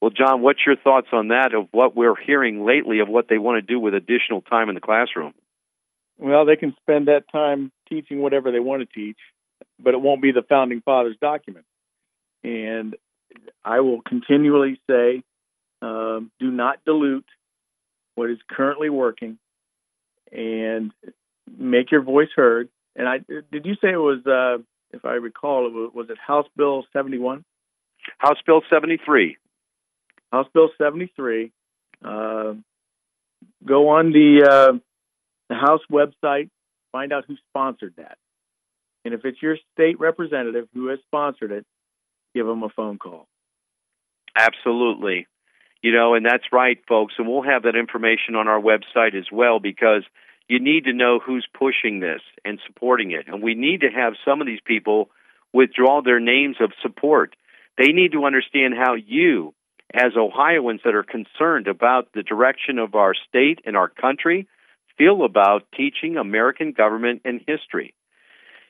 Well, 0.00 0.10
John, 0.10 0.40
what's 0.40 0.60
your 0.64 0.76
thoughts 0.76 1.08
on 1.12 1.28
that 1.28 1.54
of 1.54 1.68
what 1.72 1.94
we're 1.94 2.16
hearing 2.16 2.64
lately 2.64 3.00
of 3.00 3.08
what 3.08 3.26
they 3.28 3.38
want 3.38 3.64
to 3.64 3.72
do 3.74 3.78
with 3.78 3.94
additional 3.94 4.40
time 4.40 4.68
in 4.68 4.74
the 4.74 4.80
classroom? 4.80 5.34
Well, 6.18 6.46
they 6.46 6.56
can 6.56 6.74
spend 6.80 7.08
that 7.08 7.24
time 7.30 7.70
teaching 7.88 8.20
whatever 8.20 8.50
they 8.50 8.60
want 8.60 8.80
to 8.80 8.86
teach, 8.86 9.18
but 9.78 9.94
it 9.94 10.00
won't 10.00 10.22
be 10.22 10.32
the 10.32 10.42
founding 10.42 10.80
fathers' 10.80 11.16
document. 11.20 11.66
And 12.42 12.96
I 13.64 13.80
will 13.80 14.00
continually 14.00 14.80
say, 14.88 15.22
um, 15.82 16.30
do 16.40 16.50
not 16.50 16.84
dilute 16.84 17.26
what 18.14 18.30
is 18.30 18.38
currently 18.50 18.90
working, 18.90 19.38
and 20.32 20.92
make 21.58 21.90
your 21.90 22.02
voice 22.02 22.28
heard. 22.34 22.68
And 22.96 23.08
I 23.08 23.18
did 23.18 23.64
you 23.66 23.74
say 23.74 23.92
it 23.92 23.96
was, 23.96 24.26
uh, 24.26 24.62
if 24.92 25.04
I 25.04 25.14
recall, 25.14 25.66
it 25.66 25.72
was, 25.72 25.90
was 25.94 26.10
it 26.10 26.18
House 26.18 26.46
Bill 26.56 26.84
seventy 26.92 27.18
one? 27.18 27.44
House 28.18 28.38
Bill 28.46 28.62
seventy 28.68 28.98
three. 29.04 29.36
House 30.32 30.46
Bill 30.52 30.70
73. 30.78 31.52
Uh, 32.04 32.54
go 33.64 33.88
on 33.90 34.12
the 34.12 34.46
uh, 34.48 34.78
the 35.48 35.54
House 35.54 35.80
website, 35.90 36.50
find 36.92 37.12
out 37.12 37.24
who 37.26 37.36
sponsored 37.50 37.94
that, 37.96 38.18
and 39.04 39.14
if 39.14 39.24
it's 39.24 39.40
your 39.42 39.56
state 39.74 39.98
representative 39.98 40.68
who 40.74 40.88
has 40.88 40.98
sponsored 41.06 41.52
it, 41.52 41.66
give 42.34 42.46
them 42.46 42.62
a 42.62 42.68
phone 42.68 42.98
call. 42.98 43.26
Absolutely. 44.36 45.26
You 45.82 45.92
know, 45.92 46.14
and 46.14 46.24
that's 46.24 46.44
right, 46.52 46.78
folks. 46.86 47.14
And 47.18 47.26
we'll 47.26 47.42
have 47.42 47.62
that 47.62 47.76
information 47.76 48.34
on 48.34 48.48
our 48.48 48.60
website 48.60 49.16
as 49.16 49.26
well 49.32 49.60
because 49.60 50.02
you 50.48 50.60
need 50.60 50.84
to 50.84 50.92
know 50.92 51.20
who's 51.24 51.46
pushing 51.58 52.00
this 52.00 52.20
and 52.44 52.60
supporting 52.66 53.12
it. 53.12 53.26
And 53.28 53.42
we 53.42 53.54
need 53.54 53.80
to 53.80 53.88
have 53.88 54.14
some 54.24 54.40
of 54.40 54.46
these 54.46 54.60
people 54.64 55.08
withdraw 55.52 56.02
their 56.02 56.20
names 56.20 56.56
of 56.60 56.72
support. 56.82 57.34
They 57.78 57.92
need 57.92 58.12
to 58.12 58.24
understand 58.24 58.74
how 58.76 58.94
you, 58.94 59.54
as 59.94 60.12
Ohioans 60.16 60.80
that 60.84 60.94
are 60.94 61.02
concerned 61.02 61.66
about 61.66 62.12
the 62.14 62.22
direction 62.22 62.78
of 62.78 62.94
our 62.94 63.14
state 63.28 63.60
and 63.64 63.76
our 63.76 63.88
country 63.88 64.46
feel 64.96 65.24
about 65.24 65.64
teaching 65.76 66.16
American 66.16 66.72
government 66.72 67.22
and 67.24 67.40
history. 67.46 67.94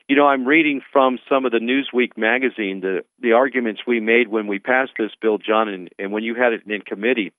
You 0.07 0.15
know, 0.15 0.27
I'm 0.27 0.45
reading 0.45 0.81
from 0.91 1.19
some 1.29 1.45
of 1.45 1.51
the 1.51 1.59
Newsweek 1.59 2.17
magazine 2.17 2.81
the 2.81 3.03
the 3.19 3.33
arguments 3.33 3.81
we 3.85 3.99
made 3.99 4.27
when 4.27 4.47
we 4.47 4.59
passed 4.59 4.91
this 4.97 5.11
bill, 5.21 5.37
John, 5.37 5.69
and, 5.69 5.89
and 5.99 6.11
when 6.11 6.23
you 6.23 6.35
had 6.35 6.53
it 6.53 6.63
in 6.65 6.81
committee. 6.81 7.31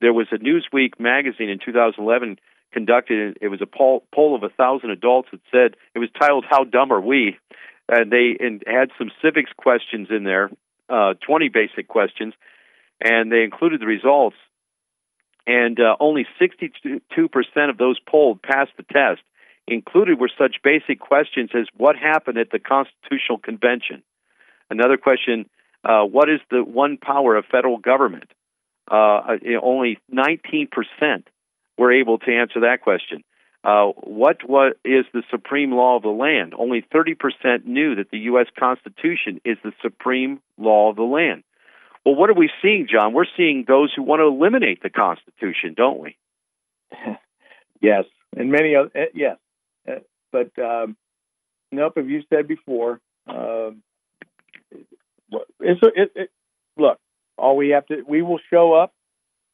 There 0.00 0.12
was 0.12 0.26
a 0.32 0.36
Newsweek 0.36 0.98
magazine 0.98 1.48
in 1.48 1.58
2011 1.64 2.38
conducted. 2.72 3.38
It 3.40 3.48
was 3.48 3.62
a 3.62 3.66
poll, 3.66 4.04
poll 4.14 4.34
of 4.34 4.42
a 4.42 4.48
thousand 4.48 4.90
adults 4.90 5.28
that 5.30 5.40
said 5.52 5.76
it 5.94 5.98
was 5.98 6.08
titled 6.18 6.44
"How 6.48 6.64
Dumb 6.64 6.92
Are 6.92 7.00
We," 7.00 7.38
and 7.88 8.10
they 8.10 8.36
and 8.40 8.62
had 8.66 8.90
some 8.98 9.10
civics 9.22 9.50
questions 9.56 10.08
in 10.10 10.24
there, 10.24 10.50
uh, 10.88 11.14
20 11.26 11.48
basic 11.48 11.88
questions, 11.88 12.34
and 13.00 13.30
they 13.30 13.42
included 13.42 13.80
the 13.80 13.86
results. 13.86 14.36
And 15.46 15.78
uh, 15.78 15.96
only 16.00 16.26
62% 16.40 17.00
of 17.70 17.78
those 17.78 17.98
polled 18.00 18.42
passed 18.42 18.72
the 18.76 18.82
test. 18.82 19.22
Included 19.68 20.20
were 20.20 20.30
such 20.38 20.56
basic 20.62 21.00
questions 21.00 21.50
as 21.54 21.66
what 21.76 21.96
happened 21.96 22.38
at 22.38 22.50
the 22.50 22.58
Constitutional 22.58 23.38
Convention? 23.38 24.02
Another 24.70 24.96
question, 24.96 25.48
uh, 25.84 26.02
what 26.02 26.28
is 26.28 26.40
the 26.50 26.62
one 26.62 26.98
power 26.98 27.36
of 27.36 27.44
federal 27.46 27.78
government? 27.78 28.30
Uh, 28.90 29.36
only 29.62 29.98
19% 30.12 30.68
were 31.76 31.92
able 31.92 32.18
to 32.18 32.32
answer 32.32 32.60
that 32.60 32.80
question. 32.82 33.24
Uh, 33.64 33.86
what 34.02 34.48
what 34.48 34.78
is 34.84 35.04
the 35.12 35.24
supreme 35.28 35.72
law 35.72 35.96
of 35.96 36.02
the 36.02 36.08
land? 36.08 36.54
Only 36.56 36.82
30% 36.94 37.64
knew 37.64 37.96
that 37.96 38.10
the 38.12 38.18
U.S. 38.30 38.46
Constitution 38.56 39.40
is 39.44 39.58
the 39.64 39.72
supreme 39.82 40.40
law 40.56 40.90
of 40.90 40.96
the 40.96 41.02
land. 41.02 41.42
Well, 42.06 42.14
what 42.14 42.30
are 42.30 42.34
we 42.34 42.48
seeing, 42.62 42.86
John? 42.88 43.12
We're 43.12 43.24
seeing 43.36 43.64
those 43.66 43.92
who 43.94 44.04
want 44.04 44.20
to 44.20 44.26
eliminate 44.26 44.80
the 44.80 44.90
Constitution, 44.90 45.74
don't 45.76 45.98
we? 45.98 46.16
yes, 47.82 48.04
and 48.36 48.52
many 48.52 48.76
other 48.76 48.92
uh, 48.94 49.06
yes, 49.12 49.38
uh, 49.90 49.94
but 50.30 50.56
um, 50.56 50.96
nope. 51.72 51.94
As 51.96 52.04
you 52.06 52.22
said 52.32 52.46
before, 52.46 53.00
uh, 53.26 53.70
it's 55.58 55.80
it, 55.82 56.12
it, 56.14 56.30
look. 56.78 57.00
All 57.36 57.56
we 57.56 57.70
have 57.70 57.86
to 57.86 58.04
we 58.08 58.22
will 58.22 58.38
show 58.50 58.72
up, 58.72 58.94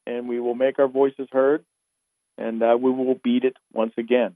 and 0.05 0.29
we 0.29 0.39
will 0.39 0.53
make 0.53 0.77
our 0.77 0.87
voices 0.87 1.27
heard, 1.31 1.65
and 2.37 2.61
uh, 2.61 2.77
we 2.79 2.91
will 2.91 3.19
beat 3.23 3.45
it 3.45 3.57
once 3.73 3.93
again. 3.97 4.35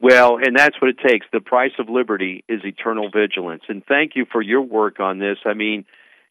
Well, 0.00 0.36
and 0.36 0.56
that's 0.56 0.80
what 0.80 0.90
it 0.90 0.98
takes. 1.04 1.26
The 1.32 1.40
price 1.40 1.72
of 1.80 1.88
liberty 1.88 2.44
is 2.48 2.60
eternal 2.64 3.10
vigilance. 3.10 3.64
And 3.68 3.84
thank 3.84 4.12
you 4.14 4.24
for 4.30 4.40
your 4.40 4.62
work 4.62 4.98
on 4.98 5.18
this. 5.18 5.36
I 5.44 5.52
mean, 5.52 5.84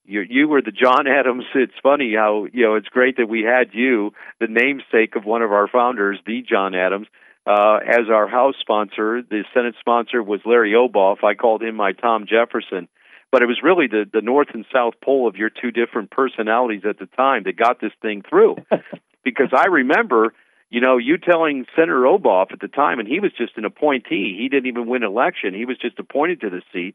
you 0.09 0.21
you 0.27 0.47
were 0.47 0.61
the 0.61 0.71
John 0.71 1.07
Adams. 1.07 1.45
It's 1.53 1.73
funny 1.83 2.13
how 2.15 2.47
you 2.51 2.65
know 2.65 2.75
it's 2.75 2.87
great 2.87 3.17
that 3.17 3.29
we 3.29 3.43
had 3.43 3.73
you, 3.73 4.11
the 4.39 4.47
namesake 4.49 5.15
of 5.15 5.23
one 5.23 5.41
of 5.41 5.51
our 5.51 5.67
founders, 5.67 6.19
the 6.25 6.41
John 6.41 6.73
Adams, 6.73 7.07
uh, 7.45 7.77
as 7.87 8.09
our 8.11 8.27
house 8.27 8.55
sponsor. 8.59 9.21
The 9.21 9.43
Senate 9.53 9.75
sponsor 9.79 10.23
was 10.23 10.41
Larry 10.45 10.73
Obhof. 10.73 11.23
I 11.23 11.35
called 11.35 11.61
him 11.61 11.75
my 11.75 11.93
Tom 11.93 12.25
Jefferson, 12.27 12.87
but 13.31 13.43
it 13.43 13.45
was 13.45 13.59
really 13.63 13.87
the 13.87 14.05
the 14.11 14.21
North 14.21 14.49
and 14.53 14.65
South 14.73 14.95
pole 15.03 15.27
of 15.27 15.35
your 15.35 15.51
two 15.51 15.71
different 15.71 16.09
personalities 16.09 16.81
at 16.89 16.97
the 16.97 17.05
time 17.05 17.43
that 17.43 17.55
got 17.55 17.79
this 17.79 17.93
thing 18.01 18.23
through. 18.27 18.55
because 19.23 19.49
I 19.55 19.67
remember. 19.67 20.33
You 20.71 20.81
know, 20.81 20.97
you 20.97 21.17
telling 21.17 21.65
Senator 21.75 22.01
Obhof 22.01 22.53
at 22.53 22.59
the 22.59 22.67
time, 22.67 22.99
and 22.99 23.07
he 23.07 23.19
was 23.19 23.31
just 23.35 23.57
an 23.57 23.65
appointee. 23.65 24.37
He 24.39 24.49
didn't 24.49 24.67
even 24.67 24.85
win 24.85 25.01
election. 25.01 25.55
He 25.55 25.65
was 25.65 25.79
just 25.79 25.97
appointed 25.97 26.41
to 26.41 26.51
the 26.51 26.61
seat 26.71 26.93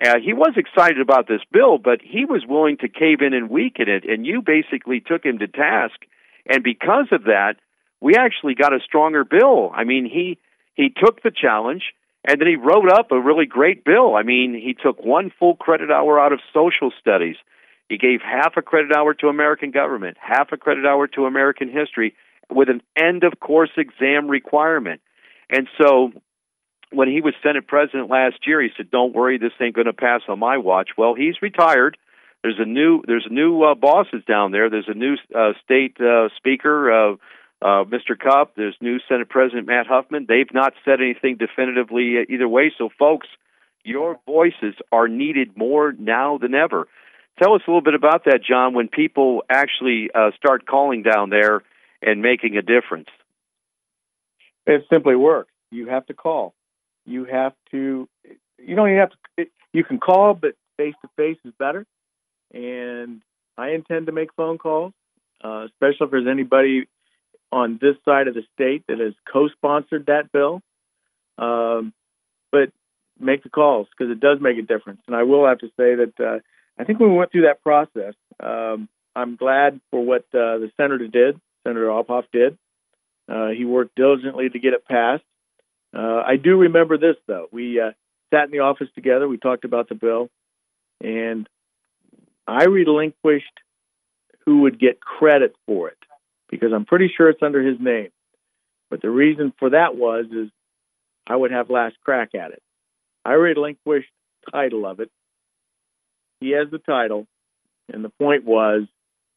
uh, 0.00 0.18
he 0.24 0.32
was 0.32 0.54
excited 0.56 1.00
about 1.00 1.28
this 1.28 1.42
bill, 1.52 1.78
but 1.78 2.00
he 2.02 2.24
was 2.24 2.44
willing 2.48 2.78
to 2.78 2.88
cave 2.88 3.20
in 3.20 3.34
and 3.34 3.50
weaken 3.50 3.88
it, 3.88 4.04
and 4.08 4.26
you 4.26 4.42
basically 4.42 5.00
took 5.00 5.24
him 5.24 5.38
to 5.38 5.48
task. 5.48 5.96
And 6.46 6.64
because 6.64 7.08
of 7.12 7.24
that, 7.24 7.54
we 8.00 8.16
actually 8.16 8.54
got 8.54 8.72
a 8.72 8.80
stronger 8.84 9.24
bill. 9.24 9.70
I 9.74 9.84
mean, 9.84 10.04
he 10.04 10.38
he 10.74 10.88
took 10.88 11.22
the 11.22 11.30
challenge 11.30 11.82
and 12.24 12.40
then 12.40 12.48
he 12.48 12.56
wrote 12.56 12.90
up 12.90 13.10
a 13.10 13.20
really 13.20 13.46
great 13.46 13.84
bill. 13.84 14.14
I 14.14 14.22
mean, 14.22 14.54
he 14.54 14.74
took 14.74 15.04
one 15.04 15.32
full 15.38 15.56
credit 15.56 15.90
hour 15.90 16.20
out 16.20 16.32
of 16.32 16.40
social 16.52 16.92
studies. 17.00 17.36
He 17.88 17.98
gave 17.98 18.20
half 18.22 18.56
a 18.56 18.62
credit 18.62 18.92
hour 18.96 19.12
to 19.14 19.28
American 19.28 19.70
government, 19.70 20.16
half 20.20 20.52
a 20.52 20.56
credit 20.56 20.86
hour 20.86 21.08
to 21.08 21.26
American 21.26 21.68
history, 21.68 22.14
with 22.48 22.68
an 22.68 22.80
end 22.96 23.24
of 23.24 23.40
course 23.40 23.70
exam 23.76 24.28
requirement. 24.28 25.00
And 25.50 25.68
so 25.80 26.12
when 26.92 27.08
he 27.08 27.20
was 27.20 27.34
Senate 27.42 27.66
president 27.66 28.10
last 28.10 28.46
year, 28.46 28.60
he 28.62 28.70
said, 28.76 28.90
"Don't 28.90 29.14
worry, 29.14 29.38
this 29.38 29.52
ain't 29.60 29.74
going 29.74 29.86
to 29.86 29.92
pass 29.92 30.22
on 30.28 30.38
my 30.38 30.58
watch." 30.58 30.90
Well, 30.96 31.14
he's 31.14 31.40
retired. 31.42 31.96
There's 32.42 32.58
a 32.58 32.64
new 32.64 33.02
there's 33.06 33.26
new 33.30 33.62
uh, 33.62 33.74
bosses 33.74 34.22
down 34.26 34.50
there. 34.50 34.68
There's 34.68 34.88
a 34.88 34.94
new 34.94 35.14
uh, 35.34 35.52
state 35.64 35.96
uh, 36.00 36.28
speaker, 36.36 36.92
uh, 36.92 37.12
uh, 37.62 37.84
Mr. 37.84 38.18
Cupp. 38.18 38.56
There's 38.56 38.76
new 38.80 38.98
Senate 39.08 39.28
President 39.28 39.66
Matt 39.66 39.86
Huffman. 39.86 40.26
They've 40.28 40.52
not 40.52 40.74
said 40.84 41.00
anything 41.00 41.36
definitively 41.36 42.16
either 42.28 42.48
way. 42.48 42.72
So, 42.76 42.88
folks, 42.98 43.28
your 43.84 44.18
voices 44.26 44.74
are 44.90 45.06
needed 45.06 45.56
more 45.56 45.92
now 45.92 46.38
than 46.38 46.54
ever. 46.54 46.88
Tell 47.40 47.54
us 47.54 47.62
a 47.66 47.70
little 47.70 47.82
bit 47.82 47.94
about 47.94 48.24
that, 48.24 48.40
John. 48.46 48.74
When 48.74 48.88
people 48.88 49.44
actually 49.48 50.10
uh, 50.14 50.32
start 50.36 50.66
calling 50.66 51.02
down 51.02 51.30
there 51.30 51.62
and 52.02 52.22
making 52.22 52.56
a 52.56 52.62
difference, 52.62 53.08
it 54.66 54.84
simply 54.90 55.16
works. 55.16 55.50
You 55.70 55.88
have 55.88 56.06
to 56.06 56.14
call 56.14 56.54
you 57.06 57.24
have 57.24 57.52
to 57.70 58.08
you 58.58 58.76
don't 58.76 58.88
even 58.88 59.00
have 59.00 59.10
to 59.38 59.46
you 59.72 59.84
can 59.84 59.98
call 59.98 60.34
but 60.34 60.54
face 60.76 60.94
to 61.02 61.08
face 61.16 61.38
is 61.44 61.52
better. 61.58 61.86
And 62.52 63.22
i 63.56 63.70
intend 63.70 64.06
to 64.06 64.12
make 64.12 64.32
phone 64.34 64.58
calls 64.58 64.92
uh, 65.44 65.66
especially 65.66 66.06
if 66.06 66.10
there's 66.10 66.26
anybody 66.28 66.86
on 67.50 67.78
this 67.80 67.96
side 68.04 68.28
of 68.28 68.34
the 68.34 68.42
state 68.54 68.84
that 68.88 68.98
has 68.98 69.12
co-sponsored 69.30 70.06
that 70.06 70.32
bill. 70.32 70.62
Um, 71.38 71.92
but 72.50 72.70
make 73.18 73.42
the 73.42 73.50
calls 73.50 73.88
because 73.90 74.10
it 74.10 74.20
does 74.20 74.38
make 74.40 74.58
a 74.58 74.62
difference. 74.62 75.00
And 75.06 75.16
i 75.16 75.22
will 75.22 75.46
have 75.46 75.58
to 75.58 75.68
say 75.76 75.94
that 75.96 76.12
uh, 76.20 76.38
i 76.78 76.84
think 76.84 77.00
when 77.00 77.10
we 77.10 77.16
went 77.16 77.32
through 77.32 77.42
that 77.42 77.62
process. 77.62 78.14
Um, 78.40 78.88
i'm 79.14 79.36
glad 79.36 79.80
for 79.90 80.04
what 80.04 80.22
uh, 80.34 80.58
the 80.58 80.70
senator 80.76 81.08
did 81.08 81.40
senator 81.64 81.86
Obhof 81.86 82.24
did. 82.32 82.58
Uh, 83.28 83.48
he 83.48 83.64
worked 83.64 83.94
diligently 83.94 84.48
to 84.48 84.58
get 84.58 84.72
it 84.74 84.84
passed 84.84 85.24
uh, 85.94 86.22
I 86.26 86.36
do 86.36 86.56
remember 86.56 86.98
this 86.98 87.16
though. 87.26 87.48
We 87.52 87.80
uh, 87.80 87.92
sat 88.32 88.44
in 88.44 88.50
the 88.50 88.60
office 88.60 88.88
together. 88.94 89.28
We 89.28 89.36
talked 89.36 89.64
about 89.64 89.88
the 89.88 89.94
bill, 89.94 90.30
and 91.02 91.48
I 92.46 92.64
relinquished 92.64 93.60
who 94.44 94.62
would 94.62 94.78
get 94.78 95.00
credit 95.00 95.54
for 95.66 95.88
it 95.88 95.98
because 96.50 96.72
I'm 96.72 96.84
pretty 96.84 97.10
sure 97.16 97.28
it's 97.28 97.42
under 97.42 97.62
his 97.62 97.78
name. 97.80 98.10
But 98.90 99.02
the 99.02 99.10
reason 99.10 99.52
for 99.58 99.70
that 99.70 99.96
was 99.96 100.26
is 100.32 100.48
I 101.26 101.36
would 101.36 101.50
have 101.50 101.70
last 101.70 101.96
crack 102.04 102.34
at 102.34 102.50
it. 102.50 102.62
I 103.24 103.32
relinquished 103.32 104.10
title 104.50 104.86
of 104.86 105.00
it. 105.00 105.10
He 106.40 106.50
has 106.50 106.68
the 106.70 106.78
title, 106.78 107.26
and 107.92 108.04
the 108.04 108.08
point 108.08 108.44
was, 108.44 108.82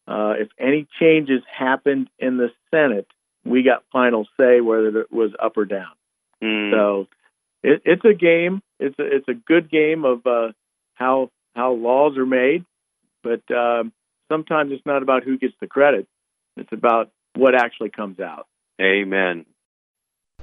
uh, 0.08 0.34
if 0.40 0.50
any 0.60 0.88
changes 1.00 1.42
happened 1.52 2.10
in 2.18 2.38
the 2.38 2.50
Senate, 2.72 3.08
we 3.44 3.64
got 3.64 3.84
final 3.92 4.28
say 4.40 4.60
whether 4.60 5.02
it 5.02 5.12
was 5.12 5.32
up 5.42 5.56
or 5.58 5.66
down. 5.66 5.92
Mm. 6.46 6.72
So 6.72 7.08
it, 7.64 7.82
it's 7.86 8.06
a 8.06 8.14
game. 8.14 8.62
It's 8.80 8.98
a, 9.00 9.04
it's 9.04 9.28
a 9.28 9.34
good 9.34 9.70
game 9.70 10.06
of 10.06 10.26
uh, 10.26 10.52
how 10.94 11.32
how 11.56 11.74
laws 11.74 12.18
are 12.18 12.26
made, 12.26 12.66
but 13.24 13.42
um, 13.52 13.92
sometimes 14.32 14.72
it's 14.72 14.86
not 14.86 15.02
about 15.02 15.24
who 15.24 15.38
gets 15.38 15.56
the 15.60 15.68
credit. 15.68 16.08
It's 16.58 16.72
about 16.72 17.10
what 17.36 17.56
actually 17.56 17.90
comes 17.90 18.20
out. 18.20 18.48
Amen. 18.82 19.46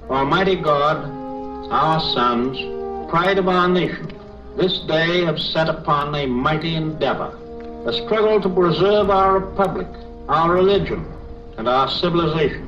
Almighty 0.09 0.55
God, 0.55 1.05
our 1.71 1.99
sons, 2.13 2.57
pride 3.09 3.37
of 3.37 3.47
our 3.47 3.67
nation, 3.67 4.11
this 4.57 4.79
day 4.79 5.23
have 5.23 5.39
set 5.39 5.69
upon 5.69 6.13
a 6.15 6.25
mighty 6.25 6.75
endeavor, 6.75 7.37
a 7.87 7.93
struggle 7.93 8.41
to 8.41 8.49
preserve 8.49 9.09
our 9.09 9.39
republic, 9.39 9.87
our 10.27 10.51
religion, 10.51 11.05
and 11.57 11.69
our 11.69 11.87
civilization 11.89 12.67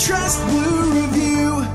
Trust 0.00 0.46
Blue 0.46 0.92
Review. 0.94 1.66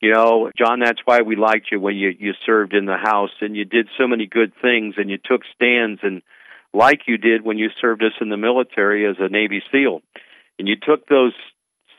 You 0.00 0.12
know, 0.12 0.50
John, 0.58 0.80
that's 0.80 0.98
why 1.04 1.22
we 1.22 1.36
liked 1.36 1.68
you 1.70 1.78
when 1.78 1.94
you 1.94 2.10
you 2.18 2.32
served 2.44 2.74
in 2.74 2.86
the 2.86 2.96
House 2.96 3.30
and 3.40 3.56
you 3.56 3.64
did 3.64 3.88
so 3.96 4.08
many 4.08 4.26
good 4.26 4.52
things 4.60 4.96
and 4.98 5.08
you 5.08 5.18
took 5.24 5.42
stands 5.54 6.00
and 6.02 6.22
like 6.72 7.02
you 7.06 7.16
did 7.16 7.44
when 7.44 7.56
you 7.56 7.68
served 7.80 8.02
us 8.02 8.12
in 8.20 8.30
the 8.30 8.36
military 8.36 9.06
as 9.06 9.14
a 9.20 9.28
Navy 9.28 9.62
SEAL. 9.70 10.02
And 10.58 10.66
you 10.66 10.74
took 10.74 11.06
those 11.06 11.32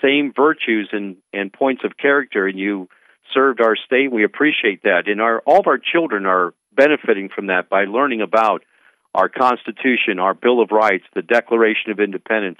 same 0.03 0.33
virtues 0.35 0.89
and, 0.91 1.15
and 1.31 1.51
points 1.51 1.83
of 1.85 1.95
character 1.95 2.45
and 2.45 2.59
you 2.59 2.89
served 3.33 3.61
our 3.61 3.77
state. 3.77 4.11
We 4.11 4.25
appreciate 4.25 4.83
that. 4.83 5.03
And 5.07 5.21
our 5.21 5.41
all 5.45 5.61
of 5.61 5.67
our 5.67 5.79
children 5.79 6.25
are 6.25 6.53
benefiting 6.75 7.29
from 7.33 7.47
that 7.47 7.69
by 7.69 7.85
learning 7.85 8.21
about 8.21 8.63
our 9.13 9.29
Constitution, 9.29 10.19
our 10.19 10.33
Bill 10.33 10.61
of 10.61 10.71
Rights, 10.71 11.05
the 11.15 11.21
Declaration 11.21 11.91
of 11.91 12.01
Independence, 12.01 12.59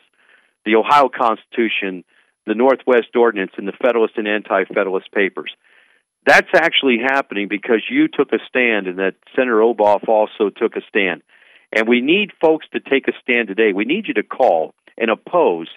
the 0.64 0.76
Ohio 0.76 1.10
Constitution, 1.10 2.06
the 2.46 2.56
Northwest 2.56 3.16
Ordinance, 3.16 3.52
and 3.58 3.68
the 3.68 3.74
Federalist 3.84 4.18
and 4.18 4.28
Anti 4.28 4.66
Federalist 4.66 5.12
Papers. 5.12 5.52
That's 6.26 6.50
actually 6.56 6.98
happening 7.04 7.48
because 7.48 7.84
you 7.90 8.08
took 8.08 8.34
a 8.34 8.40
stand 8.48 8.88
and 8.88 8.98
that 8.98 9.16
Senator 9.36 9.60
Obhof 9.60 10.08
also 10.08 10.50
took 10.50 10.76
a 10.76 10.82
stand. 10.90 11.22
And 11.76 11.88
we 11.88 12.02
need 12.02 12.32
folks 12.42 12.66
to 12.74 12.80
take 12.80 13.08
a 13.08 13.12
stand 13.22 13.48
today. 13.48 13.74
We 13.74 13.86
need 13.86 14.08
you 14.08 14.16
to 14.16 14.24
call 14.24 14.74
and 14.98 15.12
oppose 15.12 15.68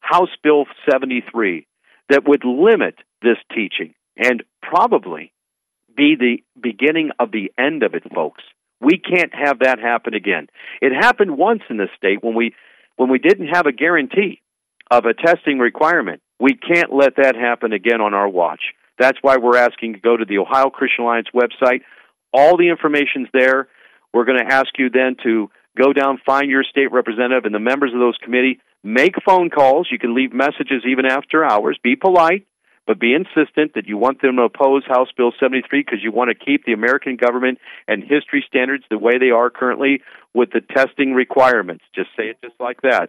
House 0.00 0.30
Bill 0.42 0.64
73 0.90 1.66
that 2.08 2.26
would 2.26 2.44
limit 2.44 2.96
this 3.22 3.38
teaching 3.54 3.94
and 4.16 4.42
probably 4.60 5.32
be 5.96 6.16
the 6.18 6.38
beginning 6.60 7.10
of 7.18 7.30
the 7.30 7.52
end 7.58 7.82
of 7.82 7.94
it, 7.94 8.02
folks. 8.14 8.42
We 8.80 8.98
can't 8.98 9.32
have 9.34 9.60
that 9.60 9.78
happen 9.78 10.14
again. 10.14 10.48
It 10.80 10.92
happened 10.92 11.38
once 11.38 11.62
in 11.70 11.76
this 11.76 11.90
state 11.96 12.22
when 12.22 12.34
we 12.34 12.54
when 12.96 13.08
we 13.08 13.18
didn't 13.18 13.48
have 13.48 13.66
a 13.66 13.72
guarantee 13.72 14.41
of 14.92 15.06
a 15.06 15.14
testing 15.14 15.58
requirement. 15.58 16.20
We 16.38 16.54
can't 16.54 16.92
let 16.92 17.16
that 17.16 17.34
happen 17.34 17.72
again 17.72 18.02
on 18.02 18.12
our 18.12 18.28
watch. 18.28 18.60
That's 18.98 19.16
why 19.22 19.38
we're 19.38 19.56
asking 19.56 19.88
you 19.88 19.94
to 19.94 20.00
go 20.00 20.16
to 20.18 20.26
the 20.26 20.36
Ohio 20.36 20.68
Christian 20.68 21.04
Alliance 21.04 21.28
website. 21.34 21.80
All 22.30 22.58
the 22.58 22.68
information's 22.68 23.28
there. 23.32 23.68
We're 24.12 24.26
going 24.26 24.46
to 24.46 24.54
ask 24.54 24.68
you 24.76 24.90
then 24.90 25.16
to 25.22 25.50
go 25.78 25.94
down, 25.94 26.20
find 26.26 26.50
your 26.50 26.62
state 26.62 26.92
representative 26.92 27.46
and 27.46 27.54
the 27.54 27.58
members 27.58 27.94
of 27.94 28.00
those 28.00 28.18
committee, 28.22 28.60
make 28.84 29.14
phone 29.24 29.48
calls. 29.48 29.88
You 29.90 29.98
can 29.98 30.14
leave 30.14 30.34
messages 30.34 30.84
even 30.86 31.06
after 31.06 31.42
hours. 31.42 31.78
Be 31.82 31.96
polite, 31.96 32.46
but 32.86 33.00
be 33.00 33.14
insistent 33.14 33.72
that 33.74 33.86
you 33.86 33.96
want 33.96 34.20
them 34.20 34.36
to 34.36 34.42
oppose 34.42 34.82
House 34.86 35.08
Bill 35.16 35.32
73 35.40 35.80
because 35.80 36.00
you 36.02 36.12
want 36.12 36.28
to 36.28 36.44
keep 36.44 36.66
the 36.66 36.74
American 36.74 37.16
government 37.16 37.60
and 37.88 38.02
history 38.02 38.44
standards 38.46 38.84
the 38.90 38.98
way 38.98 39.16
they 39.16 39.30
are 39.30 39.48
currently 39.48 40.02
with 40.34 40.50
the 40.52 40.60
testing 40.60 41.14
requirements. 41.14 41.84
Just 41.94 42.10
say 42.14 42.24
it 42.24 42.36
just 42.44 42.60
like 42.60 42.82
that. 42.82 43.08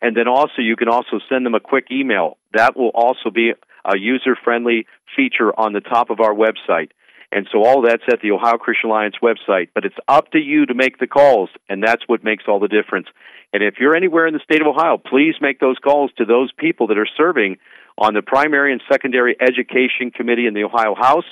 And 0.00 0.16
then 0.16 0.28
also, 0.28 0.60
you 0.60 0.76
can 0.76 0.88
also 0.88 1.20
send 1.28 1.44
them 1.44 1.54
a 1.54 1.60
quick 1.60 1.86
email. 1.90 2.38
That 2.54 2.76
will 2.76 2.90
also 2.94 3.30
be 3.32 3.52
a 3.84 3.98
user 3.98 4.36
friendly 4.42 4.86
feature 5.16 5.52
on 5.58 5.72
the 5.72 5.80
top 5.80 6.10
of 6.10 6.20
our 6.20 6.34
website. 6.34 6.90
And 7.30 7.46
so 7.52 7.62
all 7.64 7.82
that's 7.82 8.02
at 8.10 8.20
the 8.22 8.30
Ohio 8.30 8.56
Christian 8.56 8.90
Alliance 8.90 9.16
website. 9.22 9.68
But 9.74 9.84
it's 9.84 9.96
up 10.06 10.30
to 10.32 10.38
you 10.38 10.66
to 10.66 10.74
make 10.74 10.98
the 10.98 11.06
calls, 11.06 11.50
and 11.68 11.82
that's 11.82 12.02
what 12.06 12.24
makes 12.24 12.44
all 12.48 12.58
the 12.58 12.68
difference. 12.68 13.06
And 13.52 13.62
if 13.62 13.74
you're 13.78 13.94
anywhere 13.94 14.26
in 14.26 14.34
the 14.34 14.40
state 14.44 14.60
of 14.60 14.66
Ohio, 14.66 14.98
please 14.98 15.34
make 15.40 15.60
those 15.60 15.78
calls 15.78 16.10
to 16.18 16.24
those 16.24 16.50
people 16.58 16.86
that 16.88 16.98
are 16.98 17.08
serving 17.16 17.56
on 17.96 18.14
the 18.14 18.22
primary 18.22 18.72
and 18.72 18.82
secondary 18.90 19.36
education 19.40 20.10
committee 20.10 20.46
in 20.46 20.54
the 20.54 20.64
Ohio 20.64 20.94
House. 20.94 21.28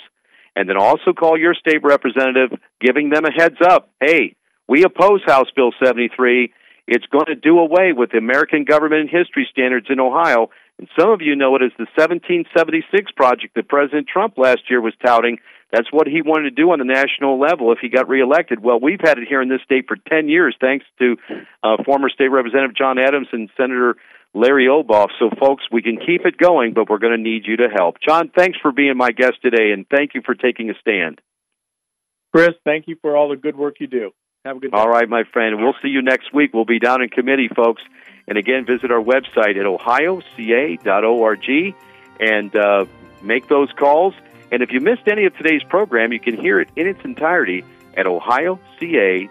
And 0.55 0.69
then 0.69 0.77
also 0.77 1.13
call 1.13 1.39
your 1.39 1.55
state 1.55 1.83
representative, 1.83 2.59
giving 2.81 3.11
them 3.11 3.25
a 3.27 3.33
heads 3.33 3.59
up. 3.63 3.91
Hey, 4.01 4.37
we 4.67 4.85
oppose 4.85 5.21
House 5.27 5.49
Bill 5.55 5.73
73. 5.83 6.53
It's 6.87 7.07
going 7.07 7.27
to 7.27 7.35
do 7.35 7.59
away 7.59 7.93
with 7.93 8.11
the 8.13 8.19
American 8.19 8.65
government 8.65 9.03
and 9.03 9.11
history 9.11 9.49
standards 9.51 9.87
in 9.91 9.99
Ohio. 9.99 10.51
And 10.79 10.89
some 10.99 11.11
of 11.11 11.21
you 11.21 11.35
know 11.35 11.57
it 11.57 11.63
as 11.63 11.73
the 11.79 11.87
1776 11.97 13.13
project 13.13 13.55
that 13.55 13.69
President 13.69 14.07
Trump 14.07 14.35
last 14.37 14.71
year 14.71 14.81
was 14.81 14.95
touting. 15.05 15.39
That's 15.73 15.91
what 15.91 16.07
he 16.07 16.23
wanted 16.23 16.51
to 16.51 16.63
do 16.63 16.71
on 16.71 16.79
the 16.79 16.85
national 16.85 17.41
level 17.41 17.73
if 17.73 17.79
he 17.81 17.89
got 17.89 18.09
reelected. 18.09 18.63
Well, 18.63 18.79
we've 18.79 19.01
had 19.03 19.19
it 19.19 19.27
here 19.29 19.43
in 19.43 19.49
this 19.49 19.63
state 19.65 19.87
for 19.89 19.97
10 19.97 20.29
years, 20.29 20.55
thanks 20.61 20.87
to 21.01 21.17
uh, 21.63 21.83
former 21.85 22.09
State 22.09 22.29
Representative 22.29 22.77
John 22.77 22.99
Adams 22.99 23.29
and 23.33 23.51
Senator 23.57 23.97
Larry 24.33 24.67
Obhof. 24.67 25.09
So, 25.19 25.31
folks, 25.41 25.65
we 25.73 25.83
can 25.83 25.97
keep 25.97 26.25
it 26.25 26.39
going, 26.39 26.73
but 26.73 26.89
we're 26.89 26.99
going 26.99 27.17
to 27.17 27.23
need 27.23 27.47
you 27.47 27.57
to 27.57 27.69
help. 27.75 27.97
John, 28.07 28.31
thanks 28.37 28.59
for 28.63 28.71
being 28.71 28.97
my 28.97 29.11
guest 29.11 29.43
today, 29.43 29.73
and 29.73 29.87
thank 29.89 30.15
you 30.15 30.23
for 30.25 30.35
taking 30.35 30.71
a 30.71 30.75
stand. 30.81 31.21
Chris, 32.33 32.51
thank 32.65 32.87
you 32.87 32.97
for 33.01 33.17
all 33.17 33.31
the 33.31 33.37
good 33.37 33.57
work 33.57 33.77
you 33.81 33.87
do. 33.87 34.13
Have 34.47 34.59
a 34.59 34.61
good 34.61 34.71
day. 34.71 34.77
All 34.77 34.89
right, 34.89 35.09
my 35.09 35.25
friend. 35.25 35.61
We'll 35.61 35.75
see 35.83 35.89
you 35.89 36.03
next 36.03 36.33
week. 36.33 36.55
We'll 36.55 36.65
be 36.65 36.79
down 36.79 37.03
in 37.03 37.09
committee, 37.09 37.49
folks. 37.49 37.83
And 38.29 38.39
again, 38.39 38.65
visit 38.65 38.93
our 38.93 39.03
website 39.03 39.57
at 39.57 39.67
ohioca.org 39.67 41.75
and 42.21 42.57
uh, 42.57 42.85
make 43.23 43.49
those 43.49 43.73
calls. 43.73 44.15
And 44.53 44.63
if 44.63 44.71
you 44.71 44.81
missed 44.81 45.09
any 45.09 45.27
of 45.27 45.37
today's 45.37 45.65
program, 45.65 46.13
you 46.13 46.21
can 46.21 46.37
hear 46.37 46.61
it 46.61 46.69
in 46.77 46.87
its 46.87 47.05
entirety 47.05 47.65
at 47.97 48.07
ohioca.org. 48.07 49.31